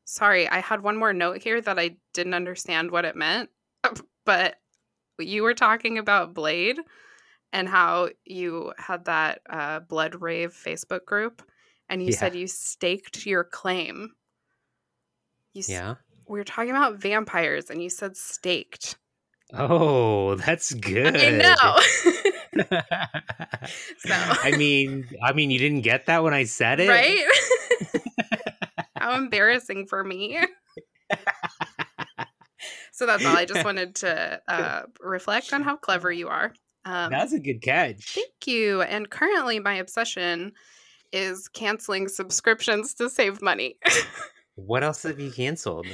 sorry, 0.04 0.48
I 0.48 0.58
had 0.60 0.82
one 0.82 0.96
more 0.96 1.12
note 1.12 1.42
here 1.42 1.60
that 1.60 1.78
I 1.78 1.96
didn't 2.12 2.34
understand 2.34 2.90
what 2.90 3.04
it 3.04 3.14
meant, 3.16 3.50
but 4.24 4.56
you 5.18 5.42
were 5.44 5.54
talking 5.54 5.98
about 5.98 6.34
Blade 6.34 6.78
and 7.52 7.68
how 7.68 8.08
you 8.24 8.72
had 8.78 9.04
that 9.04 9.40
uh, 9.48 9.80
Blood 9.80 10.20
Rave 10.20 10.52
Facebook 10.52 11.04
group, 11.04 11.42
and 11.88 12.02
you 12.02 12.10
Yeah. 12.10 12.18
said 12.18 12.34
you 12.34 12.48
staked 12.48 13.24
your 13.26 13.44
claim. 13.44 14.10
You 15.54 15.60
s- 15.60 15.68
Yeah. 15.68 15.94
we 16.28 16.38
were 16.38 16.44
talking 16.44 16.70
about 16.70 16.96
vampires, 16.96 17.70
and 17.70 17.80
you 17.82 17.88
said 17.90 18.16
staked. 18.16 18.96
Oh, 19.54 20.34
that's 20.34 20.74
good. 20.74 21.16
I 21.16 21.30
know, 21.30 22.32
So- 23.98 24.08
I 24.12 24.54
mean, 24.56 25.08
I 25.22 25.32
mean, 25.32 25.50
you 25.50 25.58
didn't 25.58 25.80
get 25.82 26.06
that 26.06 26.22
when 26.22 26.34
I 26.34 26.44
said 26.44 26.80
it, 26.80 26.88
right? 26.88 27.24
How 28.96 29.14
embarrassing 29.16 29.86
for 29.86 30.02
me. 30.02 30.38
so 32.92 33.06
that's 33.06 33.24
all. 33.24 33.36
I 33.36 33.44
just 33.44 33.64
wanted 33.64 33.94
to 33.96 34.40
uh, 34.48 34.82
reflect 35.00 35.52
on 35.52 35.62
how 35.62 35.76
clever 35.76 36.10
you 36.10 36.28
are. 36.28 36.52
Um, 36.84 37.10
That's 37.10 37.32
a 37.32 37.38
good 37.40 37.60
catch. 37.62 38.14
thank 38.14 38.46
you. 38.46 38.82
And 38.82 39.10
currently, 39.10 39.58
my 39.58 39.74
obsession 39.74 40.52
is 41.12 41.48
canceling 41.48 42.08
subscriptions 42.08 42.94
to 42.94 43.10
save 43.10 43.42
money. 43.42 43.76
What 44.54 44.82
else 44.82 45.02
have 45.02 45.20
you 45.20 45.30
canceled? 45.30 45.86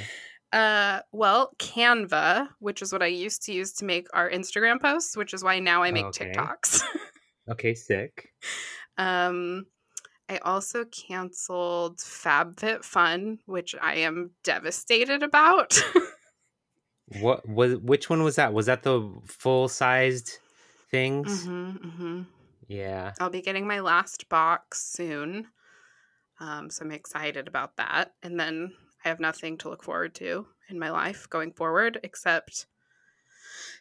Uh, 0.53 1.01
well, 1.13 1.53
Canva, 1.59 2.49
which 2.59 2.83
is 2.83 2.93
what 2.93 3.03
I 3.03 3.07
used 3.07 3.43
to 3.45 3.53
use 3.53 3.73
to 3.75 3.85
make 3.87 4.07
our 4.13 4.29
Instagram 4.31 4.81
posts, 4.81 5.17
which 5.17 5.33
is 5.33 5.43
why 5.43 5.59
now 5.59 5.83
I 5.83 5.91
make 5.91 6.05
Okay. 6.07 6.31
TikToks. 6.33 6.83
Okay, 7.49 7.75
sick. 7.75 8.29
Um, 8.99 9.67
I 10.29 10.39
also 10.39 10.85
canceled 10.85 11.99
FabFitFun, 11.99 13.39
which 13.47 13.75
I 13.83 13.97
am 13.97 14.31
devastated 14.45 15.25
about. 15.25 15.77
What 17.21 17.49
was? 17.49 17.79
Which 17.79 18.09
one 18.09 18.23
was 18.23 18.37
that? 18.37 18.53
Was 18.53 18.67
that 18.67 18.85
the 18.85 19.13
full 19.27 19.67
sized 19.67 20.39
things? 20.91 21.45
hmm 21.45 21.71
hmm 21.73 22.23
Yeah. 22.69 23.13
I'll 23.19 23.29
be 23.29 23.43
getting 23.43 23.67
my 23.67 23.81
last 23.81 24.29
box 24.29 24.85
soon. 24.87 25.49
Um, 26.39 26.71
so 26.71 26.85
I'm 26.85 26.93
excited 26.93 27.49
about 27.49 27.77
that. 27.77 28.13
And 28.23 28.39
then 28.39 28.73
I 29.05 29.09
have 29.09 29.21
nothing 29.21 29.59
to 29.59 29.69
look 29.69 29.83
forward 29.83 30.15
to 30.17 30.47
in 30.69 30.79
my 30.79 30.91
life 30.91 31.29
going 31.29 31.53
forward 31.53 31.99
except 32.03 32.67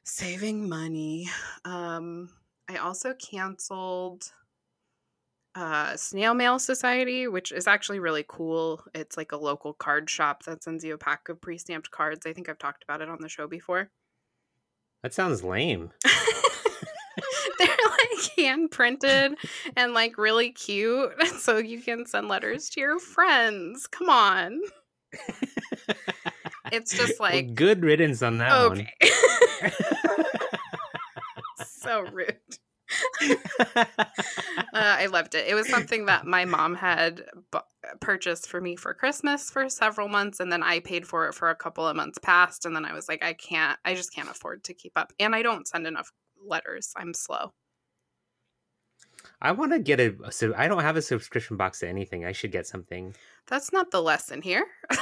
saving 0.04 0.68
money. 0.68 1.30
Um, 1.66 2.30
I 2.70 2.78
also 2.78 3.14
canceled 3.14 4.32
uh, 5.54 5.98
Snail 5.98 6.34
Mail 6.34 6.60
Society, 6.60 7.28
which 7.28 7.52
is 7.52 7.68
actually 7.68 8.00
really 8.00 8.26
cool. 8.28 8.84
It's 8.94 9.18
like 9.18 9.32
a 9.32 9.38
local 9.38 9.74
card 9.74 10.10
shop 10.10 10.44
that 10.44 10.64
sends 10.64 10.84
you 10.84 10.94
a 10.94 10.98
pack 10.98 11.30
of 11.30 11.42
pre 11.42 11.58
stamped 11.58 11.92
cards. 11.92 12.26
I 12.26 12.34
think 12.34 12.50
I've 12.50 12.60
talked 12.60 12.84
about 12.84 13.02
it 13.02 13.10
on 13.10 13.20
the 13.22 13.30
show 13.30 13.48
before. 13.48 13.90
That 15.04 15.14
sounds 15.14 15.44
lame. 15.44 15.92
They're 17.60 17.68
like 17.68 18.38
hand 18.38 18.72
printed 18.72 19.36
and 19.76 19.94
like 19.94 20.18
really 20.18 20.52
cute. 20.52 21.12
So 21.42 21.58
you 21.58 21.82
can 21.82 22.06
send 22.06 22.28
letters 22.28 22.70
to 22.70 22.80
your 22.80 23.00
friends. 23.00 23.88
Come 23.88 24.10
on. 24.10 24.62
It's 26.72 26.96
just 26.96 27.14
Well, 27.20 27.32
like, 27.32 27.54
good 27.54 27.84
riddance 27.84 28.22
on 28.22 28.38
that 28.38 28.52
okay. 28.62 28.94
so 31.66 32.02
rude. 32.02 32.38
Uh, 33.74 33.86
I 34.74 35.08
loved 35.08 35.36
it. 35.36 35.48
It 35.48 35.56
was 35.56 35.70
something 35.70 36.06
that 36.06 36.26
my 36.26 36.46
mom 36.46 36.76
had 36.76 37.24
bu- 37.52 37.60
purchased 38.00 38.48
for 38.48 38.62
me 38.62 38.76
for 38.76 38.94
Christmas 38.94 39.50
for 39.50 39.70
several 39.70 40.08
months 40.08 40.40
and 40.40 40.52
then 40.52 40.64
I 40.64 40.80
paid 40.80 41.06
for 41.06 41.28
it 41.28 41.34
for 41.34 41.50
a 41.50 41.56
couple 41.56 41.88
of 41.88 41.96
months 41.96 42.18
past 42.22 42.66
and 42.66 42.76
then 42.76 42.86
I 42.86 42.94
was 42.94 43.10
like 43.10 43.24
I 43.24 43.34
can't 43.34 43.78
I 43.84 43.96
just 43.96 44.14
can't 44.14 44.30
afford 44.30 44.64
to 44.66 44.74
keep 44.74 44.94
up 44.96 45.14
and 45.20 45.36
I 45.36 45.42
don't 45.42 45.68
send 45.68 45.88
enough 45.88 46.12
letters. 46.46 46.94
I'm 46.96 47.14
slow. 47.14 47.54
I 49.42 49.52
want 49.54 49.72
to 49.72 49.80
get 49.80 50.00
a 50.00 50.16
so 50.32 50.54
I 50.56 50.68
don't 50.68 50.82
have 50.82 50.98
a 50.98 51.02
subscription 51.02 51.58
box 51.58 51.80
to 51.80 51.88
anything. 51.90 52.26
I 52.26 52.32
should 52.32 52.52
get 52.52 52.68
something. 52.68 53.16
That's 53.48 53.74
not 53.74 53.92
the 53.92 54.02
lesson 54.02 54.42
here. 54.42 54.66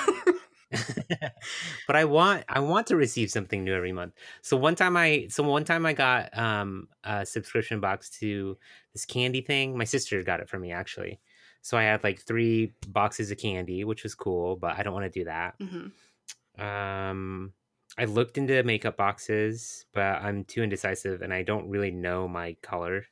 but 1.88 1.96
I 1.96 2.06
want 2.06 2.46
I 2.48 2.60
want 2.60 2.88
to 2.88 2.96
receive 2.96 3.32
something 3.32 3.64
new 3.64 3.74
every 3.74 3.92
month. 3.92 4.14
So 4.42 4.56
one 4.56 4.76
time 4.76 4.96
I 4.96 5.28
so 5.30 5.44
one 5.44 5.66
time 5.66 5.86
I 5.86 5.94
got 5.94 6.38
um 6.38 6.88
a 7.04 7.26
subscription 7.26 7.80
box 7.80 8.10
to 8.20 8.58
this 8.94 9.06
candy 9.06 9.42
thing. 9.42 9.78
My 9.78 9.84
sister 9.84 10.22
got 10.24 10.40
it 10.40 10.50
for 10.50 10.60
me 10.60 10.72
actually. 10.72 11.20
So 11.62 11.78
I 11.78 11.84
had 11.84 12.04
like 12.04 12.22
three 12.22 12.74
boxes 12.88 13.32
of 13.32 13.38
candy, 13.38 13.84
which 13.84 14.04
was 14.04 14.16
cool, 14.16 14.56
but 14.56 14.78
I 14.78 14.84
don't 14.84 14.94
want 14.94 15.12
to 15.12 15.20
do 15.20 15.26
that. 15.26 15.56
hmm 15.60 16.64
Um 16.64 17.54
I 17.98 18.06
looked 18.06 18.38
into 18.38 18.64
makeup 18.64 18.96
boxes, 18.96 19.86
but 19.94 20.22
I'm 20.22 20.46
too 20.46 20.62
indecisive 20.64 21.22
and 21.22 21.34
I 21.34 21.42
don't 21.42 21.70
really 21.70 21.92
know 21.92 22.28
my 22.28 22.56
color. 22.62 23.06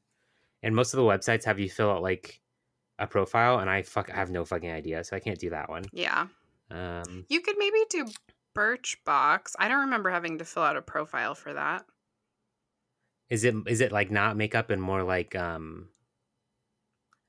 And 0.64 0.76
most 0.76 0.94
of 0.94 0.98
the 0.98 1.04
websites 1.04 1.46
have 1.46 1.60
you 1.60 1.70
fill 1.70 1.92
out 1.92 2.02
like 2.02 2.42
a 3.00 3.06
profile 3.08 3.60
and 3.60 3.70
I 3.70 3.84
fuck 3.84 4.10
I 4.10 4.16
have 4.16 4.32
no 4.32 4.44
fucking 4.44 4.72
idea, 4.72 5.04
so 5.04 5.16
I 5.16 5.20
can't 5.20 5.40
do 5.40 5.52
that 5.52 5.70
one. 5.70 5.86
Yeah. 5.92 6.28
Um 6.72 7.26
You 7.30 7.42
could 7.42 7.58
maybe 7.58 7.78
do 7.90 8.08
Birchbox. 8.58 9.52
I 9.60 9.68
don't 9.68 9.82
remember 9.82 10.10
having 10.10 10.40
to 10.40 10.46
fill 10.46 10.64
out 10.64 10.78
a 10.78 10.82
profile 10.82 11.36
for 11.36 11.54
that. 11.54 11.86
Is 13.30 13.44
it 13.44 13.56
is 13.68 13.82
it 13.82 13.92
like 13.92 14.10
not 14.10 14.36
makeup 14.38 14.70
and 14.70 14.82
more 14.82 15.04
like 15.04 15.36
um 15.36 15.90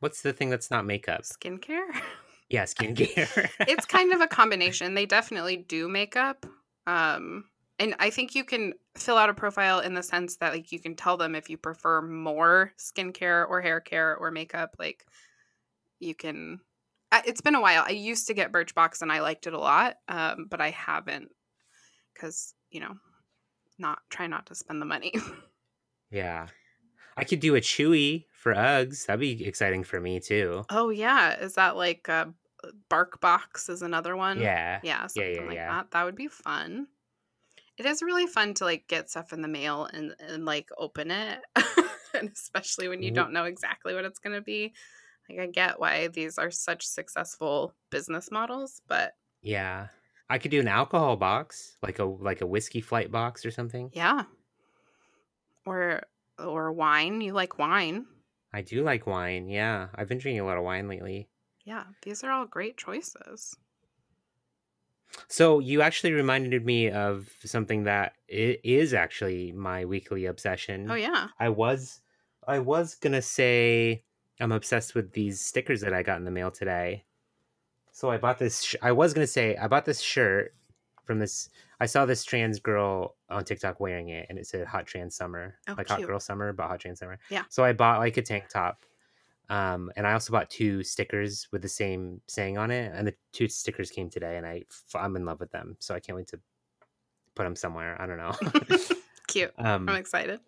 what's 0.00 0.22
the 0.22 0.32
thing 0.32 0.48
that's 0.48 0.70
not 0.70 0.84
makeup? 0.86 1.22
Skincare? 1.22 1.88
Yeah, 2.50 2.62
skincare. 2.64 3.50
it's 3.68 3.84
kind 3.84 4.10
of 4.14 4.22
a 4.22 4.26
combination. 4.40 4.94
They 4.94 5.04
definitely 5.04 5.58
do 5.58 5.86
makeup. 5.86 6.46
Um 6.86 7.44
and 7.78 7.94
I 7.98 8.10
think 8.10 8.34
you 8.34 8.44
can 8.44 8.74
fill 8.96 9.16
out 9.16 9.30
a 9.30 9.34
profile 9.34 9.80
in 9.80 9.94
the 9.94 10.02
sense 10.02 10.36
that 10.36 10.52
like 10.52 10.72
you 10.72 10.80
can 10.80 10.96
tell 10.96 11.16
them 11.16 11.34
if 11.34 11.48
you 11.48 11.56
prefer 11.56 12.02
more 12.02 12.72
skincare 12.78 13.48
or 13.48 13.60
hair 13.60 13.80
care 13.80 14.16
or 14.16 14.30
makeup 14.30 14.76
like 14.78 15.04
you 16.00 16.14
can 16.14 16.60
it's 17.24 17.40
been 17.40 17.54
a 17.54 17.60
while. 17.60 17.84
I 17.86 17.92
used 17.92 18.26
to 18.26 18.34
get 18.34 18.52
Birchbox 18.52 19.00
and 19.00 19.10
I 19.10 19.20
liked 19.20 19.46
it 19.46 19.54
a 19.54 19.58
lot. 19.58 19.96
Um 20.08 20.46
but 20.50 20.60
I 20.60 20.70
haven't 20.70 21.30
cuz 22.18 22.54
you 22.70 22.80
know, 22.80 22.94
not 23.78 24.00
try 24.10 24.26
not 24.26 24.46
to 24.46 24.54
spend 24.54 24.82
the 24.82 24.86
money. 24.86 25.14
yeah. 26.10 26.48
I 27.16 27.24
could 27.24 27.40
do 27.40 27.56
a 27.56 27.60
chewy 27.60 28.26
for 28.32 28.54
Uggs. 28.54 29.06
That'd 29.06 29.20
be 29.20 29.44
exciting 29.44 29.84
for 29.84 30.00
me 30.00 30.20
too. 30.20 30.64
oh 30.70 30.90
yeah, 30.90 31.38
is 31.40 31.54
that 31.54 31.76
like 31.76 32.08
a 32.08 32.32
Bark 32.88 33.20
Box 33.20 33.68
is 33.68 33.82
another 33.82 34.16
one? 34.16 34.40
Yeah. 34.40 34.80
Yeah, 34.82 35.06
something 35.06 35.34
yeah, 35.34 35.42
like 35.42 35.54
yeah. 35.54 35.68
that. 35.68 35.90
That 35.92 36.04
would 36.04 36.16
be 36.16 36.28
fun. 36.28 36.88
It 37.78 37.86
is 37.86 38.02
really 38.02 38.26
fun 38.26 38.54
to 38.54 38.64
like 38.64 38.88
get 38.88 39.08
stuff 39.10 39.32
in 39.32 39.42
the 39.42 39.48
mail 39.48 39.88
and 39.92 40.14
and 40.18 40.44
like 40.44 40.68
open 40.76 41.10
it, 41.10 41.40
and 42.14 42.30
especially 42.32 42.88
when 42.88 43.02
you 43.02 43.08
mm-hmm. 43.08 43.16
don't 43.16 43.32
know 43.32 43.44
exactly 43.44 43.94
what 43.94 44.04
it's 44.04 44.18
going 44.18 44.34
to 44.34 44.42
be. 44.42 44.74
Like 45.28 45.40
I 45.40 45.46
get 45.46 45.78
why 45.78 46.08
these 46.08 46.38
are 46.38 46.50
such 46.50 46.86
successful 46.86 47.74
business 47.90 48.30
models, 48.30 48.80
but 48.88 49.12
Yeah. 49.42 49.88
I 50.30 50.36
could 50.36 50.50
do 50.50 50.60
an 50.60 50.68
alcohol 50.68 51.16
box, 51.16 51.76
like 51.82 51.98
a 52.00 52.04
like 52.04 52.40
a 52.40 52.46
whiskey 52.46 52.80
flight 52.80 53.10
box 53.10 53.46
or 53.46 53.50
something. 53.50 53.90
yeah. 53.94 54.24
Or 55.64 56.02
or 56.38 56.72
wine. 56.72 57.20
You 57.20 57.32
like 57.32 57.58
wine? 57.58 58.06
I 58.52 58.62
do 58.62 58.82
like 58.82 59.06
wine. 59.06 59.48
Yeah. 59.48 59.88
I've 59.94 60.08
been 60.08 60.18
drinking 60.18 60.40
a 60.40 60.46
lot 60.46 60.58
of 60.58 60.64
wine 60.64 60.88
lately. 60.88 61.28
Yeah, 61.64 61.84
these 62.02 62.24
are 62.24 62.30
all 62.30 62.46
great 62.46 62.78
choices. 62.78 63.54
So 65.28 65.58
you 65.58 65.82
actually 65.82 66.12
reminded 66.12 66.64
me 66.64 66.90
of 66.90 67.28
something 67.44 67.84
that 67.84 68.14
i- 68.32 68.58
actually 68.94 69.52
my 69.52 69.84
weekly 69.84 70.26
oh, 70.26 70.30
obsession. 70.30 70.90
Oh 70.90 70.94
yeah. 70.94 71.28
I 71.38 71.48
was 71.48 72.00
I 72.46 72.58
was 72.60 72.94
gonna 72.94 73.22
say 73.22 74.04
I'm 74.40 74.52
obsessed 74.52 74.94
with 74.94 75.12
these 75.12 75.40
stickers 75.40 75.80
that 75.80 75.92
I 75.92 76.02
got 76.02 76.18
in 76.18 76.24
the 76.24 76.30
mail 76.30 76.50
today. 76.50 77.04
So 77.92 78.10
I 78.10 78.16
bought 78.18 78.38
this. 78.38 78.62
Sh- 78.62 78.76
I 78.80 78.92
was 78.92 79.12
gonna 79.12 79.26
say 79.26 79.56
I 79.56 79.66
bought 79.66 79.84
this 79.84 80.00
shirt 80.00 80.54
from 81.04 81.18
this. 81.18 81.48
I 81.80 81.86
saw 81.86 82.06
this 82.06 82.24
trans 82.24 82.60
girl 82.60 83.16
on 83.28 83.44
TikTok 83.44 83.80
wearing 83.80 84.08
it, 84.10 84.26
and 84.28 84.38
it 84.38 84.46
said 84.46 84.66
"Hot 84.66 84.86
Trans 84.86 85.16
Summer," 85.16 85.56
Oh, 85.68 85.74
like 85.76 85.88
"Hot. 85.88 86.02
Girl 86.02 86.20
Summer," 86.20 86.52
but 86.52 86.68
"Hot 86.68 86.80
Trans 86.80 87.00
Summer." 87.00 87.18
Yeah. 87.30 87.42
So 87.48 87.64
I 87.64 87.72
bought 87.72 87.98
like 87.98 88.16
a 88.16 88.22
tank 88.22 88.48
top, 88.48 88.84
um, 89.48 89.90
and 89.96 90.06
I 90.06 90.12
also 90.12 90.32
bought 90.32 90.50
two 90.50 90.82
stickers 90.82 91.48
with 91.52 91.62
the 91.62 91.68
same 91.68 92.20
saying 92.28 92.58
on 92.58 92.70
it, 92.70 92.92
and 92.94 93.06
the 93.06 93.14
two 93.32 93.48
stickers 93.48 93.90
came 93.90 94.10
today, 94.10 94.36
and 94.36 94.46
I 94.46 94.64
I'm 94.94 95.16
in 95.16 95.24
love 95.24 95.40
with 95.40 95.50
them. 95.52 95.76
So 95.78 95.94
I 95.94 96.00
can't 96.00 96.16
wait 96.16 96.28
to 96.28 96.40
put 97.34 97.44
them 97.44 97.56
somewhere. 97.56 98.00
I 98.00 98.06
don't 98.06 98.18
know. 98.18 98.34
Cute. 99.28 99.52
um, 99.58 99.88
I'm 99.88 99.96
excited. 99.96 100.40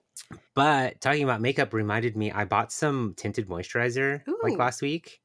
but 0.54 1.00
talking 1.00 1.22
about 1.22 1.40
makeup 1.40 1.72
reminded 1.72 2.16
me 2.16 2.32
I 2.32 2.44
bought 2.44 2.72
some 2.72 3.14
tinted 3.16 3.46
moisturizer 3.48 4.22
like 4.42 4.58
last 4.58 4.80
week 4.80 5.20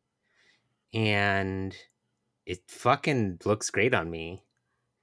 and 0.94 1.76
it 2.46 2.60
fucking 2.68 3.40
looks 3.46 3.70
great 3.70 3.94
on 3.94 4.10
me. 4.10 4.44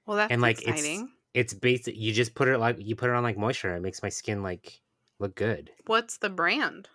Well, 0.07 0.17
that's 0.17 0.31
and 0.33 0.43
like 0.43 0.61
exciting. 0.63 1.11
it's 1.35 1.53
it's 1.53 1.55
basic 1.55 1.97
you 1.97 2.13
just 2.13 2.35
put 2.35 2.49
it 2.49 2.59
like 2.59 2.77
you 2.79 2.95
put 2.95 3.11
it 3.11 3.17
on 3.17 3.23
like 3.23 3.39
moisture 3.39 3.75
it 3.75 3.81
makes 3.81 4.03
my 4.03 4.09
skin 4.09 4.43
like 4.43 4.81
look 5.19 5.35
good. 5.35 5.71
What's 5.87 6.19
the 6.19 6.31
brand? 6.31 6.89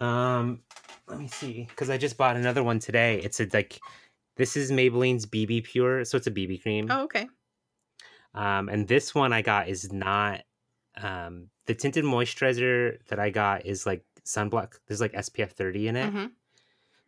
Um 0.00 0.60
let 1.06 1.18
me 1.18 1.28
see 1.28 1.68
cuz 1.76 1.90
I 1.90 1.98
just 1.98 2.16
bought 2.16 2.36
another 2.36 2.62
one 2.62 2.78
today. 2.78 3.20
It's 3.20 3.40
a 3.40 3.48
like 3.52 3.80
this 4.36 4.56
is 4.56 4.72
Maybelline's 4.72 5.26
BB 5.26 5.64
Pure, 5.64 6.04
so 6.06 6.16
it's 6.16 6.26
a 6.26 6.30
BB 6.30 6.62
cream. 6.62 6.88
Oh, 6.90 7.04
okay. 7.04 7.28
Um, 8.34 8.68
and 8.68 8.88
this 8.88 9.14
one 9.14 9.32
I 9.32 9.42
got 9.42 9.68
is 9.68 9.92
not 9.92 10.42
um, 10.96 11.50
the 11.66 11.74
tinted 11.74 12.04
moisturizer 12.04 12.98
that 13.06 13.20
I 13.20 13.30
got 13.30 13.64
is 13.64 13.86
like 13.86 14.04
sunblock. 14.24 14.74
There's 14.86 15.00
like 15.00 15.12
SPF 15.12 15.52
30 15.52 15.88
in 15.88 15.96
it, 15.96 16.10
hmm 16.10 16.26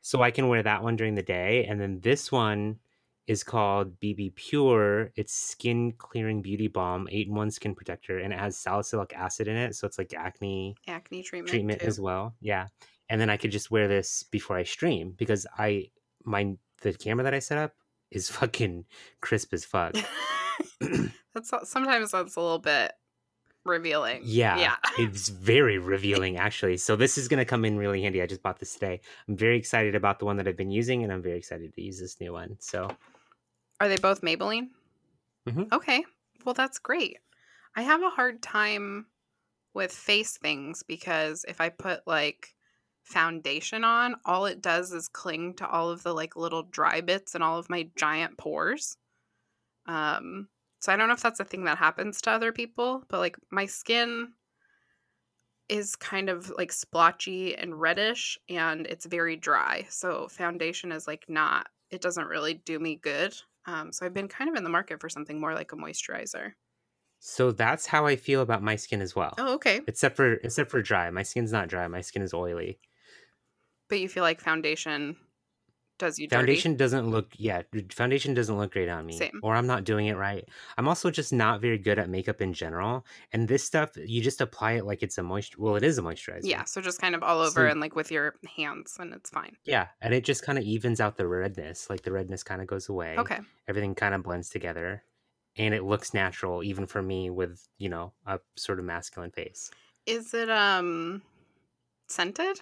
so 0.02 0.22
I 0.22 0.30
can 0.30 0.46
wear 0.46 0.62
that 0.62 0.84
one 0.84 0.94
during 0.94 1.16
the 1.16 1.22
day. 1.22 1.64
And 1.64 1.80
then 1.80 1.98
this 1.98 2.30
one 2.30 2.78
is 3.26 3.42
called 3.42 3.98
BB 4.00 4.34
Pure. 4.36 5.10
It's 5.16 5.32
skin 5.34 5.92
clearing 5.98 6.42
beauty 6.42 6.68
balm, 6.68 7.08
eight 7.10 7.26
in 7.28 7.34
one 7.34 7.50
skin 7.50 7.74
protector, 7.74 8.18
and 8.18 8.32
it 8.32 8.38
has 8.38 8.56
salicylic 8.56 9.12
acid 9.14 9.48
in 9.48 9.56
it, 9.56 9.74
so 9.74 9.86
it's 9.86 9.98
like 9.98 10.14
acne 10.14 10.76
Acne 10.86 11.22
treatment. 11.22 11.50
treatment 11.50 11.80
too. 11.80 11.86
as 11.86 11.98
well. 12.00 12.34
Yeah, 12.40 12.66
and 13.08 13.20
then 13.20 13.28
I 13.30 13.36
could 13.36 13.50
just 13.50 13.70
wear 13.70 13.88
this 13.88 14.22
before 14.22 14.56
I 14.56 14.62
stream 14.64 15.14
because 15.16 15.46
I 15.58 15.90
my 16.24 16.54
the 16.82 16.92
camera 16.92 17.24
that 17.24 17.34
I 17.34 17.38
set 17.40 17.58
up 17.58 17.72
is 18.10 18.28
fucking 18.30 18.84
crisp 19.20 19.52
as 19.54 19.64
fuck. 19.64 19.94
that's 21.34 21.52
sometimes 21.64 22.12
that's 22.12 22.36
a 22.36 22.40
little 22.40 22.58
bit 22.58 22.92
revealing. 23.64 24.20
Yeah, 24.24 24.58
Yeah. 24.58 24.76
it's 24.98 25.28
very 25.28 25.78
revealing 25.78 26.36
actually. 26.36 26.76
So 26.76 26.94
this 26.96 27.18
is 27.18 27.26
going 27.28 27.38
to 27.38 27.44
come 27.44 27.64
in 27.64 27.76
really 27.76 28.02
handy. 28.02 28.22
I 28.22 28.26
just 28.26 28.42
bought 28.42 28.58
this 28.60 28.72
today. 28.74 29.00
I'm 29.28 29.36
very 29.36 29.58
excited 29.58 29.94
about 29.96 30.18
the 30.20 30.24
one 30.24 30.36
that 30.36 30.46
I've 30.46 30.56
been 30.56 30.70
using, 30.70 31.02
and 31.02 31.12
I'm 31.12 31.22
very 31.22 31.36
excited 31.38 31.74
to 31.74 31.82
use 31.82 31.98
this 31.98 32.20
new 32.20 32.32
one. 32.32 32.56
So 32.60 32.88
Are 33.80 33.88
they 33.88 33.96
both 33.96 34.20
Maybelline? 34.20 34.70
Mhm. 35.46 35.70
Okay. 35.72 36.04
Well, 36.44 36.54
that's 36.54 36.78
great. 36.78 37.18
I 37.76 37.82
have 37.82 38.02
a 38.02 38.10
hard 38.10 38.42
time 38.42 39.08
with 39.74 39.92
face 39.92 40.38
things 40.38 40.82
because 40.82 41.44
if 41.48 41.60
I 41.60 41.70
put 41.70 42.06
like 42.06 42.56
foundation 43.04 43.84
on, 43.84 44.16
all 44.24 44.46
it 44.46 44.62
does 44.62 44.92
is 44.92 45.08
cling 45.08 45.54
to 45.56 45.68
all 45.68 45.90
of 45.90 46.02
the 46.04 46.14
like 46.14 46.36
little 46.36 46.64
dry 46.64 47.00
bits 47.02 47.34
and 47.34 47.44
all 47.44 47.58
of 47.58 47.70
my 47.70 47.90
giant 47.96 48.38
pores. 48.38 48.98
Um 49.86 50.48
so 50.80 50.92
I 50.92 50.96
don't 50.96 51.08
know 51.08 51.14
if 51.14 51.22
that's 51.22 51.40
a 51.40 51.44
thing 51.44 51.64
that 51.64 51.78
happens 51.78 52.22
to 52.22 52.30
other 52.32 52.52
people, 52.52 53.04
but 53.08 53.18
like 53.20 53.36
my 53.50 53.66
skin 53.66 54.34
is 55.68 55.96
kind 55.96 56.28
of 56.28 56.50
like 56.50 56.70
splotchy 56.72 57.56
and 57.56 57.80
reddish 57.80 58.38
and 58.48 58.86
it's 58.86 59.04
very 59.06 59.36
dry. 59.36 59.84
So 59.90 60.28
foundation 60.28 60.92
is 60.92 61.06
like 61.06 61.28
not 61.28 61.68
it 61.90 62.00
doesn't 62.00 62.26
really 62.26 62.54
do 62.54 62.78
me 62.78 62.96
good. 62.96 63.36
Um, 63.66 63.92
so 63.92 64.06
I've 64.06 64.14
been 64.14 64.28
kind 64.28 64.48
of 64.50 64.56
in 64.56 64.64
the 64.64 64.70
market 64.70 65.00
for 65.00 65.08
something 65.08 65.40
more 65.40 65.54
like 65.54 65.72
a 65.72 65.76
moisturizer. 65.76 66.52
so 67.18 67.50
that's 67.52 67.86
how 67.86 68.06
I 68.06 68.16
feel 68.16 68.40
about 68.40 68.62
my 68.62 68.76
skin 68.76 69.00
as 69.00 69.16
well. 69.16 69.38
Oh, 69.38 69.54
okay. 69.54 69.80
Except 69.86 70.16
for 70.16 70.34
except 70.34 70.70
for 70.70 70.82
dry. 70.82 71.10
My 71.10 71.22
skin's 71.22 71.52
not 71.52 71.68
dry. 71.68 71.86
My 71.88 72.00
skin 72.00 72.22
is 72.22 72.34
oily. 72.34 72.80
But 73.88 74.00
you 74.00 74.08
feel 74.08 74.22
like 74.22 74.40
foundation 74.40 75.16
does 75.98 76.18
you 76.18 76.28
dirty? 76.28 76.36
Foundation 76.40 76.76
doesn't 76.76 77.10
look 77.10 77.32
yeah, 77.36 77.62
foundation 77.90 78.34
doesn't 78.34 78.56
look 78.58 78.72
great 78.72 78.88
on 78.88 79.06
me. 79.06 79.16
Same. 79.16 79.40
Or 79.42 79.54
I'm 79.54 79.66
not 79.66 79.84
doing 79.84 80.06
it 80.06 80.16
right. 80.16 80.44
I'm 80.76 80.88
also 80.88 81.10
just 81.10 81.32
not 81.32 81.60
very 81.60 81.78
good 81.78 81.98
at 81.98 82.08
makeup 82.08 82.40
in 82.40 82.52
general. 82.52 83.04
And 83.32 83.48
this 83.48 83.64
stuff, 83.64 83.90
you 83.96 84.20
just 84.22 84.40
apply 84.40 84.72
it 84.72 84.84
like 84.84 85.02
it's 85.02 85.18
a 85.18 85.22
moisture 85.22 85.56
well, 85.58 85.76
it 85.76 85.82
is 85.82 85.98
a 85.98 86.02
moisturizer. 86.02 86.40
Yeah, 86.44 86.64
so 86.64 86.80
just 86.80 87.00
kind 87.00 87.14
of 87.14 87.22
all 87.22 87.40
over 87.40 87.50
So- 87.50 87.66
and 87.66 87.80
like 87.80 87.96
with 87.96 88.10
your 88.10 88.34
hands, 88.56 88.96
and 89.00 89.12
it's 89.14 89.30
fine. 89.30 89.56
Yeah, 89.64 89.88
and 90.00 90.12
it 90.12 90.24
just 90.24 90.42
kind 90.44 90.58
of 90.58 90.64
evens 90.64 91.00
out 91.00 91.16
the 91.16 91.26
redness. 91.26 91.88
Like 91.90 92.02
the 92.02 92.12
redness 92.12 92.42
kind 92.42 92.60
of 92.60 92.66
goes 92.66 92.88
away. 92.88 93.16
Okay. 93.18 93.38
Everything 93.68 93.94
kind 93.94 94.14
of 94.14 94.22
blends 94.22 94.48
together, 94.48 95.02
and 95.56 95.74
it 95.74 95.82
looks 95.84 96.12
natural, 96.14 96.62
even 96.62 96.86
for 96.86 97.02
me 97.02 97.30
with 97.30 97.66
you 97.78 97.88
know 97.88 98.12
a 98.26 98.38
sort 98.56 98.78
of 98.78 98.84
masculine 98.84 99.30
face. 99.30 99.70
Is 100.06 100.34
it 100.34 100.50
um 100.50 101.22
scented? 102.08 102.60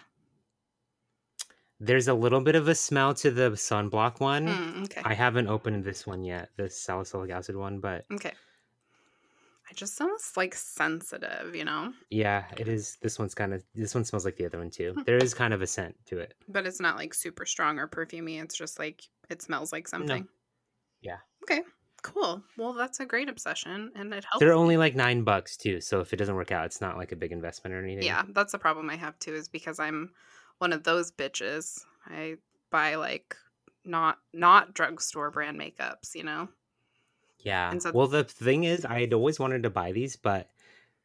There's 1.80 2.08
a 2.08 2.14
little 2.14 2.40
bit 2.40 2.54
of 2.54 2.68
a 2.68 2.74
smell 2.74 3.14
to 3.14 3.30
the 3.30 3.50
sunblock 3.50 4.20
one. 4.20 4.46
Mm, 4.46 4.84
okay. 4.84 5.02
I 5.04 5.14
haven't 5.14 5.48
opened 5.48 5.84
this 5.84 6.06
one 6.06 6.22
yet, 6.24 6.50
the 6.56 6.70
salicylic 6.70 7.30
acid 7.30 7.56
one, 7.56 7.80
but 7.80 8.04
okay. 8.12 8.32
I 9.68 9.72
just 9.74 9.96
sounds 9.96 10.32
like 10.36 10.54
sensitive, 10.54 11.54
you 11.54 11.64
know, 11.64 11.92
yeah, 12.10 12.44
it 12.58 12.68
is. 12.68 12.96
This 13.00 13.18
one's 13.18 13.34
kind 13.34 13.54
of. 13.54 13.64
This 13.74 13.94
one 13.94 14.04
smells 14.04 14.24
like 14.24 14.36
the 14.36 14.46
other 14.46 14.58
one 14.58 14.70
too. 14.70 14.92
Hmm. 14.94 15.02
There 15.04 15.16
is 15.16 15.32
kind 15.34 15.54
of 15.54 15.62
a 15.62 15.66
scent 15.66 15.96
to 16.06 16.18
it. 16.18 16.34
but 16.48 16.66
it's 16.66 16.80
not 16.80 16.96
like 16.96 17.14
super 17.14 17.46
strong 17.46 17.78
or 17.78 17.88
perfumey. 17.88 18.42
It's 18.42 18.56
just 18.56 18.78
like 18.78 19.02
it 19.30 19.42
smells 19.42 19.72
like 19.72 19.88
something. 19.88 20.28
Yeah. 21.00 21.16
Okay. 21.42 21.62
Cool. 22.02 22.42
Well, 22.58 22.74
that's 22.74 23.00
a 23.00 23.06
great 23.06 23.30
obsession, 23.30 23.90
and 23.96 24.12
it 24.12 24.24
helps. 24.30 24.38
They're 24.38 24.52
only 24.52 24.76
like 24.76 24.94
nine 24.94 25.24
bucks 25.24 25.56
too. 25.56 25.80
So 25.80 26.00
if 26.00 26.12
it 26.12 26.16
doesn't 26.16 26.34
work 26.36 26.52
out, 26.52 26.66
it's 26.66 26.82
not 26.82 26.98
like 26.98 27.12
a 27.12 27.16
big 27.16 27.32
investment 27.32 27.74
or 27.74 27.82
anything. 27.82 28.04
Yeah, 28.04 28.24
that's 28.28 28.52
the 28.52 28.58
problem 28.58 28.90
I 28.90 28.96
have 28.96 29.18
too. 29.18 29.34
Is 29.34 29.48
because 29.48 29.80
I'm 29.80 30.10
one 30.58 30.72
of 30.72 30.84
those 30.84 31.10
bitches. 31.12 31.80
I 32.06 32.36
buy 32.70 32.94
like 32.96 33.36
not 33.84 34.18
not 34.32 34.74
drugstore 34.74 35.30
brand 35.30 35.58
makeups. 35.60 36.14
You 36.14 36.24
know. 36.24 36.48
Yeah. 37.40 37.76
So- 37.78 37.92
well, 37.92 38.06
the 38.06 38.24
thing 38.24 38.64
is, 38.64 38.84
I 38.84 39.00
had 39.00 39.12
always 39.12 39.38
wanted 39.38 39.62
to 39.64 39.70
buy 39.70 39.92
these, 39.92 40.16
but 40.16 40.48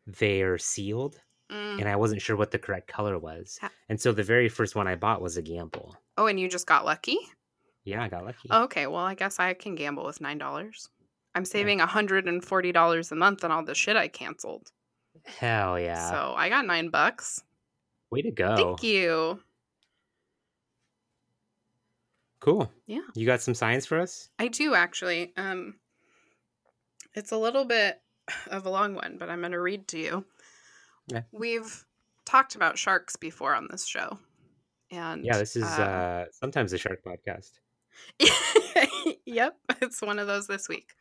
they're 0.07 0.57
sealed, 0.57 1.19
Mm. 1.51 1.79
and 1.79 1.89
I 1.89 1.95
wasn't 1.97 2.21
sure 2.21 2.35
what 2.35 2.51
the 2.51 2.59
correct 2.59 2.87
color 2.87 3.17
was. 3.19 3.59
And 3.89 3.99
so 3.99 4.11
the 4.11 4.23
very 4.23 4.47
first 4.49 4.75
one 4.75 4.87
I 4.87 4.95
bought 4.95 5.21
was 5.21 5.35
a 5.37 5.41
gamble. 5.41 5.97
Oh, 6.17 6.27
and 6.27 6.39
you 6.39 6.47
just 6.47 6.65
got 6.67 6.85
lucky. 6.85 7.17
Yeah, 7.83 8.03
I 8.03 8.07
got 8.07 8.23
lucky. 8.25 8.49
Okay, 8.51 8.87
well, 8.87 9.03
I 9.03 9.15
guess 9.15 9.39
I 9.39 9.53
can 9.53 9.75
gamble 9.75 10.05
with 10.05 10.21
nine 10.21 10.37
dollars. 10.37 10.89
I'm 11.35 11.45
saving 11.45 11.79
hundred 11.79 12.27
and 12.27 12.43
forty 12.43 12.71
dollars 12.71 13.11
a 13.11 13.15
month 13.15 13.43
on 13.43 13.51
all 13.51 13.63
the 13.63 13.75
shit 13.75 13.95
I 13.97 14.07
canceled. 14.07 14.71
Hell 15.25 15.79
yeah! 15.79 16.09
So 16.09 16.33
I 16.37 16.49
got 16.49 16.65
nine 16.65 16.89
bucks. 16.89 17.43
Way 18.11 18.21
to 18.23 18.31
go! 18.31 18.55
Thank 18.55 18.83
you. 18.83 19.39
Cool. 22.39 22.71
Yeah. 22.87 23.01
You 23.15 23.25
got 23.25 23.41
some 23.41 23.53
science 23.53 23.85
for 23.85 23.99
us? 23.99 24.29
I 24.39 24.47
do 24.47 24.73
actually. 24.73 25.33
Um, 25.35 25.75
it's 27.13 27.31
a 27.31 27.37
little 27.37 27.65
bit 27.65 28.01
of 28.47 28.65
a 28.65 28.69
long 28.69 28.95
one, 28.95 29.17
but 29.19 29.29
I'm 29.29 29.39
going 29.39 29.51
to 29.51 29.59
read 29.59 29.87
to 29.89 29.99
you. 29.99 30.25
Yeah. 31.07 31.23
We've 31.31 31.85
talked 32.25 32.55
about 32.55 32.77
sharks 32.77 33.15
before 33.15 33.55
on 33.55 33.67
this 33.69 33.85
show, 33.85 34.19
and 34.91 35.25
Yeah, 35.25 35.37
this 35.37 35.55
is 35.55 35.63
uh, 35.63 36.25
sometimes 36.31 36.71
a 36.73 36.77
shark 36.77 37.03
podcast. 37.03 37.51
yep, 39.25 39.57
it's 39.81 40.01
one 40.01 40.19
of 40.19 40.27
those 40.27 40.47
this 40.47 40.69
week. 40.69 40.93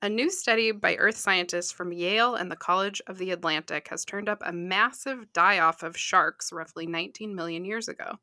A 0.00 0.08
new 0.08 0.30
study 0.30 0.70
by 0.70 0.94
earth 0.94 1.16
scientists 1.16 1.72
from 1.72 1.92
Yale 1.92 2.36
and 2.36 2.52
the 2.52 2.56
College 2.56 3.02
of 3.08 3.18
the 3.18 3.32
Atlantic 3.32 3.88
has 3.88 4.04
turned 4.04 4.28
up 4.28 4.40
a 4.44 4.52
massive 4.52 5.32
die 5.32 5.58
off 5.58 5.82
of 5.82 5.96
sharks 5.96 6.52
roughly 6.52 6.86
19 6.86 7.34
million 7.34 7.64
years 7.64 7.88
ago. 7.88 8.20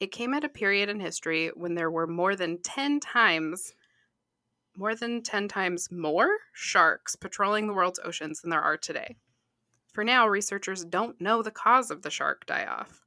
It 0.00 0.10
came 0.10 0.34
at 0.34 0.42
a 0.42 0.48
period 0.48 0.88
in 0.88 0.98
history 0.98 1.52
when 1.54 1.76
there 1.76 1.90
were 1.90 2.08
more 2.08 2.34
than 2.34 2.60
10 2.62 2.98
times 2.98 3.74
more 4.76 4.94
than 4.96 5.22
10 5.22 5.48
times 5.48 5.90
more 5.90 6.30
sharks 6.52 7.14
patrolling 7.16 7.66
the 7.66 7.72
world's 7.72 8.00
oceans 8.04 8.40
than 8.40 8.50
there 8.50 8.60
are 8.60 8.76
today. 8.76 9.16
For 9.92 10.04
now, 10.04 10.26
researchers 10.28 10.84
don't 10.84 11.20
know 11.20 11.42
the 11.42 11.50
cause 11.50 11.90
of 11.90 12.02
the 12.02 12.10
shark 12.10 12.46
die 12.46 12.64
off. 12.64 13.04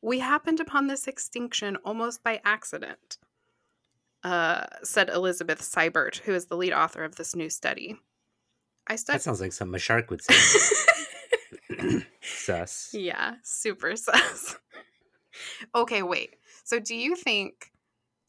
We 0.00 0.18
happened 0.18 0.58
upon 0.58 0.86
this 0.86 1.06
extinction 1.06 1.76
almost 1.84 2.24
by 2.24 2.40
accident, 2.44 3.18
uh, 4.24 4.64
said 4.82 5.08
Elizabeth 5.08 5.60
Sibert, 5.62 6.18
who 6.18 6.32
is 6.34 6.46
the 6.46 6.56
lead 6.56 6.72
author 6.72 7.04
of 7.04 7.16
this 7.16 7.34
new 7.36 7.48
study. 7.50 7.96
I 8.88 8.94
That 8.94 8.98
studied. 9.00 9.22
sounds 9.22 9.40
like 9.40 9.52
something 9.52 9.74
a 9.74 9.78
shark 9.78 10.10
would 10.10 10.22
say. 10.22 10.34
Sus. 12.20 12.90
yeah, 12.92 13.34
super 13.42 13.96
sus. 13.96 14.56
okay, 15.74 16.02
wait. 16.02 16.36
So, 16.64 16.78
do 16.78 16.94
you 16.94 17.16
think 17.16 17.70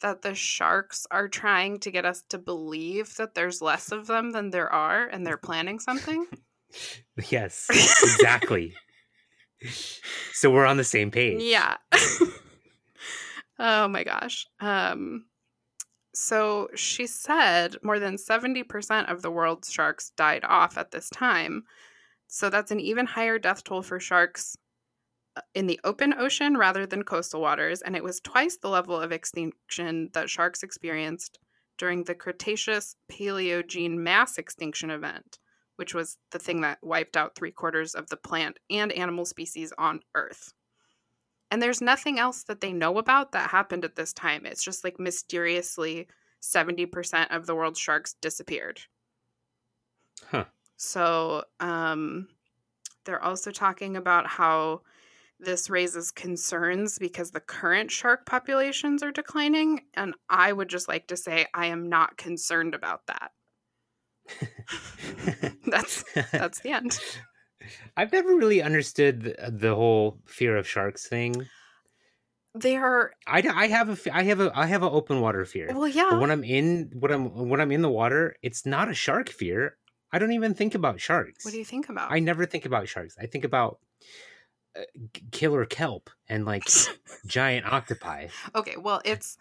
that 0.02 0.22
the 0.22 0.36
sharks 0.36 1.06
are 1.12 1.28
trying 1.28 1.80
to 1.80 1.92
get 1.92 2.06
us 2.06 2.24
to 2.30 2.38
believe 2.38 3.16
that 3.18 3.36
there's 3.36 3.62
less 3.62 3.92
of 3.92 4.08
them 4.08 4.32
than 4.32 4.50
there 4.50 4.72
are 4.72 5.06
and 5.08 5.26
they're 5.26 5.38
planning 5.38 5.80
something? 5.80 6.26
Yes, 7.30 7.68
exactly. 7.70 8.74
so 10.34 10.50
we're 10.50 10.66
on 10.66 10.78
the 10.78 10.84
same 10.84 11.12
page. 11.12 11.40
Yeah. 11.40 11.78
oh 13.60 13.88
my 13.88 14.04
gosh. 14.04 14.48
Um 14.60 15.26
so 16.14 16.70
she 16.76 17.08
said 17.08 17.76
more 17.84 18.00
than 18.00 18.18
70% 18.18 19.12
of 19.12 19.22
the 19.22 19.32
world's 19.32 19.72
sharks 19.72 20.12
died 20.12 20.44
off 20.44 20.78
at 20.78 20.92
this 20.92 21.10
time. 21.10 21.64
So 22.28 22.50
that's 22.50 22.72
an 22.72 22.80
even 22.80 23.06
higher 23.06 23.40
death 23.40 23.64
toll 23.64 23.82
for 23.82 24.00
sharks 24.00 24.56
uh, 25.36 25.42
in 25.56 25.68
the 25.68 25.80
open 25.84 26.14
ocean 26.14 26.58
rather 26.58 26.86
than 26.86 27.04
coastal 27.04 27.42
waters 27.42 27.82
and 27.82 27.96
it 27.96 28.04
was 28.04 28.20
twice 28.20 28.58
the 28.58 28.70
level 28.70 29.00
of 29.00 29.12
extinction 29.12 30.10
that 30.14 30.30
sharks 30.30 30.64
experienced 30.64 31.40
during 31.78 32.04
the 32.04 32.16
Cretaceous 32.16 32.96
Paleogene 33.12 33.98
mass 33.98 34.38
extinction 34.38 34.92
event, 34.92 35.40
which 35.76 35.94
was 35.94 36.18
the 36.32 36.40
thing 36.40 36.62
that 36.62 36.78
wiped 36.84 37.18
out 37.18 37.36
three 37.36 37.52
quarters 37.52 37.96
of 37.96 38.10
the 38.10 38.18
plant 38.18 38.60
and 38.70 38.92
animal 38.92 39.26
species 39.26 39.74
on 39.78 40.02
Earth. 40.16 40.54
And 41.54 41.62
there's 41.62 41.82
nothing 41.82 42.18
else 42.18 42.42
that 42.46 42.62
they 42.62 42.74
know 42.74 42.98
about 42.98 43.32
that 43.34 43.52
happened 43.52 43.86
at 43.86 43.96
this 43.96 44.12
time. 44.12 44.48
It's 44.48 44.64
just 44.64 44.84
like 44.84 45.00
mysteriously 45.00 46.08
70% 46.42 47.28
of 47.30 47.46
the 47.46 47.54
world's 47.54 47.78
sharks 47.78 48.16
disappeared. 48.22 48.82
Huh. 50.32 50.46
So, 50.78 51.44
um, 51.60 52.28
they're 53.06 53.24
also 53.24 53.52
talking 53.52 53.98
about 53.98 54.26
how 54.26 54.82
this 55.40 55.70
raises 55.70 56.10
concerns 56.10 56.98
because 56.98 57.30
the 57.30 57.40
current 57.40 57.92
shark 57.92 58.26
populations 58.26 59.04
are 59.04 59.12
declining. 59.12 59.82
And 59.94 60.16
I 60.32 60.54
would 60.54 60.70
just 60.70 60.88
like 60.88 61.06
to 61.10 61.18
say, 61.18 61.46
I 61.54 61.68
am 61.68 61.88
not 61.88 62.18
concerned 62.18 62.74
about 62.74 63.02
that. 63.06 63.32
That's 65.68 66.04
that's 66.32 66.62
the 66.62 66.72
end. 66.72 66.98
I've 67.98 68.12
never 68.12 68.36
really 68.36 68.62
understood 68.62 69.22
the, 69.24 69.52
the 69.52 69.76
whole 69.76 70.20
fear 70.26 70.58
of 70.58 70.68
sharks 70.68 71.08
thing. 71.08 71.48
They 72.56 72.76
are 72.76 73.14
I, 73.26 73.42
I 73.48 73.68
have 73.68 73.90
a 73.90 74.16
I 74.16 74.24
have 74.24 74.40
a 74.40 74.52
I 74.54 74.68
have 74.68 74.84
an 74.84 74.90
open 74.92 75.22
water 75.22 75.44
fear. 75.46 75.70
well, 75.74 75.88
yeah. 75.88 76.10
But 76.12 76.20
when 76.22 76.30
I'm 76.32 76.44
in 76.44 76.92
when 77.00 77.12
I'm 77.12 77.50
when 77.50 77.60
I'm 77.60 77.72
in 77.72 77.82
the 77.82 77.90
water, 77.90 78.36
it's 78.44 78.66
not 78.66 78.90
a 78.90 78.94
shark 78.94 79.30
fear. 79.30 79.78
I 80.12 80.20
don't 80.20 80.34
even 80.34 80.54
think 80.54 80.76
about 80.76 81.02
sharks. 81.02 81.44
What 81.44 81.52
do 81.52 81.58
you 81.58 81.66
think 81.66 81.90
about? 81.90 82.12
I 82.12 82.20
never 82.20 82.46
think 82.46 82.66
about 82.66 82.88
sharks. 82.88 83.16
I 83.20 83.26
think 83.26 83.44
about 83.44 83.80
uh, 84.78 84.82
killer 85.32 85.66
kelp 85.66 86.12
and 86.30 86.46
like 86.46 86.64
giant 87.26 87.66
octopi. 87.66 88.28
okay, 88.54 88.76
well, 88.78 89.02
it's 89.04 89.38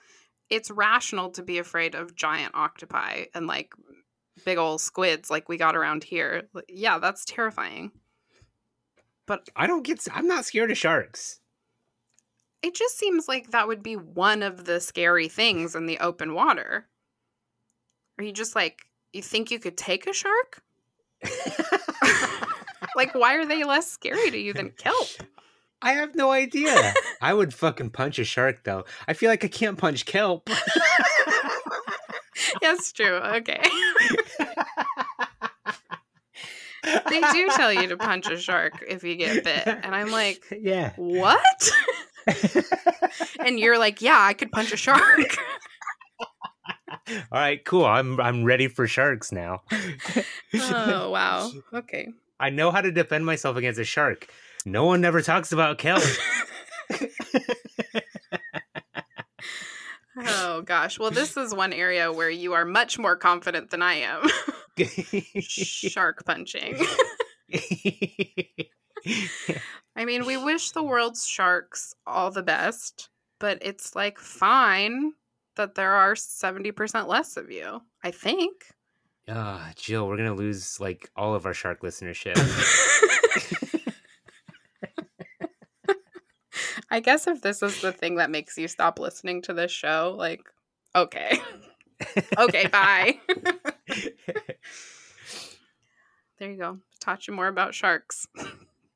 it's 0.48 0.70
rational 0.70 1.30
to 1.32 1.42
be 1.42 1.58
afraid 1.58 1.94
of 1.94 2.14
giant 2.14 2.54
octopi 2.54 3.24
and 3.34 3.46
like 3.46 3.74
big 4.46 4.56
old 4.56 4.80
squids 4.80 5.30
like 5.30 5.48
we 5.50 5.58
got 5.58 5.76
around 5.76 6.04
here. 6.04 6.48
Yeah, 6.68 6.98
that's 6.98 7.26
terrifying. 7.26 7.92
But 9.26 9.48
I 9.56 9.66
don't 9.66 9.84
get. 9.84 10.06
I'm 10.12 10.26
not 10.26 10.44
scared 10.44 10.70
of 10.70 10.78
sharks. 10.78 11.40
it 12.62 12.74
just 12.74 12.98
seems 12.98 13.28
like 13.28 13.50
that 13.50 13.68
would 13.68 13.82
be 13.82 13.96
one 13.96 14.42
of 14.42 14.64
the 14.64 14.80
scary 14.80 15.28
things 15.28 15.74
in 15.74 15.86
the 15.86 15.98
open 15.98 16.34
water. 16.34 16.86
Are 18.18 18.24
you 18.24 18.32
just 18.32 18.54
like 18.54 18.82
you 19.12 19.22
think 19.22 19.50
you 19.50 19.58
could 19.58 19.76
take 19.76 20.06
a 20.06 20.12
shark? 20.12 20.62
Like 22.94 23.14
why 23.14 23.36
are 23.36 23.46
they 23.46 23.64
less 23.64 23.90
scary 23.90 24.30
to 24.30 24.36
you 24.38 24.52
than 24.52 24.70
kelp? 24.76 25.08
I 25.80 25.92
have 25.94 26.14
no 26.14 26.30
idea. 26.30 26.92
I 27.22 27.32
would 27.32 27.54
fucking 27.54 27.90
punch 27.90 28.18
a 28.18 28.24
shark 28.24 28.64
though. 28.64 28.84
I 29.08 29.14
feel 29.14 29.30
like 29.30 29.44
I 29.44 29.48
can't 29.48 29.78
punch 29.78 30.04
kelp. 30.04 30.50
That's 32.60 32.92
true. 32.92 33.16
Okay. 33.16 33.62
They 36.82 37.20
do 37.32 37.48
tell 37.50 37.72
you 37.72 37.88
to 37.88 37.96
punch 37.96 38.28
a 38.28 38.36
shark 38.36 38.84
if 38.86 39.04
you 39.04 39.16
get 39.16 39.44
bit. 39.44 39.66
And 39.66 39.94
I'm 39.94 40.10
like, 40.10 40.42
yeah. 40.60 40.92
what? 40.96 41.70
and 43.40 43.58
you're 43.58 43.78
like, 43.78 44.02
yeah, 44.02 44.18
I 44.20 44.34
could 44.34 44.50
punch 44.50 44.72
a 44.72 44.76
shark. 44.76 45.36
All 47.08 47.16
right, 47.32 47.64
cool. 47.64 47.84
I'm 47.84 48.20
I'm 48.20 48.44
ready 48.44 48.68
for 48.68 48.86
sharks 48.86 49.32
now. 49.32 49.62
oh, 50.54 51.10
wow. 51.10 51.50
Okay. 51.72 52.08
I 52.38 52.50
know 52.50 52.70
how 52.70 52.80
to 52.80 52.90
defend 52.90 53.26
myself 53.26 53.56
against 53.56 53.80
a 53.80 53.84
shark. 53.84 54.28
No 54.64 54.84
one 54.84 55.04
ever 55.04 55.22
talks 55.22 55.52
about 55.52 55.78
kelp. 55.78 56.02
Oh, 60.16 60.62
gosh. 60.62 60.98
Well, 60.98 61.10
this 61.10 61.36
is 61.36 61.54
one 61.54 61.72
area 61.72 62.12
where 62.12 62.30
you 62.30 62.52
are 62.52 62.64
much 62.64 62.98
more 62.98 63.16
confident 63.16 63.70
than 63.70 63.82
I 63.82 63.94
am. 63.94 64.28
shark 65.40 66.24
punching. 66.24 66.84
I 69.96 70.04
mean, 70.04 70.26
we 70.26 70.36
wish 70.36 70.70
the 70.70 70.82
world's 70.82 71.26
sharks 71.26 71.94
all 72.06 72.30
the 72.30 72.42
best, 72.42 73.08
but 73.40 73.58
it's 73.62 73.94
like 73.96 74.18
fine 74.18 75.12
that 75.56 75.74
there 75.74 75.92
are 75.92 76.14
70% 76.14 77.06
less 77.06 77.36
of 77.36 77.50
you. 77.50 77.82
I 78.02 78.10
think. 78.10 78.64
Ah, 79.28 79.70
Jill, 79.76 80.08
we're 80.08 80.16
gonna 80.16 80.34
lose 80.34 80.80
like 80.80 81.10
all 81.16 81.34
of 81.34 81.46
our 81.46 81.54
shark 81.54 81.82
listenership. 81.82 82.34
I 86.92 87.00
guess 87.00 87.26
if 87.26 87.40
this 87.40 87.62
is 87.62 87.80
the 87.80 87.90
thing 87.90 88.16
that 88.16 88.30
makes 88.30 88.56
you 88.58 88.68
stop 88.68 88.98
listening 88.98 89.40
to 89.42 89.54
this 89.54 89.72
show, 89.72 90.14
like, 90.16 90.42
okay. 90.94 91.40
okay, 92.38 92.66
bye. 92.68 93.18
there 96.38 96.50
you 96.50 96.56
go. 96.56 96.78
Taught 97.00 97.26
you 97.28 97.34
more 97.34 97.48
about 97.48 97.74
sharks. 97.74 98.26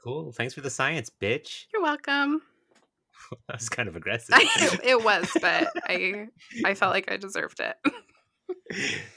cool. 0.02 0.32
Thanks 0.32 0.54
for 0.54 0.60
the 0.60 0.70
science, 0.70 1.10
bitch. 1.20 1.66
You're 1.72 1.82
welcome. 1.82 2.42
That 3.48 3.56
was 3.56 3.68
kind 3.68 3.88
of 3.88 3.96
aggressive. 3.96 4.36
it 4.84 5.02
was, 5.02 5.28
but 5.40 5.72
I 5.88 6.28
I 6.64 6.74
felt 6.74 6.92
like 6.94 7.10
I 7.10 7.16
deserved 7.16 7.58
it. 7.60 7.76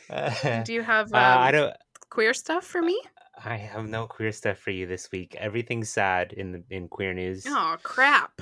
Uh, 0.10 0.64
Do 0.64 0.74
you 0.74 0.82
have 0.82 1.14
um, 1.14 1.20
uh, 1.20 1.38
I 1.38 1.52
don't. 1.52 1.76
queer 2.10 2.34
stuff 2.34 2.64
for 2.64 2.82
me? 2.82 3.00
I 3.46 3.58
have 3.58 3.88
no 3.88 4.08
queer 4.08 4.32
stuff 4.32 4.58
for 4.58 4.72
you 4.72 4.88
this 4.88 5.12
week. 5.12 5.36
Everything's 5.36 5.90
sad 5.90 6.34
in 6.34 6.52
the 6.54 6.64
in 6.72 6.88
queer 6.88 7.14
news, 7.14 7.46
Oh 7.48 7.76
crap. 7.84 8.42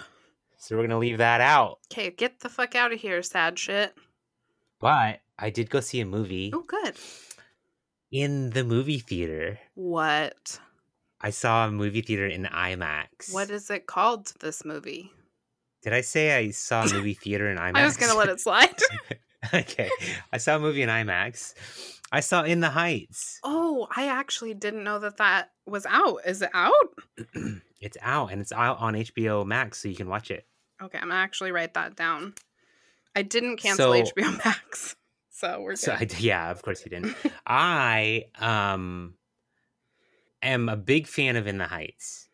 So 0.68 0.76
we're 0.76 0.84
gonna 0.84 0.98
leave 1.00 1.20
that 1.20 1.40
out. 1.40 1.80
Okay, 1.92 2.12
get 2.12 2.42
the 2.42 2.50
fuck 2.50 2.76
out 2.76 2.92
of 2.92 3.00
here, 3.00 3.24
sad 3.24 3.58
shit. 3.58 3.96
But 4.80 5.22
I 5.40 5.50
did 5.50 5.70
go 5.70 5.80
see 5.80 6.02
a 6.02 6.06
movie 6.06 6.52
Oh 6.54 6.62
good. 6.68 6.96
in 8.12 8.50
the 8.50 8.66
movie 8.66 9.00
theater. 9.00 9.60
What? 9.76 10.60
I 11.22 11.30
saw 11.30 11.68
a 11.68 11.72
movie 11.72 12.02
theater 12.02 12.28
in 12.28 12.44
IMAX. 12.44 13.34
What 13.34 13.50
is 13.50 13.70
it 13.70 13.88
called, 13.88 14.34
this 14.42 14.66
movie? 14.66 15.12
Did 15.84 15.94
I 15.94 16.02
say 16.02 16.36
I 16.36 16.52
saw 16.52 16.84
a 16.84 16.94
movie 16.94 17.14
theater 17.14 17.50
in 17.50 17.58
IMAX? 17.58 17.76
I 17.78 17.86
was 17.86 17.96
gonna 17.96 18.16
let 18.16 18.28
it 18.28 18.42
slide. 18.42 18.76
okay. 19.54 19.90
I 20.34 20.38
saw 20.38 20.58
a 20.58 20.60
movie 20.60 20.82
in 20.82 20.90
IMAX. 20.90 21.54
I 22.12 22.20
saw 22.20 22.44
In 22.44 22.60
the 22.60 22.70
Heights. 22.70 23.40
oh, 23.44 23.88
I 23.96 24.08
actually 24.08 24.54
didn't 24.54 24.84
know 24.84 25.00
that 25.00 25.18
that 25.18 25.52
was 25.66 25.86
out. 25.86 26.20
Is 26.26 26.42
it 26.42 26.50
out? 26.54 26.74
it's 27.82 27.98
out 28.02 28.32
and 28.32 28.40
it's 28.42 28.52
out 28.54 28.80
on 28.80 28.94
HBO 28.94 29.46
Max, 29.46 29.82
so 29.82 29.90
you 29.90 29.96
can 29.96 30.08
watch 30.08 30.30
it. 30.32 30.46
Okay, 30.82 30.98
I'm 30.98 31.10
gonna 31.10 31.16
actually 31.20 31.52
write 31.52 31.74
that 31.74 31.96
down. 31.96 32.34
I 33.16 33.22
didn't 33.24 33.58
cancel 33.58 33.94
So- 33.94 34.02
HBO 34.14 34.46
Max, 34.46 34.96
so 35.30 35.62
we're 35.62 35.72
good. 35.72 35.80
So 35.80 35.92
I, 35.94 36.08
yeah, 36.20 36.52
of 36.52 36.62
course 36.62 36.84
you 36.86 36.90
didn't. 36.92 37.16
I 37.48 38.26
um 38.40 39.16
am 40.42 40.70
a 40.70 40.76
big 40.78 41.08
fan 41.08 41.36
of 41.36 41.48
In 41.48 41.58
the 41.58 41.66
Heights. 41.68 42.30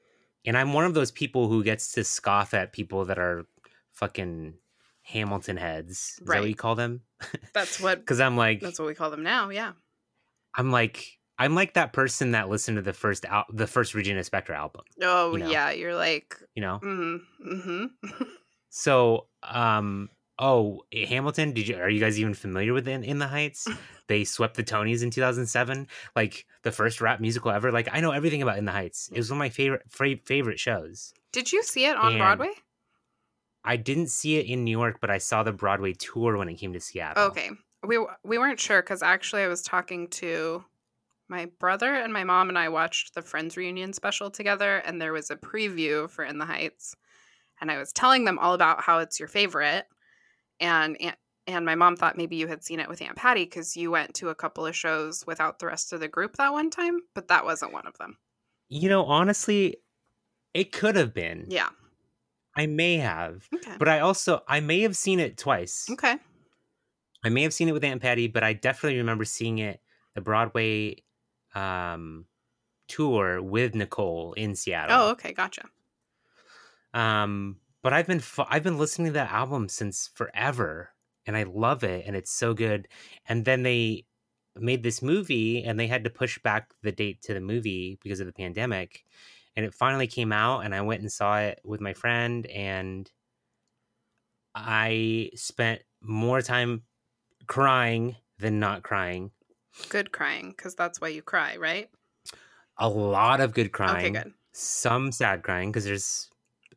And 0.45 0.57
I'm 0.57 0.73
one 0.73 0.83
of 0.83 0.93
those 0.93 1.09
people 1.11 1.47
who 1.47 1.63
gets 1.63 1.93
to 1.93 2.03
scoff 2.03 2.53
at 2.53 2.73
people 2.73 3.05
that 3.05 3.17
are 3.17 3.45
fucking 3.93 4.55
Hamilton 5.03 5.55
heads. 5.55 5.91
Is 5.91 6.15
that 6.19 6.27
Right. 6.27 6.39
what 6.41 6.49
you 6.49 6.55
call 6.55 6.75
them? 6.75 7.01
that's 7.53 7.79
what 7.79 7.99
Because 8.01 8.19
I'm 8.19 8.35
like 8.35 8.59
that's 8.59 8.77
what 8.77 8.87
we 8.87 8.93
call 8.95 9.09
them 9.09 9.23
now. 9.23 9.49
Yeah. 9.49 9.71
I'm 10.55 10.69
like 10.69 11.17
I'm 11.39 11.55
like 11.55 11.73
that 11.73 11.93
person 11.93 12.31
that 12.31 12.49
listened 12.49 12.75
to 12.77 12.81
the 12.81 12.93
first 12.93 13.25
al- 13.25 13.45
the 13.51 13.67
first 13.67 13.93
Regina 13.95 14.21
Spektor 14.21 14.51
album, 14.51 14.83
Oh 15.01 15.33
You 15.33 15.39
know. 15.43 15.49
yeah, 15.49 15.71
you're 15.71 15.95
like, 15.95 16.35
you 16.55 16.61
know? 16.61 16.79
mm, 16.83 17.19
hmm 17.43 17.85
So, 18.69 19.27
um, 19.43 20.09
oh, 20.39 20.81
Hamilton, 20.91 21.53
did 21.53 21.67
you 21.67 21.77
are 21.77 21.89
you 21.89 21.99
guys 21.99 22.19
even 22.19 22.33
familiar 22.33 22.73
with 22.73 22.87
In, 22.87 23.03
in 23.03 23.19
the 23.19 23.27
Heights? 23.27 23.67
they 24.07 24.23
swept 24.23 24.55
the 24.57 24.63
Tonys 24.63 25.03
in 25.03 25.09
2007, 25.11 25.87
like 26.15 26.45
the 26.63 26.71
first 26.71 27.01
rap 27.01 27.19
musical 27.19 27.51
ever. 27.51 27.71
Like 27.71 27.87
I 27.91 27.99
know 27.99 28.11
everything 28.11 28.41
about 28.41 28.57
In 28.57 28.65
the 28.65 28.71
Heights. 28.71 29.09
It 29.11 29.17
was 29.17 29.29
one 29.29 29.37
of 29.37 29.39
my 29.39 29.49
favorite 29.49 29.83
fra- 29.89 30.17
favorite 30.25 30.59
shows. 30.59 31.13
Did 31.31 31.51
you 31.51 31.63
see 31.63 31.85
it 31.85 31.95
on 31.97 32.13
And- 32.13 32.19
Broadway? 32.19 32.51
I 33.65 33.77
didn't 33.77 34.07
see 34.07 34.37
it 34.37 34.45
in 34.47 34.65
New 34.65 34.77
York, 34.77 34.97
but 34.99 35.09
I 35.09 35.19
saw 35.19 35.41
the 35.41 35.53
Broadway 35.53 35.93
tour 35.93 36.35
when 36.37 36.49
it 36.49 36.55
came 36.55 36.73
to 36.73 36.79
Seattle. 36.81 37.23
Okay, 37.27 37.49
we 37.87 37.97
we 38.23 38.37
weren't 38.37 38.59
sure 38.59 38.81
because 38.81 39.01
actually 39.01 39.41
I 39.43 39.47
was 39.47 39.61
talking 39.61 40.09
to 40.09 40.65
my 41.33 41.47
brother 41.59 41.95
and 41.95 42.13
my 42.13 42.23
mom 42.23 42.47
and 42.49 42.59
I 42.59 42.69
watched 42.69 43.15
the 43.15 43.23
Friends 43.23 43.57
reunion 43.57 43.91
special 43.91 44.29
together, 44.29 44.77
and 44.77 45.01
there 45.01 45.13
was 45.13 45.31
a 45.31 45.35
preview 45.35 46.07
for 46.07 46.23
In 46.23 46.37
the 46.37 46.45
Heights, 46.45 46.95
and 47.59 47.71
I 47.71 47.77
was 47.79 47.91
telling 47.91 48.23
them 48.25 48.37
all 48.37 48.53
about 48.53 48.83
how 48.83 48.99
it's 48.99 49.19
your 49.19 49.27
favorite, 49.27 49.85
and 50.59 50.95
and, 51.01 51.15
and 51.47 51.65
my 51.65 51.73
mom 51.73 51.95
thought 51.95 52.17
maybe 52.17 52.35
you 52.35 52.47
had 52.47 52.63
seen 52.63 52.79
it 52.79 52.87
with 52.87 53.01
Aunt 53.01 53.15
Patty 53.15 53.45
because 53.45 53.75
you 53.75 53.89
went 53.89 54.13
to 54.15 54.29
a 54.29 54.35
couple 54.35 54.65
of 54.67 54.75
shows 54.75 55.25
without 55.25 55.57
the 55.57 55.65
rest 55.65 55.91
of 55.91 55.99
the 55.99 56.07
group 56.07 56.37
that 56.37 56.53
one 56.53 56.69
time, 56.69 56.99
but 57.15 57.27
that 57.29 57.45
wasn't 57.45 57.73
one 57.73 57.87
of 57.87 57.97
them. 57.97 58.17
You 58.69 58.87
know, 58.87 59.03
honestly, 59.03 59.77
it 60.53 60.71
could 60.71 60.95
have 60.95 61.13
been. 61.15 61.47
Yeah. 61.49 61.69
I 62.55 62.67
may 62.67 62.97
have, 62.97 63.47
Okay. 63.55 63.75
but 63.79 63.89
I 63.89 64.01
also 64.01 64.43
I 64.47 64.59
may 64.59 64.81
have 64.81 64.95
seen 64.95 65.19
it 65.19 65.35
twice. 65.37 65.87
Okay. 65.89 66.15
I 67.25 67.29
may 67.29 67.41
have 67.41 67.53
seen 67.55 67.69
it 67.69 67.71
with 67.71 67.83
Aunt 67.83 68.03
Patty, 68.03 68.27
but 68.27 68.43
I 68.43 68.53
definitely 68.53 68.99
remember 68.99 69.25
seeing 69.25 69.57
it 69.57 69.81
the 70.13 70.21
Broadway 70.21 70.97
um, 71.55 72.27
tour 72.87 73.41
with 73.41 73.75
Nicole 73.75 74.33
in 74.33 74.55
Seattle. 74.55 74.95
Oh, 74.95 75.11
okay. 75.11 75.33
Gotcha. 75.33 75.69
Um, 76.93 77.59
but 77.81 77.93
I've 77.93 78.07
been 78.07 78.19
fu- 78.19 78.45
I've 78.47 78.63
been 78.63 78.77
listening 78.77 79.07
to 79.07 79.13
that 79.13 79.31
album 79.31 79.67
since 79.69 80.07
forever, 80.07 80.89
and 81.25 81.35
I 81.35 81.43
love 81.43 81.83
it, 81.83 82.05
and 82.05 82.15
it's 82.15 82.31
so 82.31 82.53
good. 82.53 82.87
And 83.27 83.45
then 83.45 83.63
they 83.63 84.05
made 84.55 84.83
this 84.83 85.01
movie, 85.01 85.63
and 85.63 85.79
they 85.79 85.87
had 85.87 86.03
to 86.03 86.09
push 86.09 86.37
back 86.39 86.73
the 86.81 86.91
date 86.91 87.21
to 87.23 87.33
the 87.33 87.41
movie 87.41 87.97
because 88.01 88.19
of 88.19 88.27
the 88.27 88.33
pandemic. 88.33 89.05
And 89.55 89.65
it 89.65 89.73
finally 89.73 90.07
came 90.07 90.31
out, 90.31 90.61
and 90.61 90.73
I 90.75 90.81
went 90.81 91.01
and 91.01 91.11
saw 91.11 91.39
it 91.39 91.59
with 91.63 91.81
my 91.81 91.93
friend, 91.93 92.45
and 92.47 93.11
I 94.55 95.31
spent 95.35 95.83
more 96.01 96.41
time 96.41 96.83
crying 97.47 98.17
than 98.39 98.59
not 98.59 98.83
crying. 98.83 99.31
Good 99.89 100.11
crying 100.11 100.49
because 100.51 100.75
that's 100.75 100.99
why 101.01 101.09
you 101.09 101.21
cry, 101.21 101.57
right? 101.57 101.89
A 102.77 102.89
lot 102.89 103.39
of 103.39 103.53
good 103.53 103.71
crying. 103.71 104.15
Okay, 104.15 104.23
good. 104.23 104.33
Some 104.51 105.11
sad 105.11 105.43
crying 105.43 105.71
because 105.71 105.85
there's 105.85 106.29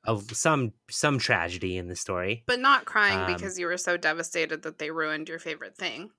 a, 0.04 0.18
some 0.32 0.72
some 0.90 1.18
tragedy 1.18 1.76
in 1.76 1.88
the 1.88 1.96
story. 1.96 2.44
But 2.46 2.60
not 2.60 2.84
crying 2.86 3.18
Um, 3.20 3.34
because 3.34 3.58
you 3.58 3.66
were 3.66 3.76
so 3.76 3.96
devastated 3.96 4.62
that 4.62 4.78
they 4.78 4.90
ruined 4.90 5.28
your 5.28 5.38
favorite 5.38 5.76
thing. 5.76 6.12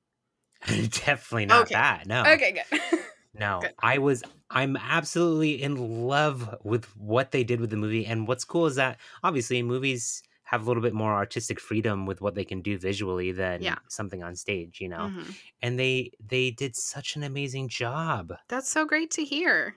Definitely 0.68 1.46
not 1.46 1.66
Okay. 1.66 1.74
that. 1.74 2.08
No. 2.08 2.24
Okay, 2.34 2.52
good. 2.52 2.82
No. 3.34 3.62
Good. 3.62 3.76
I 3.80 3.98
was 3.98 4.24
I'm 4.50 4.78
absolutely 4.78 5.62
in 5.62 5.76
love 6.08 6.56
with 6.64 6.86
what 6.98 7.32
they 7.32 7.44
did 7.44 7.60
with 7.62 7.70
the 7.70 7.78
movie 7.78 8.06
and 8.06 8.28
what's 8.28 8.46
cool 8.46 8.66
is 8.66 8.76
that 8.76 9.00
obviously 9.24 9.62
movies 9.62 10.24
have 10.48 10.64
a 10.64 10.66
little 10.66 10.82
bit 10.84 10.94
more 10.94 11.14
artistic 11.14 11.60
freedom 11.60 12.06
with 12.06 12.22
what 12.22 12.34
they 12.36 12.46
can 12.46 12.62
do 12.62 12.78
visually 12.78 13.32
than 13.34 13.62
Yeah. 13.62 13.80
something 13.90 14.24
on 14.24 14.36
stage, 14.36 14.80
you 14.80 14.88
know. 14.90 15.12
Mhm. 15.14 15.36
And 15.62 15.78
they 15.80 16.12
they 16.20 16.52
did 16.52 16.76
such 16.76 17.16
an 17.18 17.24
amazing 17.24 17.68
job. 17.70 18.34
That's 18.48 18.70
so 18.70 18.86
great 18.86 19.12
to 19.12 19.26
hear. 19.26 19.76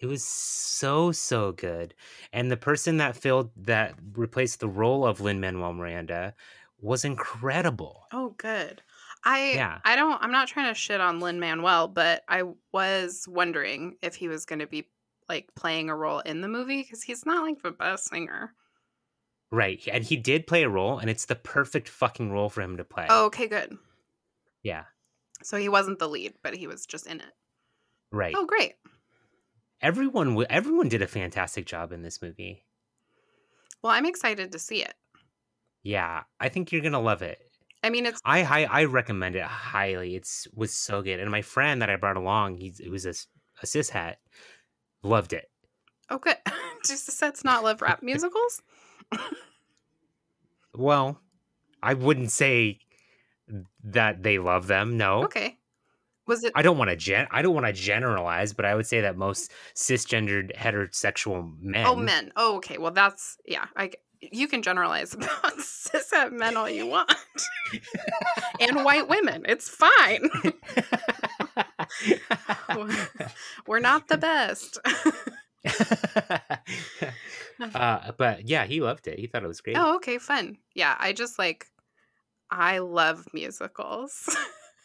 It 0.00 0.06
was 0.06 0.24
so 0.24 1.12
so 1.12 1.52
good. 1.52 1.94
And 2.32 2.50
the 2.50 2.56
person 2.56 2.96
that 2.96 3.16
filled 3.16 3.50
that 3.56 3.94
replaced 4.14 4.60
the 4.60 4.68
role 4.68 5.06
of 5.06 5.20
Lin 5.20 5.40
Manuel 5.40 5.74
Miranda 5.74 6.34
was 6.80 7.04
incredible. 7.04 8.06
Oh, 8.12 8.30
good. 8.38 8.82
I 9.24 9.52
Yeah. 9.52 9.80
I 9.84 9.94
don't 9.96 10.20
I'm 10.22 10.32
not 10.32 10.48
trying 10.48 10.70
to 10.72 10.74
shit 10.74 11.00
on 11.00 11.20
Lin 11.20 11.38
Manuel, 11.38 11.86
but 11.88 12.24
I 12.28 12.42
was 12.72 13.26
wondering 13.28 13.96
if 14.02 14.14
he 14.16 14.26
was 14.28 14.44
going 14.46 14.60
to 14.60 14.66
be 14.66 14.88
like 15.28 15.54
playing 15.54 15.88
a 15.90 15.94
role 15.94 16.20
in 16.20 16.40
the 16.40 16.48
movie 16.48 16.82
because 16.82 17.02
he's 17.02 17.24
not 17.26 17.44
like 17.44 17.62
the 17.62 17.70
best 17.70 18.08
singer. 18.08 18.54
Right. 19.50 19.86
And 19.90 20.04
he 20.04 20.16
did 20.16 20.46
play 20.46 20.62
a 20.62 20.68
role 20.68 20.98
and 20.98 21.10
it's 21.10 21.24
the 21.24 21.34
perfect 21.34 21.88
fucking 21.88 22.30
role 22.30 22.48
for 22.48 22.62
him 22.62 22.76
to 22.76 22.84
play. 22.84 23.06
Oh, 23.08 23.26
okay, 23.26 23.48
good. 23.48 23.76
Yeah. 24.62 24.84
So 25.42 25.56
he 25.56 25.68
wasn't 25.68 25.98
the 25.98 26.08
lead, 26.08 26.34
but 26.42 26.54
he 26.54 26.66
was 26.66 26.86
just 26.86 27.06
in 27.06 27.20
it. 27.20 27.32
Right. 28.12 28.34
Oh, 28.36 28.46
great. 28.46 28.74
Everyone 29.80 30.28
w- 30.30 30.46
everyone 30.50 30.88
did 30.88 31.02
a 31.02 31.06
fantastic 31.06 31.64
job 31.66 31.90
in 31.92 32.02
this 32.02 32.20
movie. 32.20 32.64
Well, 33.82 33.92
I'm 33.92 34.04
excited 34.04 34.52
to 34.52 34.58
see 34.58 34.82
it. 34.82 34.94
Yeah, 35.82 36.24
I 36.38 36.50
think 36.50 36.70
you're 36.70 36.82
going 36.82 36.92
to 36.92 36.98
love 36.98 37.22
it. 37.22 37.40
I 37.82 37.88
mean, 37.88 38.04
it's 38.04 38.20
I 38.24 38.42
I, 38.42 38.80
I 38.80 38.84
recommend 38.84 39.36
it 39.36 39.44
highly. 39.44 40.14
It's 40.16 40.46
was 40.54 40.72
so 40.72 41.00
good. 41.00 41.18
And 41.18 41.30
my 41.30 41.40
friend 41.40 41.80
that 41.80 41.88
I 41.88 41.96
brought 41.96 42.18
along, 42.18 42.56
he's 42.56 42.78
it 42.78 42.90
was 42.90 43.06
a, 43.06 43.14
cishet, 43.64 44.16
loved 45.02 45.32
it. 45.32 45.50
Okay. 46.10 46.34
good. 46.44 46.54
Just 46.84 47.10
sets 47.10 47.42
not 47.44 47.64
love 47.64 47.80
rap 47.80 48.02
musicals. 48.02 48.60
Well, 50.74 51.20
I 51.82 51.94
wouldn't 51.94 52.30
say 52.30 52.78
that 53.84 54.22
they 54.22 54.38
love 54.38 54.66
them. 54.66 54.96
No. 54.96 55.24
Okay. 55.24 55.58
Was 56.26 56.44
it 56.44 56.52
I 56.54 56.62
don't 56.62 56.78
want 56.78 56.90
to 56.90 56.96
gen 56.96 57.26
I 57.30 57.42
don't 57.42 57.54
want 57.54 57.66
to 57.66 57.72
generalize, 57.72 58.52
but 58.52 58.64
I 58.64 58.74
would 58.74 58.86
say 58.86 59.00
that 59.00 59.16
most 59.16 59.50
cisgendered 59.74 60.54
heterosexual 60.56 61.52
men 61.60 61.86
Oh, 61.86 61.96
men. 61.96 62.32
Oh, 62.36 62.56
okay. 62.56 62.78
Well, 62.78 62.92
that's 62.92 63.36
yeah. 63.44 63.66
I 63.76 63.90
you 64.20 64.46
can 64.48 64.62
generalize 64.62 65.14
about 65.14 65.58
cishet 65.58 66.30
men 66.32 66.56
all 66.56 66.68
you 66.68 66.86
want, 66.86 67.12
and 68.60 68.84
white 68.84 69.08
women. 69.08 69.44
It's 69.48 69.68
fine. 69.68 70.30
We're 73.66 73.80
not 73.80 74.08
the 74.08 74.18
best. 74.18 74.78
uh, 77.74 78.12
but 78.16 78.48
yeah, 78.48 78.64
he 78.64 78.80
loved 78.80 79.06
it. 79.06 79.18
He 79.18 79.26
thought 79.26 79.44
it 79.44 79.48
was 79.48 79.60
great. 79.60 79.76
oh, 79.76 79.96
okay, 79.96 80.18
fun. 80.18 80.56
Yeah, 80.74 80.96
I 80.98 81.12
just 81.12 81.38
like 81.38 81.66
I 82.50 82.78
love 82.78 83.26
musicals. 83.32 84.34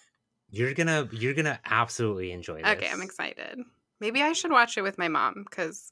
You're 0.49 0.73
gonna 0.73 1.09
you're 1.11 1.33
gonna 1.33 1.59
absolutely 1.65 2.31
enjoy 2.31 2.61
this. 2.61 2.71
okay, 2.77 2.89
I'm 2.89 3.01
excited. 3.01 3.59
Maybe 3.99 4.21
I 4.21 4.33
should 4.33 4.51
watch 4.51 4.77
it 4.77 4.83
with 4.83 4.97
my 4.97 5.07
mom 5.07 5.43
because 5.49 5.91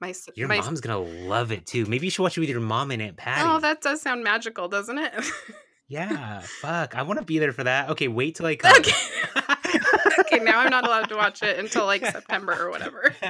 My 0.00 0.12
Your 0.34 0.48
my, 0.48 0.60
mom's 0.60 0.80
gonna 0.80 0.98
love 0.98 1.52
it 1.52 1.66
too. 1.66 1.84
Maybe 1.86 2.06
you 2.06 2.10
should 2.10 2.22
watch 2.22 2.36
it 2.36 2.40
with 2.40 2.48
your 2.48 2.60
mom 2.60 2.90
and 2.90 3.00
Aunt 3.02 3.16
Patty. 3.16 3.48
Oh, 3.48 3.60
that 3.60 3.82
does 3.82 4.00
sound 4.02 4.24
magical, 4.24 4.68
doesn't 4.68 4.98
it? 4.98 5.12
yeah. 5.88 6.40
Fuck. 6.60 6.96
I 6.96 7.02
want 7.02 7.20
to 7.20 7.24
be 7.24 7.38
there 7.38 7.52
for 7.52 7.64
that. 7.64 7.90
Okay, 7.90 8.08
wait 8.08 8.34
till 8.34 8.46
I 8.46 8.56
come. 8.56 8.74
okay. 8.78 8.92
Okay, 10.34 10.44
now 10.44 10.60
I'm 10.60 10.70
not 10.70 10.86
allowed 10.86 11.08
to 11.08 11.16
watch 11.16 11.42
it 11.42 11.58
until 11.58 11.86
like 11.86 12.04
September 12.06 12.52
or 12.52 12.70
whatever. 12.70 13.14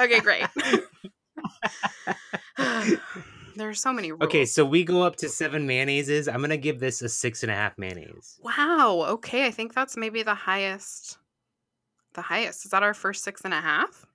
Okay, 0.00 0.20
great. 0.20 0.46
there 3.56 3.68
are 3.68 3.74
so 3.74 3.92
many 3.92 4.12
rules. 4.12 4.22
Okay, 4.22 4.44
so 4.44 4.64
we 4.64 4.84
go 4.84 5.02
up 5.02 5.16
to 5.16 5.28
seven 5.28 5.66
mayonnaises. 5.66 6.32
I'm 6.32 6.40
gonna 6.40 6.56
give 6.56 6.80
this 6.80 7.02
a 7.02 7.08
six 7.08 7.42
and 7.42 7.50
a 7.50 7.54
half 7.54 7.76
mayonnaise. 7.78 8.38
Wow. 8.42 9.04
Okay, 9.08 9.46
I 9.46 9.50
think 9.50 9.74
that's 9.74 9.96
maybe 9.96 10.22
the 10.22 10.34
highest. 10.34 11.18
The 12.14 12.22
highest 12.22 12.64
is 12.64 12.70
that 12.70 12.82
our 12.82 12.94
first 12.94 13.24
six 13.24 13.42
and 13.44 13.54
a 13.54 13.60
half? 13.60 14.06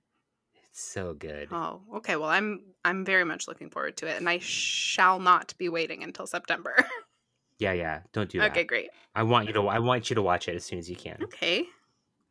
It's 0.68 0.82
so 0.82 1.14
good. 1.14 1.48
Oh, 1.52 1.80
okay. 1.96 2.16
Well, 2.16 2.30
I'm 2.30 2.62
I'm 2.84 3.04
very 3.04 3.24
much 3.24 3.46
looking 3.48 3.70
forward 3.70 3.96
to 3.98 4.06
it, 4.06 4.16
and 4.16 4.28
I 4.28 4.38
shall 4.38 5.18
not 5.20 5.54
be 5.58 5.68
waiting 5.68 6.02
until 6.02 6.26
September. 6.26 6.74
Yeah, 7.58 7.72
yeah. 7.72 8.00
Don't 8.12 8.28
do 8.30 8.38
that. 8.40 8.50
okay, 8.50 8.64
great. 8.64 8.90
I 9.14 9.22
want 9.22 9.46
you 9.46 9.52
to. 9.54 9.62
I 9.68 9.78
want 9.78 10.10
you 10.10 10.14
to 10.16 10.22
watch 10.22 10.48
it 10.48 10.56
as 10.56 10.64
soon 10.64 10.78
as 10.78 10.90
you 10.90 10.96
can. 10.96 11.18
Okay, 11.22 11.64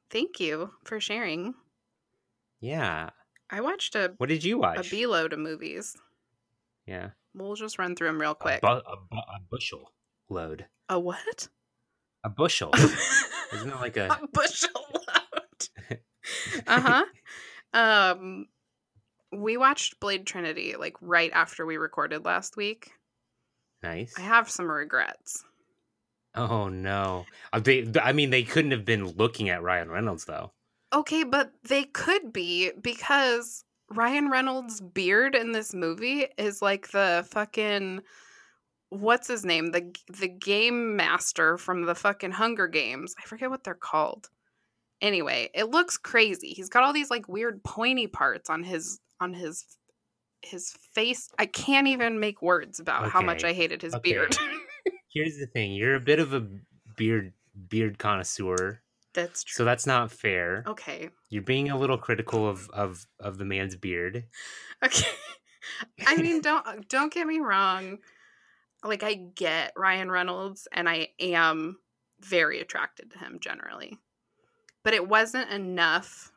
thank 0.09 0.39
you 0.39 0.71
for 0.83 0.99
sharing. 0.99 1.53
Yeah. 2.59 3.09
I 3.49 3.61
watched 3.61 3.95
a 3.95 4.13
What 4.17 4.29
did 4.29 4.43
you 4.43 4.57
a 4.57 4.59
watch? 4.59 4.89
B 4.91 5.05
load 5.05 5.33
of 5.33 5.39
movies. 5.39 5.95
yeah. 6.85 7.09
We'll 7.35 7.55
just 7.55 7.79
run 7.79 7.95
through 7.95 8.07
them 8.09 8.21
real 8.21 8.31
A, 8.31 8.35
quick. 8.35 8.61
bu- 8.61 8.67
a, 8.67 8.97
bu- 9.09 9.17
a 9.17 9.39
bushel 9.49 9.91
load. 10.29 10.65
A 10.89 10.99
what? 10.99 11.47
A 12.23 12.29
bushel. 12.29 12.71
Isn't 13.53 13.69
it 13.69 13.75
like 13.81 13.97
a? 13.97 14.07
a 14.21 14.27
bushel 14.31 14.69
load. 14.93 15.99
uh 16.67 16.81
huh. 16.81 17.05
Um, 17.73 18.45
we 19.31 19.57
watched 19.57 19.99
Blade 19.99 20.25
Trinity 20.27 20.75
like 20.77 20.95
right 21.01 21.31
after 21.33 21.65
we 21.65 21.77
recorded 21.77 22.23
last 22.23 22.55
week. 22.55 22.91
Nice. 23.83 24.13
I 24.17 24.21
have 24.21 24.49
some 24.49 24.71
regrets. 24.71 25.43
Oh 26.35 26.69
no. 26.69 27.25
Uh, 27.51 27.59
They, 27.59 27.85
I 28.01 28.13
mean, 28.13 28.29
they 28.29 28.43
couldn't 28.43 28.71
have 28.71 28.85
been 28.85 29.07
looking 29.07 29.49
at 29.49 29.61
Ryan 29.61 29.91
Reynolds 29.91 30.25
though. 30.25 30.51
Okay, 30.93 31.23
but 31.23 31.51
they 31.67 31.83
could 31.83 32.31
be 32.31 32.71
because 32.81 33.65
Ryan 33.91 34.29
Reynolds' 34.29 34.81
beard 34.81 35.35
in 35.35 35.51
this 35.51 35.73
movie 35.73 36.27
is 36.37 36.61
like 36.61 36.91
the 36.91 37.27
fucking 37.29 38.01
what's 38.89 39.27
his 39.27 39.43
name? 39.43 39.71
The 39.71 39.93
the 40.17 40.27
game 40.27 40.95
master 40.95 41.57
from 41.57 41.83
the 41.83 41.95
fucking 41.95 42.31
Hunger 42.31 42.67
Games. 42.67 43.15
I 43.19 43.23
forget 43.27 43.49
what 43.49 43.63
they're 43.63 43.73
called. 43.75 44.29
Anyway, 45.01 45.49
it 45.53 45.69
looks 45.69 45.97
crazy. 45.97 46.49
He's 46.49 46.69
got 46.69 46.83
all 46.83 46.93
these 46.93 47.09
like 47.09 47.27
weird 47.27 47.63
pointy 47.63 48.07
parts 48.07 48.49
on 48.49 48.63
his 48.63 48.99
on 49.19 49.33
his 49.33 49.65
his 50.45 50.71
face. 50.93 51.29
I 51.39 51.45
can't 51.45 51.87
even 51.87 52.19
make 52.19 52.41
words 52.41 52.79
about 52.79 53.09
how 53.09 53.21
much 53.21 53.43
I 53.43 53.53
hated 53.53 53.81
his 53.81 53.93
okay. 53.95 54.13
beard. 54.13 54.37
Here's 55.13 55.37
the 55.37 55.47
thing: 55.47 55.73
you're 55.73 55.95
a 55.95 55.99
bit 55.99 56.19
of 56.19 56.33
a 56.33 56.45
beard 56.95 57.33
beard 57.69 57.97
connoisseur, 57.97 58.81
That's 59.13 59.43
true. 59.43 59.55
so 59.55 59.65
that's 59.65 59.85
not 59.85 60.11
fair. 60.11 60.63
Okay. 60.67 61.09
You're 61.29 61.43
being 61.43 61.69
a 61.69 61.77
little 61.77 61.97
critical 61.97 62.47
of 62.47 62.69
of 62.71 63.05
of 63.19 63.37
the 63.37 63.45
man's 63.45 63.75
beard. 63.75 64.25
Okay. 64.83 65.07
I 66.07 66.17
mean, 66.17 66.41
don't 66.41 66.87
don't 66.89 67.13
get 67.13 67.27
me 67.27 67.39
wrong. 67.39 67.99
Like 68.83 69.03
I 69.03 69.13
get 69.13 69.73
Ryan 69.77 70.11
Reynolds 70.11 70.67
and 70.71 70.89
I 70.89 71.09
am 71.19 71.77
very 72.19 72.59
attracted 72.59 73.11
to 73.11 73.19
him 73.19 73.39
generally. 73.39 73.97
But 74.83 74.93
it 74.93 75.07
wasn't 75.07 75.49
enough. 75.49 76.32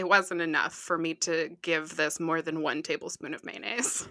It 0.00 0.08
wasn't 0.08 0.40
enough 0.40 0.72
for 0.72 0.96
me 0.96 1.12
to 1.16 1.54
give 1.60 1.96
this 1.96 2.18
more 2.18 2.40
than 2.40 2.62
1 2.62 2.82
tablespoon 2.82 3.34
of 3.34 3.44
mayonnaise. 3.44 4.08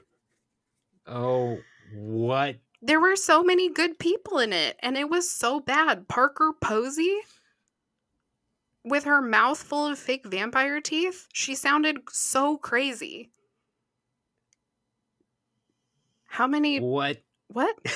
Oh, 1.07 1.57
what? 1.95 2.57
There 2.83 3.01
were 3.01 3.15
so 3.15 3.41
many 3.41 3.71
good 3.71 3.97
people 3.97 4.37
in 4.37 4.53
it 4.53 4.77
and 4.83 4.95
it 4.95 5.09
was 5.09 5.31
so 5.31 5.59
bad. 5.59 6.07
Parker 6.07 6.53
Posey 6.61 7.17
with 8.85 9.05
her 9.05 9.19
mouth 9.19 9.57
full 9.57 9.87
of 9.87 9.97
fake 9.97 10.27
vampire 10.27 10.79
teeth, 10.79 11.25
she 11.33 11.55
sounded 11.55 11.97
so 12.11 12.55
crazy. 12.55 13.31
How 16.27 16.45
many 16.45 16.79
What? 16.79 17.17
what? 17.47 17.75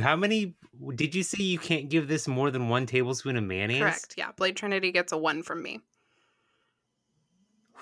How 0.00 0.14
many 0.14 0.54
did 0.94 1.14
you 1.14 1.22
say 1.22 1.42
you 1.42 1.58
can't 1.58 1.88
give 1.88 2.08
this 2.08 2.28
more 2.28 2.50
than 2.50 2.68
one 2.68 2.86
tablespoon 2.86 3.36
of 3.36 3.44
mayonnaise? 3.44 3.80
Correct. 3.80 4.14
Yeah, 4.16 4.32
Blade 4.36 4.56
Trinity 4.56 4.92
gets 4.92 5.12
a 5.12 5.18
1 5.18 5.42
from 5.42 5.62
me. 5.62 5.80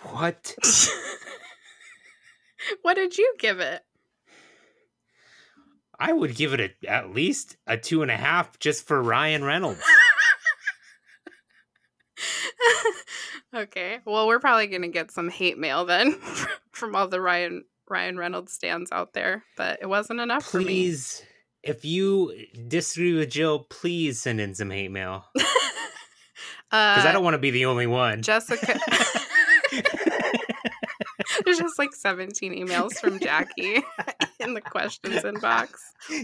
What? 0.03 0.55
what 2.83 2.95
did 2.95 3.19
you 3.19 3.35
give 3.39 3.61
it? 3.61 3.83
I 5.99 6.13
would 6.13 6.35
give 6.35 6.53
it 6.53 6.61
a, 6.61 6.91
at 6.91 7.11
least 7.11 7.57
a 7.67 7.79
two 7.79 8.03
and 8.03 8.11
a 8.11 8.17
half 8.17 8.59
just 8.59 8.87
for 8.87 9.03
Ryan 9.03 9.45
Reynolds. 9.45 9.83
okay. 13.55 14.01
Well, 14.05 14.27
we're 14.27 14.41
probably 14.41 14.67
going 14.67 14.83
to 14.83 14.89
get 14.89 15.11
some 15.11 15.31
hate 15.31 15.59
mail 15.59 15.87
then 15.87 16.13
from 16.73 16.95
all 16.95 17.09
the 17.09 17.21
Ryan 17.21 17.65
Ryan 17.89 18.19
Reynolds 18.19 18.53
stands 18.53 18.93
out 18.93 19.15
there, 19.15 19.45
but 19.57 19.79
it 19.81 19.87
wasn't 19.87 20.21
enough 20.21 20.45
for 20.45 20.59
me. 20.59 20.65
Please, 20.65 21.23
if 21.67 21.85
you 21.85 22.33
disagree 22.69 23.15
with 23.15 23.31
Jill, 23.31 23.67
please 23.69 24.21
send 24.21 24.41
in 24.41 24.55
some 24.55 24.71
hate 24.71 24.91
mail 24.91 25.25
because 25.35 25.47
uh, 26.73 27.05
I 27.09 27.13
don't 27.13 27.25
want 27.25 27.35
to 27.35 27.39
be 27.39 27.51
the 27.51 27.67
only 27.67 27.87
one. 27.87 28.23
Jessica 28.23 28.79
There's 31.45 31.59
just 31.59 31.79
like 31.79 31.95
17 31.95 32.53
emails 32.53 32.95
from 32.95 33.21
Jackie 33.21 33.83
in 34.41 34.55
the 34.55 34.61
questions 34.61 35.23
inbox. 35.23 35.69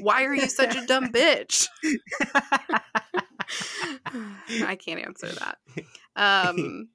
Why 0.00 0.24
are 0.24 0.34
you 0.34 0.48
such 0.48 0.74
a 0.74 0.86
dumb 0.86 1.12
bitch? 1.12 1.68
I 4.64 4.76
can't 4.76 5.00
answer 5.00 5.28
that. 5.28 5.58
Um 6.16 6.88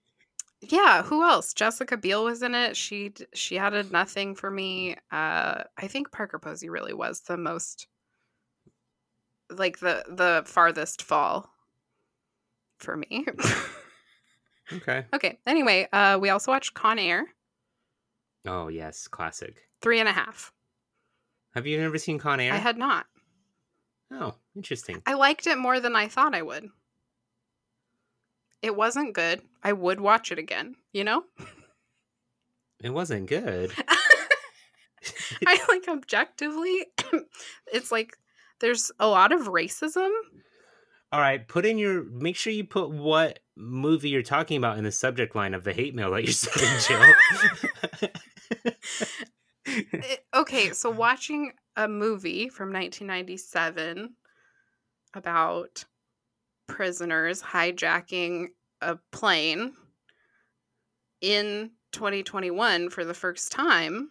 yeah, 0.62 1.04
who 1.04 1.24
else? 1.24 1.54
Jessica 1.54 1.98
Biel 1.98 2.24
was 2.24 2.42
in 2.42 2.56
it. 2.56 2.76
She 2.76 3.14
she 3.34 3.58
added 3.58 3.92
nothing 3.92 4.36
for 4.36 4.50
me. 4.50 4.96
Uh 5.12 5.64
I 5.78 5.88
think 5.88 6.12
Parker 6.12 6.40
Posey 6.40 6.70
really 6.70 6.94
was 6.94 7.22
the 7.22 7.38
most 7.38 7.88
like 9.50 9.80
the 9.80 10.04
the 10.08 10.44
farthest 10.46 11.02
fall 11.02 11.50
for 12.78 12.96
me. 12.96 13.26
okay. 14.74 15.06
okay. 15.14 15.40
Anyway, 15.46 15.88
uh 15.92 16.18
we 16.22 16.30
also 16.30 16.52
watched 16.52 16.74
Con 16.74 17.00
Air. 17.00 17.26
Oh 18.46 18.68
yes, 18.68 19.08
classic. 19.08 19.58
Three 19.82 20.00
and 20.00 20.10
a 20.10 20.14
half. 20.14 20.54
Have 21.54 21.68
you 21.68 21.80
never 21.80 21.98
seen 21.98 22.20
Con 22.20 22.40
Air? 22.40 22.54
I 22.54 22.58
had 22.58 22.78
not. 22.78 23.06
Oh, 24.12 24.36
interesting. 24.56 25.02
I 25.06 25.16
liked 25.16 25.48
it 25.48 25.58
more 25.58 25.80
than 25.80 25.96
I 25.96 26.08
thought 26.08 26.36
I 26.36 26.42
would. 26.42 26.70
It 28.62 28.76
wasn't 28.76 29.14
good. 29.14 29.42
I 29.64 29.74
would 29.74 30.00
watch 30.00 30.32
it 30.32 30.40
again, 30.40 30.76
you 30.94 31.04
know? 31.04 31.24
It 32.82 32.92
wasn't 32.92 33.28
good. 33.28 33.72
I 35.48 35.60
like 35.68 35.88
objectively, 35.88 36.86
it's 37.74 37.92
like 37.92 38.18
there's 38.60 38.92
a 39.00 39.08
lot 39.08 39.32
of 39.32 39.48
racism. 39.48 40.10
All 41.12 41.22
right, 41.22 41.48
put 41.48 41.66
in 41.66 41.78
your. 41.78 42.04
Make 42.04 42.36
sure 42.36 42.52
you 42.52 42.66
put 42.66 42.90
what 42.92 43.40
movie 43.56 44.10
you're 44.10 44.22
talking 44.22 44.58
about 44.58 44.78
in 44.78 44.84
the 44.84 44.92
subject 44.92 45.36
line 45.36 45.54
of 45.54 45.64
the 45.64 45.72
hate 45.74 45.96
mail 45.96 46.12
that 46.12 46.24
you're 46.24 46.34
sending, 46.34 46.80
Jill. 48.02 48.10
It- 49.70 50.26
okay, 50.34 50.72
so 50.72 50.90
watching 50.90 51.52
a 51.76 51.88
movie 51.90 52.48
from 52.48 52.72
1997 52.72 54.16
about 55.14 55.84
prisoners 56.68 57.42
hijacking 57.42 58.48
a 58.82 58.98
plane 59.12 59.74
in 61.22 61.72
2021 61.92 62.90
for 62.90 63.04
the 63.04 63.14
first 63.14 63.52
time, 63.52 64.10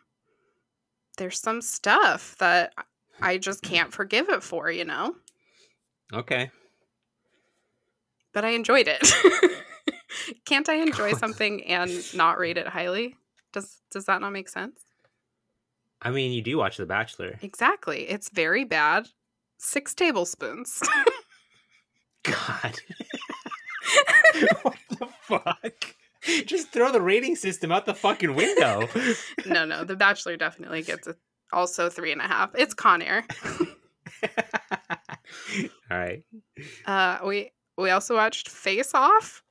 there's 1.17 1.41
some 1.41 1.63
stuff 1.63 2.37
that 2.39 2.73
I 3.21 3.39
just 3.39 3.63
can't 3.63 3.93
forgive 3.93 4.29
it 4.29 4.43
for, 4.43 4.71
you 4.71 4.85
know? 4.85 5.15
okay. 6.13 6.51
But 8.33 8.45
I 8.45 8.51
enjoyed 8.51 8.87
it. 8.87 9.03
can't 10.45 10.69
I 10.69 10.75
enjoy 10.75 11.15
something 11.15 11.65
and 11.65 11.91
not 12.15 12.39
rate 12.39 12.59
it 12.59 12.69
highly? 12.69 13.17
Does 13.53 13.81
does 13.91 14.05
that 14.05 14.21
not 14.21 14.31
make 14.33 14.49
sense? 14.51 14.79
I 16.03 16.11
mean, 16.11 16.33
you 16.33 16.43
do 16.43 16.59
watch 16.59 16.77
The 16.77 16.85
Bachelor. 16.85 17.39
Exactly. 17.41 18.03
It's 18.09 18.29
very 18.29 18.65
bad. 18.65 19.09
Six 19.57 19.95
tablespoons. 19.95 20.83
God. 22.23 22.79
what 24.63 24.77
the 24.91 25.09
fuck? 25.23 25.95
Just 26.45 26.69
throw 26.69 26.93
the 26.93 27.01
rating 27.01 27.37
system 27.37 27.73
out 27.73 27.87
the 27.87 27.95
fucking 27.95 28.35
window. 28.35 28.89
no, 29.47 29.65
no. 29.65 29.85
The 29.85 29.97
Bachelor 29.97 30.37
definitely 30.37 30.83
gets 30.83 31.07
a, 31.07 31.17
also 31.53 31.89
three 31.89 32.13
and 32.13 32.21
a 32.21 32.27
half. 32.27 32.51
It's 32.55 32.75
Con 32.75 33.03
Air. 33.03 33.25
All 35.91 35.99
right. 35.99 36.23
Uh, 36.85 37.19
we 37.25 37.51
we 37.77 37.91
also 37.91 38.15
watched 38.15 38.49
Face 38.49 38.95
Off. 38.95 39.43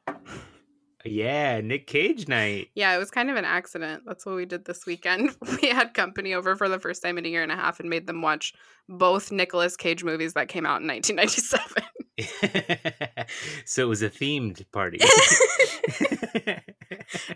Yeah, 1.05 1.61
Nick 1.61 1.85
Cage 1.85 2.27
night. 2.27 2.69
Yeah, 2.73 2.95
it 2.95 2.97
was 2.97 3.11
kind 3.11 3.29
of 3.29 3.35
an 3.35 3.45
accident. 3.45 4.03
That's 4.07 4.25
what 4.25 4.35
we 4.35 4.45
did 4.45 4.65
this 4.65 4.85
weekend. 4.87 5.35
We 5.61 5.69
had 5.69 5.93
company 5.93 6.33
over 6.33 6.55
for 6.55 6.67
the 6.67 6.79
first 6.79 7.03
time 7.03 7.19
in 7.19 7.25
a 7.25 7.29
year 7.29 7.43
and 7.43 7.51
a 7.51 7.55
half 7.55 7.79
and 7.79 7.89
made 7.89 8.07
them 8.07 8.23
watch 8.23 8.53
both 8.89 9.31
Nicolas 9.31 9.77
Cage 9.77 10.03
movies 10.03 10.33
that 10.33 10.47
came 10.47 10.65
out 10.65 10.81
in 10.81 10.87
1997. 10.87 11.83
so 13.65 13.83
it 13.83 13.87
was 13.87 14.01
a 14.01 14.09
themed 14.09 14.65
party. 14.71 14.97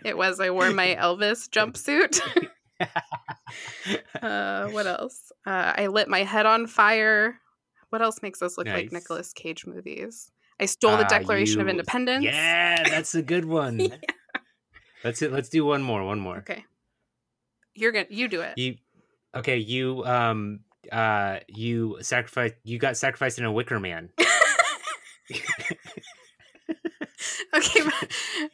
it 0.04 0.16
was. 0.16 0.40
I 0.40 0.50
wore 0.50 0.70
my 0.72 0.96
Elvis 1.00 1.48
jumpsuit. 1.48 2.20
Uh, 4.22 4.68
what 4.68 4.86
else? 4.86 5.32
Uh, 5.46 5.72
I 5.76 5.86
lit 5.88 6.08
my 6.08 6.22
head 6.24 6.46
on 6.46 6.66
fire. 6.66 7.38
What 7.90 8.02
else 8.02 8.22
makes 8.22 8.40
us 8.42 8.56
look 8.56 8.66
like 8.66 8.84
Nice. 8.86 8.92
Nicolas 8.92 9.32
Cage 9.32 9.66
movies? 9.66 10.30
I 10.60 10.66
stole 10.66 10.96
the 10.96 11.04
Ah, 11.04 11.08
Declaration 11.08 11.60
of 11.60 11.68
Independence. 11.68 12.24
yeah, 12.24 12.82
that's 12.88 13.14
a 13.14 13.22
good 13.22 13.44
one. 13.46 13.80
Yeah. 13.80 13.96
Let's 15.02 15.22
let's 15.22 15.48
do 15.48 15.64
one 15.64 15.82
more. 15.82 16.04
One 16.04 16.20
more. 16.20 16.38
Okay. 16.38 16.64
You're 17.74 17.92
gonna 17.92 18.06
you 18.10 18.28
do 18.28 18.42
it. 18.42 18.58
You 18.58 18.76
okay? 19.34 19.56
You 19.56 20.04
um 20.04 20.60
uh 20.92 21.38
you 21.48 21.96
sacrificed. 22.02 22.56
You 22.64 22.78
got 22.78 22.96
sacrificed 22.98 23.38
in 23.38 23.44
a 23.46 23.52
Wicker 23.52 23.80
Man. 23.80 24.10
okay. 27.54 27.80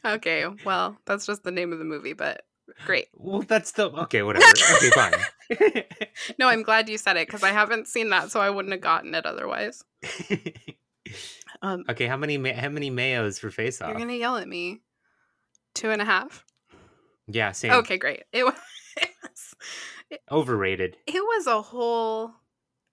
okay. 0.04 0.44
Well, 0.64 0.96
that's 1.06 1.26
just 1.26 1.42
the 1.42 1.50
name 1.50 1.72
of 1.72 1.78
the 1.78 1.84
movie, 1.84 2.12
but 2.12 2.42
great. 2.84 3.06
Well, 3.14 3.42
that's 3.42 3.72
the 3.72 3.90
okay. 3.90 4.22
Whatever. 4.24 4.44
Okay, 4.76 4.90
fine. 4.90 5.12
No, 6.38 6.48
I'm 6.48 6.62
glad 6.62 6.88
you 6.88 6.98
said 6.98 7.16
it 7.16 7.28
because 7.28 7.42
I 7.44 7.50
haven't 7.50 7.86
seen 7.88 8.08
that, 8.10 8.30
so 8.32 8.40
I 8.40 8.50
wouldn't 8.50 8.72
have 8.72 8.80
gotten 8.80 9.14
it 9.14 9.26
otherwise. 9.26 9.84
Um, 11.62 11.84
okay, 11.88 12.06
how 12.06 12.16
many 12.18 12.36
ma- 12.36 12.52
how 12.52 12.68
many 12.68 12.90
mayos 12.90 13.38
for 13.40 13.50
face 13.50 13.80
off? 13.80 13.88
you're 13.90 13.98
gonna 13.98 14.12
yell 14.12 14.36
at 14.36 14.46
me. 14.48 14.82
Two 15.74 15.90
and 15.90 16.02
a 16.02 16.04
half. 16.04 16.44
Yeah, 17.28 17.52
same. 17.52 17.72
Okay, 17.72 17.96
great. 17.96 18.24
It 18.32 18.44
was. 18.44 18.54
It 18.96 19.10
was, 19.22 19.54
Overrated. 20.30 20.96
it 21.06 21.14
was 21.22 21.46
a 21.46 21.62
whole 21.62 22.32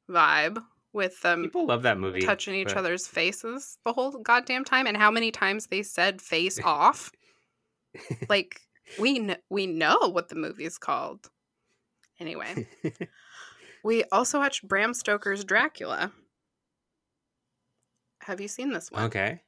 vibe 0.09 0.63
with 0.93 1.19
them 1.21 1.43
People 1.43 1.65
love 1.65 1.81
that 1.83 1.97
movie. 1.99 2.21
touching 2.21 2.55
each 2.55 2.69
but- 2.69 2.77
other's 2.77 3.05
faces 3.07 3.77
the 3.83 3.91
whole 3.93 4.11
goddamn 4.11 4.63
time, 4.63 4.87
and 4.87 4.95
how 4.95 5.11
many 5.11 5.31
times 5.31 5.67
they 5.67 5.83
said 5.83 6.21
"face 6.21 6.59
off." 6.63 7.11
like 8.29 8.61
we 8.99 9.19
kn- 9.19 9.37
we 9.49 9.67
know 9.67 9.97
what 10.11 10.29
the 10.29 10.35
movie's 10.35 10.77
called. 10.77 11.29
Anyway, 12.19 12.67
we 13.83 14.03
also 14.11 14.39
watched 14.39 14.67
Bram 14.67 14.93
Stoker's 14.93 15.43
Dracula. 15.43 16.11
Have 18.21 18.39
you 18.39 18.47
seen 18.47 18.71
this 18.71 18.91
one? 18.91 19.03
Okay. 19.05 19.41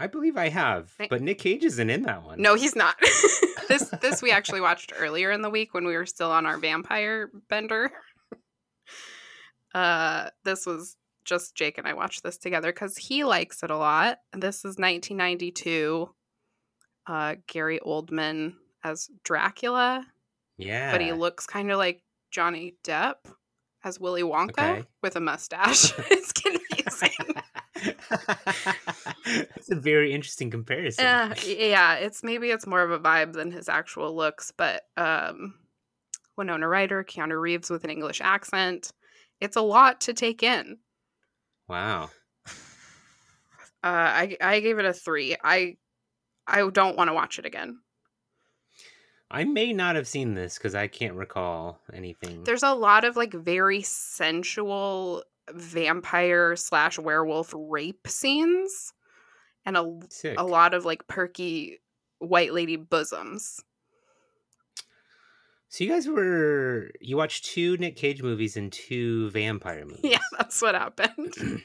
I 0.00 0.06
believe 0.06 0.36
I 0.36 0.48
have, 0.48 0.92
but 1.10 1.20
Nick 1.22 1.38
Cage 1.38 1.64
isn't 1.64 1.90
in 1.90 2.02
that 2.02 2.22
one. 2.22 2.40
No, 2.40 2.54
he's 2.54 2.76
not. 2.76 2.94
this 3.68 3.88
this 4.00 4.22
we 4.22 4.30
actually 4.30 4.60
watched 4.60 4.92
earlier 4.96 5.32
in 5.32 5.42
the 5.42 5.50
week 5.50 5.74
when 5.74 5.86
we 5.86 5.96
were 5.96 6.06
still 6.06 6.30
on 6.30 6.46
our 6.46 6.56
vampire 6.56 7.30
bender. 7.48 7.90
Uh 9.74 10.30
this 10.44 10.66
was 10.66 10.96
just 11.24 11.56
Jake 11.56 11.78
and 11.78 11.86
I 11.86 11.94
watched 11.94 12.22
this 12.22 12.38
together 12.38 12.72
cuz 12.72 12.96
he 12.96 13.24
likes 13.24 13.62
it 13.64 13.70
a 13.70 13.76
lot. 13.76 14.18
This 14.32 14.58
is 14.58 14.78
1992. 14.78 16.08
Uh 17.06 17.34
Gary 17.48 17.80
Oldman 17.84 18.54
as 18.84 19.08
Dracula, 19.24 20.06
Yeah. 20.56 20.92
but 20.92 21.00
he 21.00 21.12
looks 21.12 21.46
kind 21.46 21.70
of 21.70 21.78
like 21.78 22.02
Johnny 22.30 22.74
Depp 22.84 23.16
as 23.84 23.98
Willy 24.00 24.22
Wonka 24.22 24.50
Okay. 24.50 24.84
with 25.02 25.16
a 25.16 25.20
mustache. 25.20 25.92
it's 26.10 26.32
confusing. 26.32 27.34
That's 29.24 29.70
a 29.70 29.76
very 29.76 30.12
interesting 30.12 30.50
comparison. 30.50 31.04
Uh, 31.04 31.34
yeah, 31.46 31.94
it's 31.94 32.22
maybe 32.22 32.50
it's 32.50 32.66
more 32.66 32.82
of 32.82 32.90
a 32.90 32.98
vibe 32.98 33.32
than 33.34 33.50
his 33.50 33.68
actual 33.68 34.14
looks, 34.16 34.52
but 34.56 34.82
um, 34.96 35.54
Winona 36.36 36.66
Ryder, 36.68 37.04
Keanu 37.04 37.40
Reeves 37.40 37.70
with 37.70 37.84
an 37.84 37.90
English 37.90 38.20
accent. 38.20 38.92
It's 39.40 39.56
a 39.56 39.60
lot 39.62 40.00
to 40.02 40.14
take 40.14 40.42
in. 40.42 40.78
Wow. 41.68 42.10
Uh, 42.46 42.50
I 43.84 44.36
I 44.40 44.60
gave 44.60 44.78
it 44.80 44.84
a 44.84 44.92
three. 44.92 45.36
I 45.44 45.76
I 46.46 46.68
don't 46.70 46.96
want 46.96 47.08
to 47.08 47.14
watch 47.14 47.38
it 47.38 47.46
again. 47.46 47.78
I 49.30 49.44
may 49.44 49.72
not 49.72 49.94
have 49.96 50.08
seen 50.08 50.34
this 50.34 50.56
because 50.56 50.74
I 50.74 50.86
can't 50.86 51.14
recall 51.14 51.80
anything. 51.92 52.44
There's 52.44 52.62
a 52.62 52.74
lot 52.74 53.04
of 53.04 53.16
like 53.16 53.34
very 53.34 53.82
sensual 53.82 55.22
vampire 55.52 56.56
slash 56.56 56.98
werewolf 56.98 57.52
rape 57.56 58.06
scenes, 58.08 58.94
and 59.66 59.76
a 59.76 59.98
Sick. 60.08 60.38
a 60.38 60.44
lot 60.44 60.72
of 60.74 60.84
like 60.84 61.06
perky 61.08 61.78
white 62.20 62.52
lady 62.52 62.76
bosoms. 62.76 63.62
So 65.68 65.84
you 65.84 65.90
guys 65.90 66.08
were 66.08 66.90
you 67.00 67.18
watched 67.18 67.44
two 67.44 67.76
Nick 67.76 67.96
Cage 67.96 68.22
movies 68.22 68.56
and 68.56 68.72
two 68.72 69.28
vampire 69.30 69.84
movies. 69.86 70.00
Yeah, 70.02 70.18
that's 70.38 70.62
what 70.62 70.74
happened. 70.74 71.34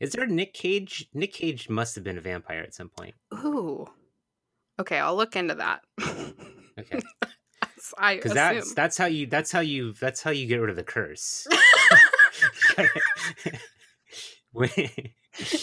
Is 0.00 0.12
there 0.12 0.24
a 0.24 0.26
Nick 0.28 0.54
Cage? 0.54 1.08
Nick 1.12 1.34
Cage 1.34 1.68
must 1.68 1.94
have 1.94 2.04
been 2.04 2.18
a 2.18 2.22
vampire 2.22 2.60
at 2.60 2.74
some 2.74 2.88
point. 2.88 3.14
Ooh. 3.34 3.86
Okay, 4.80 4.98
I'll 4.98 5.16
look 5.16 5.36
into 5.36 5.54
that. 5.56 5.80
Okay. 6.78 7.00
Because 8.00 8.32
that's 8.32 8.74
that's 8.74 8.96
how 8.98 9.04
you 9.06 9.26
that's 9.26 9.52
how 9.52 9.60
you 9.60 9.92
that's 9.92 10.22
how 10.22 10.30
you 10.30 10.46
get 10.46 10.56
rid 10.56 10.70
of 10.70 10.76
the 10.76 10.82
curse. 10.82 11.46
When- 14.52 14.70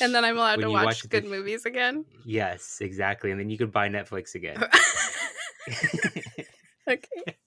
and 0.01 0.13
then 0.13 0.23
I'm 0.25 0.37
allowed 0.37 0.57
to 0.61 0.69
watch, 0.69 0.85
watch 0.85 1.01
the- 1.03 1.07
good 1.07 1.25
movies 1.25 1.65
again. 1.65 2.05
yes, 2.25 2.77
exactly. 2.81 3.31
And 3.31 3.39
then 3.39 3.49
you 3.49 3.57
could 3.57 3.71
buy 3.71 3.87
Netflix 3.89 4.35
again. 4.35 4.63
okay. 6.87 7.37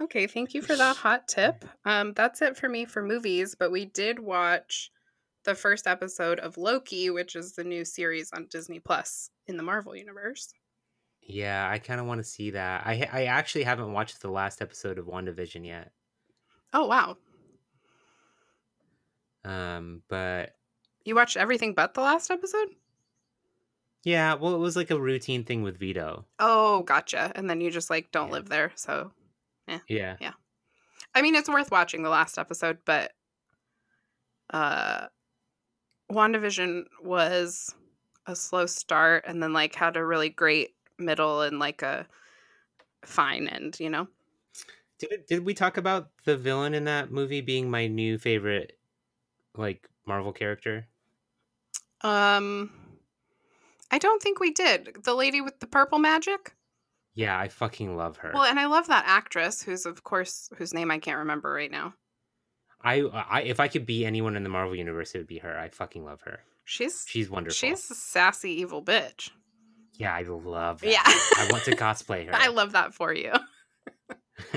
Okay, 0.00 0.26
thank 0.26 0.54
you 0.54 0.62
for 0.62 0.76
that 0.76 0.96
hot 0.96 1.28
tip. 1.28 1.64
Um, 1.84 2.12
that's 2.14 2.40
it 2.42 2.56
for 2.56 2.68
me 2.68 2.84
for 2.86 3.02
movies, 3.02 3.54
but 3.58 3.70
we 3.70 3.84
did 3.84 4.18
watch 4.18 4.90
the 5.44 5.54
first 5.54 5.86
episode 5.86 6.38
of 6.40 6.56
Loki, 6.56 7.10
which 7.10 7.36
is 7.36 7.54
the 7.54 7.64
new 7.64 7.84
series 7.84 8.30
on 8.32 8.46
Disney 8.50 8.78
Plus 8.80 9.30
in 9.46 9.56
the 9.56 9.62
Marvel 9.62 9.94
universe. 9.96 10.52
Yeah, 11.28 11.68
I 11.70 11.78
kind 11.78 12.00
of 12.00 12.06
want 12.06 12.18
to 12.18 12.24
see 12.24 12.50
that. 12.50 12.86
I 12.86 13.08
I 13.12 13.24
actually 13.26 13.64
haven't 13.64 13.92
watched 13.92 14.20
the 14.20 14.30
last 14.30 14.60
episode 14.62 14.98
of 14.98 15.06
WandaVision 15.06 15.64
yet. 15.66 15.92
Oh 16.72 16.86
wow. 16.86 17.16
Um, 19.44 20.02
but 20.08 20.56
You 21.04 21.14
watched 21.14 21.36
everything 21.36 21.74
but 21.74 21.94
the 21.94 22.00
last 22.02 22.30
episode? 22.30 22.68
yeah, 24.04 24.34
well, 24.34 24.54
it 24.54 24.58
was 24.58 24.76
like 24.76 24.90
a 24.90 25.00
routine 25.00 25.44
thing 25.44 25.62
with 25.62 25.78
Vito. 25.78 26.24
Oh, 26.38 26.82
gotcha. 26.82 27.32
And 27.34 27.48
then 27.48 27.60
you 27.60 27.70
just 27.70 27.90
like 27.90 28.10
don't 28.12 28.28
Yeah. 28.28 28.32
live 28.34 28.48
there, 28.48 28.72
so 28.74 29.12
eh. 29.68 29.80
yeah, 29.88 30.16
Yeah. 30.20 30.32
I 31.14 31.22
mean, 31.22 31.34
it's 31.34 31.48
worth 31.48 31.70
watching 31.70 32.02
the 32.02 32.10
last 32.10 32.38
episode, 32.38 32.78
but 32.84 33.12
uh 34.50 35.08
WandaVision 36.10 36.84
was 37.02 37.74
a 38.26 38.34
slow 38.34 38.66
start 38.66 39.24
and 39.26 39.42
then 39.42 39.52
like 39.52 39.74
had 39.74 39.96
a 39.96 40.04
really 40.04 40.30
great 40.30 40.74
middle 40.98 41.42
and 41.42 41.58
like 41.58 41.82
a 41.82 42.06
fine 43.04 43.48
end, 43.48 43.78
you 43.80 43.90
know? 43.90 44.08
Did 44.98 45.26
did 45.26 45.44
we 45.44 45.54
talk 45.54 45.76
about 45.76 46.08
the 46.24 46.36
villain 46.36 46.74
in 46.74 46.84
that 46.84 47.10
movie 47.12 47.40
being 47.40 47.70
my 47.70 47.86
new 47.86 48.18
favorite, 48.18 48.76
like 49.56 49.88
Marvel 50.06 50.32
character? 50.32 50.86
Um 52.02 52.70
I 53.90 53.98
don't 53.98 54.22
think 54.22 54.38
we 54.40 54.50
did. 54.52 54.96
The 55.04 55.14
lady 55.14 55.40
with 55.40 55.60
the 55.60 55.66
purple 55.66 55.98
magic? 55.98 56.54
Yeah, 57.14 57.38
I 57.38 57.48
fucking 57.48 57.96
love 57.96 58.18
her. 58.18 58.30
Well, 58.34 58.44
and 58.44 58.60
I 58.60 58.66
love 58.66 58.86
that 58.88 59.04
actress 59.06 59.62
who's 59.62 59.86
of 59.86 60.04
course 60.04 60.50
whose 60.56 60.74
name 60.74 60.90
I 60.90 60.98
can't 60.98 61.18
remember 61.18 61.50
right 61.52 61.70
now. 61.70 61.94
I, 62.82 63.00
I 63.00 63.42
if 63.42 63.58
I 63.60 63.68
could 63.68 63.86
be 63.86 64.04
anyone 64.04 64.36
in 64.36 64.42
the 64.44 64.48
Marvel 64.48 64.76
universe, 64.76 65.14
it 65.14 65.18
would 65.18 65.26
be 65.26 65.38
her. 65.38 65.58
I 65.58 65.68
fucking 65.68 66.04
love 66.04 66.20
her. 66.22 66.40
She's 66.64 67.04
She's 67.08 67.30
wonderful. 67.30 67.54
she's 67.54 67.90
a 67.90 67.94
sassy 67.94 68.50
evil 68.60 68.84
bitch. 68.84 69.30
Yeah, 69.98 70.14
I 70.14 70.22
love 70.22 70.80
that. 70.80 70.90
Yeah. 70.90 71.02
I 71.04 71.48
want 71.50 71.64
to 71.64 71.76
cosplay 71.76 72.26
her. 72.26 72.32
I 72.34 72.48
love 72.48 72.72
that 72.72 72.94
for 72.94 73.12
you. 73.12 73.32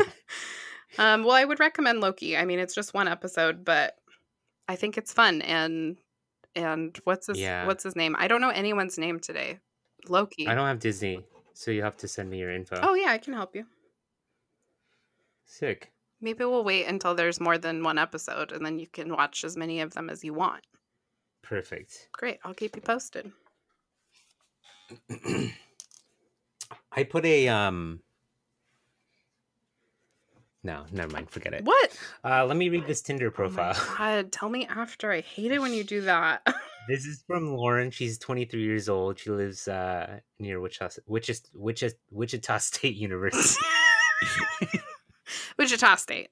um, 0.98 1.24
well, 1.24 1.32
I 1.32 1.44
would 1.44 1.60
recommend 1.60 2.00
Loki. 2.00 2.38
I 2.38 2.46
mean, 2.46 2.60
it's 2.60 2.76
just 2.76 2.94
one 2.94 3.08
episode, 3.08 3.66
but 3.66 3.96
I 4.68 4.76
think 4.76 4.98
it's 4.98 5.12
fun. 5.14 5.42
And 5.42 5.98
and 6.56 6.98
what's 7.06 7.28
his 7.28 7.40
Yeah. 7.40 7.66
what's 7.66 7.84
his 7.84 7.96
name? 7.96 8.16
I 8.18 8.28
don't 8.28 8.42
know 8.42 8.50
anyone's 8.50 8.98
name 8.98 9.20
today. 9.20 9.60
Loki. 10.08 10.48
I 10.48 10.56
don't 10.56 10.68
have 10.68 10.80
Disney, 10.80 11.24
so 11.54 11.72
you 11.72 11.84
have 11.84 11.98
to 11.98 12.08
send 12.08 12.30
me 12.30 12.40
your 12.40 12.52
info. 12.52 12.80
Oh 12.82 12.94
yeah, 12.94 13.10
I 13.12 13.18
can 13.18 13.34
help 13.34 13.56
you. 13.56 13.66
sick. 15.46 15.92
Maybe 16.24 16.46
we'll 16.46 16.64
wait 16.64 16.86
until 16.86 17.16
there's 17.16 17.40
more 17.40 17.58
than 17.58 17.84
one 17.84 17.98
episode, 17.98 18.52
and 18.52 18.64
then 18.66 18.78
you 18.78 18.86
can 18.88 19.12
watch 19.12 19.44
as 19.44 19.58
many 19.58 19.82
of 19.82 19.94
them 19.96 20.08
as 20.10 20.24
you 20.24 20.34
want. 20.36 20.64
Perfect. 21.42 22.10
Great, 22.12 22.38
I'll 22.44 22.54
keep 22.54 22.76
you 22.76 22.82
posted. 22.82 23.32
I 26.92 27.04
put 27.04 27.26
a 27.26 27.48
um. 27.48 28.02
No, 30.64 30.86
never 30.92 31.12
mind. 31.12 31.30
Forget 31.30 31.54
it. 31.54 31.64
What? 31.66 31.98
Uh, 32.24 32.46
let 32.46 32.56
me 32.56 32.70
read 32.70 32.86
this 32.86 33.02
Tinder 33.02 33.28
Oh 33.28 33.30
my 33.30 33.36
profile. 33.36 33.74
God, 33.98 34.32
tell 34.32 34.50
me 34.50 34.68
after. 34.68 35.12
I 35.12 35.22
hate 35.22 35.52
it 35.52 35.60
when 35.60 35.74
you 35.74 35.84
do 35.84 36.02
that. 36.02 36.46
This 36.88 37.06
is 37.06 37.24
from 37.28 37.56
Lauren. 37.56 37.92
She's 37.92 38.18
23 38.18 38.60
years 38.64 38.90
old. 38.90 39.20
She 39.20 39.30
lives 39.30 39.68
uh, 39.68 40.20
near 40.40 40.60
Wichita, 40.60 40.90
Wichita, 41.06 41.48
Wichita, 41.54 41.96
Wichita 42.10 42.58
State 42.58 42.96
University. 42.96 43.64
Wichita 45.60 45.96
State. 45.98 46.30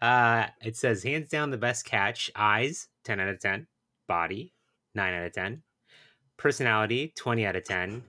uh, 0.00 0.46
it 0.62 0.76
says 0.76 1.02
hands 1.02 1.28
down 1.28 1.50
the 1.50 1.56
best 1.58 1.84
catch. 1.84 2.30
Eyes 2.36 2.86
10 3.02 3.18
out 3.18 3.28
of 3.28 3.40
10. 3.40 3.66
Body 4.06 4.54
9 4.94 5.14
out 5.14 5.26
of 5.26 5.32
10. 5.32 5.62
Personality 6.36 7.12
20 7.16 7.46
out 7.46 7.56
of 7.56 7.64
10. 7.64 8.02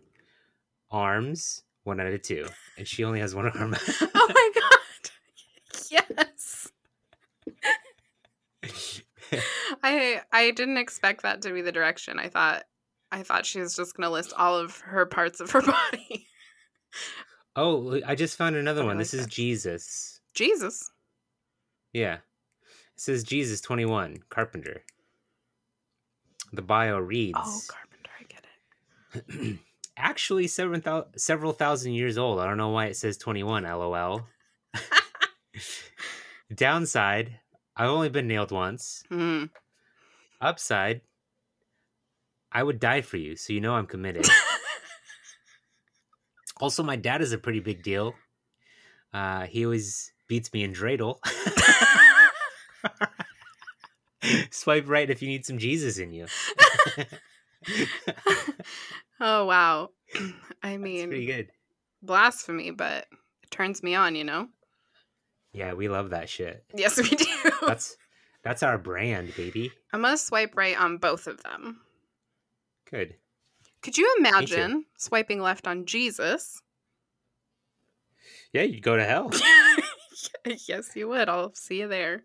Arms 0.91 1.63
1 1.83 1.99
out 1.99 2.07
of 2.07 2.21
2. 2.21 2.45
And 2.77 2.87
she 2.87 3.03
only 3.03 3.19
has 3.19 3.33
one 3.35 3.47
arm. 3.49 3.75
Oh 4.01 4.27
my 4.33 4.51
god. 4.55 4.63
Yes. 5.89 6.69
I 9.83 10.21
I 10.33 10.51
didn't 10.51 10.77
expect 10.77 11.21
that 11.23 11.41
to 11.43 11.53
be 11.53 11.61
the 11.61 11.71
direction. 11.71 12.19
I 12.19 12.27
thought 12.29 12.63
I 13.11 13.23
thought 13.23 13.45
she 13.45 13.59
was 13.61 13.75
just 13.75 13.95
gonna 13.95 14.09
list 14.09 14.33
all 14.37 14.57
of 14.57 14.79
her 14.81 15.05
parts 15.05 15.39
of 15.39 15.49
her 15.51 15.61
body. 15.91 16.27
oh, 17.55 18.01
I 18.05 18.15
just 18.15 18.37
found 18.37 18.55
another 18.55 18.81
one. 18.85 18.97
like 18.97 19.05
This 19.05 19.13
is. 19.13 19.27
Jesus. 19.27 20.19
Jesus. 20.33 20.91
Yeah. 21.93 22.15
It 22.15 23.01
says 23.01 23.23
Jesus 23.23 23.61
21, 23.61 24.17
Carpenter. 24.29 24.83
The 26.53 26.61
bio 26.61 26.97
reads 26.99 27.37
Oh, 27.41 27.61
Carpenter, 27.67 27.71
I 27.71 27.75
get 27.75 27.85
it. 27.85 27.86
Actually 29.97 30.47
several, 30.47 30.79
thou- 30.79 31.07
several 31.15 31.53
thousand 31.53 31.93
years 31.93 32.17
old. 32.17 32.39
I 32.39 32.45
don't 32.45 32.57
know 32.57 32.69
why 32.69 32.85
it 32.85 32.95
says 32.95 33.17
21, 33.17 33.63
lol. 33.63 34.27
Downside, 36.55 37.39
I've 37.75 37.89
only 37.89 38.09
been 38.09 38.27
nailed 38.27 38.51
once. 38.51 39.03
Hmm. 39.09 39.45
Upside, 40.39 41.01
I 42.51 42.63
would 42.63 42.79
die 42.79 43.01
for 43.01 43.17
you, 43.17 43.35
so 43.35 43.53
you 43.53 43.61
know 43.61 43.75
I'm 43.75 43.87
committed. 43.87 44.27
also, 46.61 46.83
my 46.83 46.95
dad 46.95 47.21
is 47.21 47.33
a 47.33 47.37
pretty 47.37 47.59
big 47.59 47.83
deal. 47.83 48.13
Uh, 49.13 49.45
he 49.45 49.65
always 49.65 50.11
beats 50.27 50.53
me 50.53 50.63
in 50.63 50.73
dreidel. 50.73 51.17
Swipe 54.51 54.87
right 54.87 55.09
if 55.09 55.21
you 55.21 55.27
need 55.27 55.45
some 55.45 55.57
Jesus 55.57 55.97
in 55.97 56.11
you. 56.13 56.27
oh 59.19 59.45
wow. 59.45 59.89
I 60.63 60.73
It's 60.77 60.81
pretty 60.81 61.07
mean 61.07 61.25
good. 61.25 61.51
blasphemy, 62.01 62.71
but 62.71 63.07
it 63.43 63.51
turns 63.51 63.83
me 63.83 63.95
on, 63.95 64.15
you 64.15 64.23
know? 64.23 64.47
Yeah, 65.53 65.73
we 65.73 65.89
love 65.89 66.11
that 66.11 66.29
shit. 66.29 66.63
Yes, 66.75 66.97
we 66.97 67.09
do. 67.09 67.25
That's 67.65 67.97
that's 68.43 68.63
our 68.63 68.77
brand, 68.77 69.33
baby. 69.35 69.71
I'm 69.93 70.01
gonna 70.01 70.17
swipe 70.17 70.55
right 70.55 70.79
on 70.79 70.97
both 70.97 71.27
of 71.27 71.41
them. 71.43 71.81
Good. 72.89 73.15
Could 73.81 73.97
you 73.97 74.13
imagine 74.19 74.85
swiping 74.97 75.41
left 75.41 75.67
on 75.67 75.85
Jesus? 75.85 76.61
Yeah, 78.53 78.63
you'd 78.63 78.83
go 78.83 78.95
to 78.97 79.03
hell. 79.03 79.31
yes, 80.67 80.91
you 80.95 81.07
would. 81.09 81.29
I'll 81.29 81.53
see 81.53 81.79
you 81.81 81.87
there. 81.87 82.23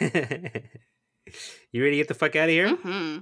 you 0.00 1.82
ready 1.82 1.90
to 1.92 1.96
get 1.96 2.08
the 2.08 2.14
fuck 2.14 2.36
out 2.36 2.48
of 2.48 2.50
here? 2.50 2.74
hmm 2.76 3.18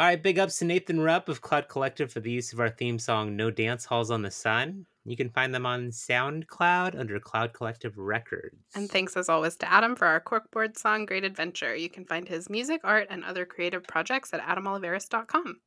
All 0.00 0.06
right, 0.06 0.22
big 0.22 0.38
ups 0.38 0.60
to 0.60 0.64
Nathan 0.64 0.98
Rupp 0.98 1.28
of 1.28 1.42
Cloud 1.42 1.68
Collective 1.68 2.10
for 2.10 2.20
the 2.20 2.30
use 2.30 2.54
of 2.54 2.58
our 2.58 2.70
theme 2.70 2.98
song 2.98 3.36
No 3.36 3.50
Dance 3.50 3.84
Halls 3.84 4.10
on 4.10 4.22
the 4.22 4.30
Sun. 4.30 4.86
You 5.04 5.14
can 5.14 5.28
find 5.28 5.54
them 5.54 5.66
on 5.66 5.90
SoundCloud 5.90 6.98
under 6.98 7.20
Cloud 7.20 7.52
Collective 7.52 7.98
Records. 7.98 8.56
And 8.74 8.90
thanks 8.90 9.14
as 9.14 9.28
always 9.28 9.56
to 9.56 9.70
Adam 9.70 9.94
for 9.94 10.06
our 10.06 10.18
corkboard 10.18 10.78
song 10.78 11.04
Great 11.04 11.22
Adventure. 11.24 11.76
You 11.76 11.90
can 11.90 12.06
find 12.06 12.26
his 12.26 12.48
music, 12.48 12.80
art, 12.82 13.08
and 13.10 13.22
other 13.26 13.44
creative 13.44 13.84
projects 13.84 14.32
at 14.32 14.40
adamoliveris.com. 14.40 15.60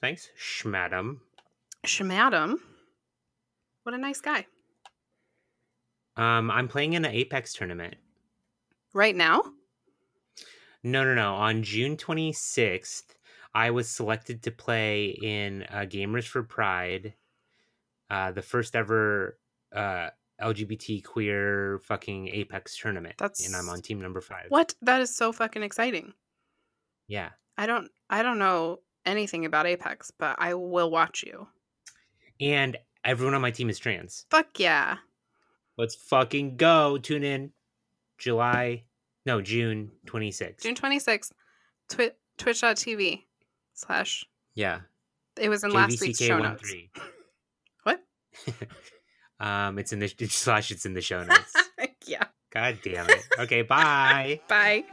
Thanks, 0.00 0.30
Schmadam. 0.40 1.18
Shamadam. 1.86 2.54
What 3.82 3.94
a 3.94 3.98
nice 3.98 4.22
guy. 4.22 4.46
Um, 6.16 6.50
I'm 6.50 6.68
playing 6.68 6.94
in 6.94 7.04
an 7.04 7.12
Apex 7.12 7.52
tournament. 7.52 7.96
Right 8.94 9.14
now? 9.14 9.42
No, 10.84 11.04
no, 11.04 11.14
no. 11.14 11.34
On 11.34 11.62
June 11.62 11.96
26th, 11.96 13.04
I 13.54 13.70
was 13.70 13.88
selected 13.88 14.42
to 14.44 14.50
play 14.50 15.06
in 15.22 15.64
uh, 15.70 15.80
Gamers 15.88 16.26
for 16.26 16.42
Pride, 16.42 17.14
uh, 18.10 18.30
the 18.32 18.42
first 18.42 18.76
ever 18.76 19.38
uh, 19.74 20.08
LGBT 20.40 21.04
queer 21.04 21.80
fucking 21.84 22.28
Apex 22.28 22.78
tournament. 22.78 23.16
That's- 23.18 23.44
and 23.46 23.56
I'm 23.56 23.68
on 23.68 23.82
team 23.82 24.00
number 24.00 24.20
five. 24.20 24.46
What? 24.50 24.74
That 24.82 25.00
is 25.00 25.14
so 25.14 25.32
fucking 25.32 25.62
exciting. 25.62 26.12
Yeah. 27.08 27.30
I 27.56 27.66
don't 27.66 27.90
I 28.08 28.22
don't 28.22 28.38
know 28.38 28.80
anything 29.04 29.44
about 29.44 29.66
Apex, 29.66 30.12
but 30.16 30.36
I 30.38 30.54
will 30.54 30.90
watch 30.90 31.24
you. 31.26 31.48
And 32.40 32.76
everyone 33.04 33.34
on 33.34 33.40
my 33.40 33.50
team 33.50 33.68
is 33.68 33.78
trans. 33.80 34.26
Fuck 34.30 34.60
yeah. 34.60 34.98
Let's 35.76 35.96
fucking 35.96 36.56
go. 36.56 36.98
Tune 36.98 37.24
in 37.24 37.52
July, 38.18 38.84
no, 39.28 39.42
June 39.42 39.90
26th. 40.06 40.62
June 40.62 40.74
26th, 40.74 41.32
twi- 41.90 42.12
twitch.tv 42.38 43.24
slash. 43.74 44.24
Yeah. 44.54 44.80
It 45.38 45.50
was 45.50 45.62
in 45.62 45.70
last 45.70 46.00
week's 46.00 46.18
show 46.18 46.38
notes. 46.38 46.72
What? 47.84 48.00
um, 49.40 49.78
it's 49.78 49.92
in 49.92 49.98
the 50.00 50.08
slash. 50.28 50.70
It's 50.70 50.84
in 50.84 50.94
the 50.94 51.00
show 51.00 51.22
notes. 51.22 51.52
yeah. 52.06 52.24
God 52.50 52.78
damn 52.82 53.08
it. 53.08 53.22
Okay, 53.38 53.62
bye. 53.62 54.40
Bye. 54.48 54.84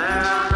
Space 0.00 0.49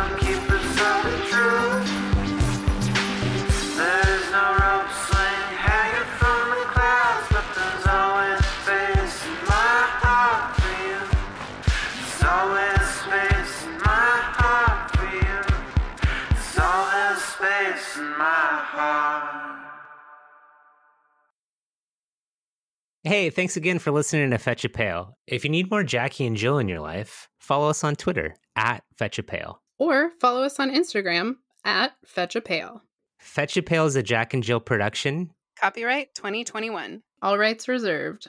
Hey, 23.15 23.31
thanks 23.31 23.57
again 23.57 23.79
for 23.79 23.93
listening 23.93 24.31
to 24.31 24.39
Fetch 24.39 24.65
a 24.65 24.69
Pail. 24.69 25.17
If 25.29 25.45
you 25.45 25.51
need 25.51 25.71
more 25.71 25.85
Jackie 25.85 26.27
and 26.27 26.37
Jill 26.37 26.59
in 26.59 26.67
your 26.67 26.81
life, 26.81 27.29
follow 27.39 27.69
us 27.71 27.85
on 27.85 27.95
Twitter 27.95 28.35
at 28.57 28.83
Fetch 28.97 29.21
a 29.21 29.23
Pail. 29.23 29.63
Or 29.79 30.11
follow 30.21 30.43
us 30.43 30.59
on 30.59 30.75
Instagram 30.75 31.37
at 31.65 31.93
Fetch 32.05 32.35
a 32.35 32.41
Pail. 32.41 32.83
Fetch 33.21 33.57
a 33.57 33.63
Pail 33.63 33.87
is 33.87 33.95
a 33.95 34.03
Jack 34.03 34.35
and 34.35 34.43
Jill 34.43 34.59
production. 34.59 35.31
Copyright 35.61 36.13
2021. 36.17 37.05
All 37.23 37.39
rights 37.39 37.69
reserved. 37.69 38.27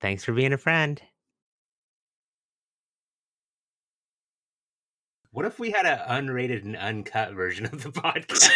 Thanks 0.00 0.24
for 0.24 0.32
being 0.32 0.54
a 0.54 0.56
friend. 0.56 1.02
What 5.30 5.44
if 5.44 5.58
we 5.58 5.72
had 5.72 5.84
an 5.84 5.98
unrated 6.08 6.64
and 6.64 6.74
uncut 6.74 7.34
version 7.34 7.66
of 7.66 7.82
the 7.82 7.90
podcast? 7.92 8.50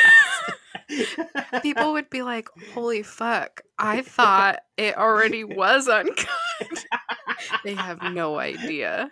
People 1.62 1.92
would 1.92 2.10
be 2.10 2.22
like, 2.22 2.48
holy 2.74 3.02
fuck, 3.02 3.62
I 3.78 4.02
thought 4.02 4.60
it 4.76 4.96
already 4.96 5.44
was 5.44 5.88
uncut. 5.88 6.86
they 7.64 7.74
have 7.74 8.02
no 8.12 8.38
idea. 8.38 9.10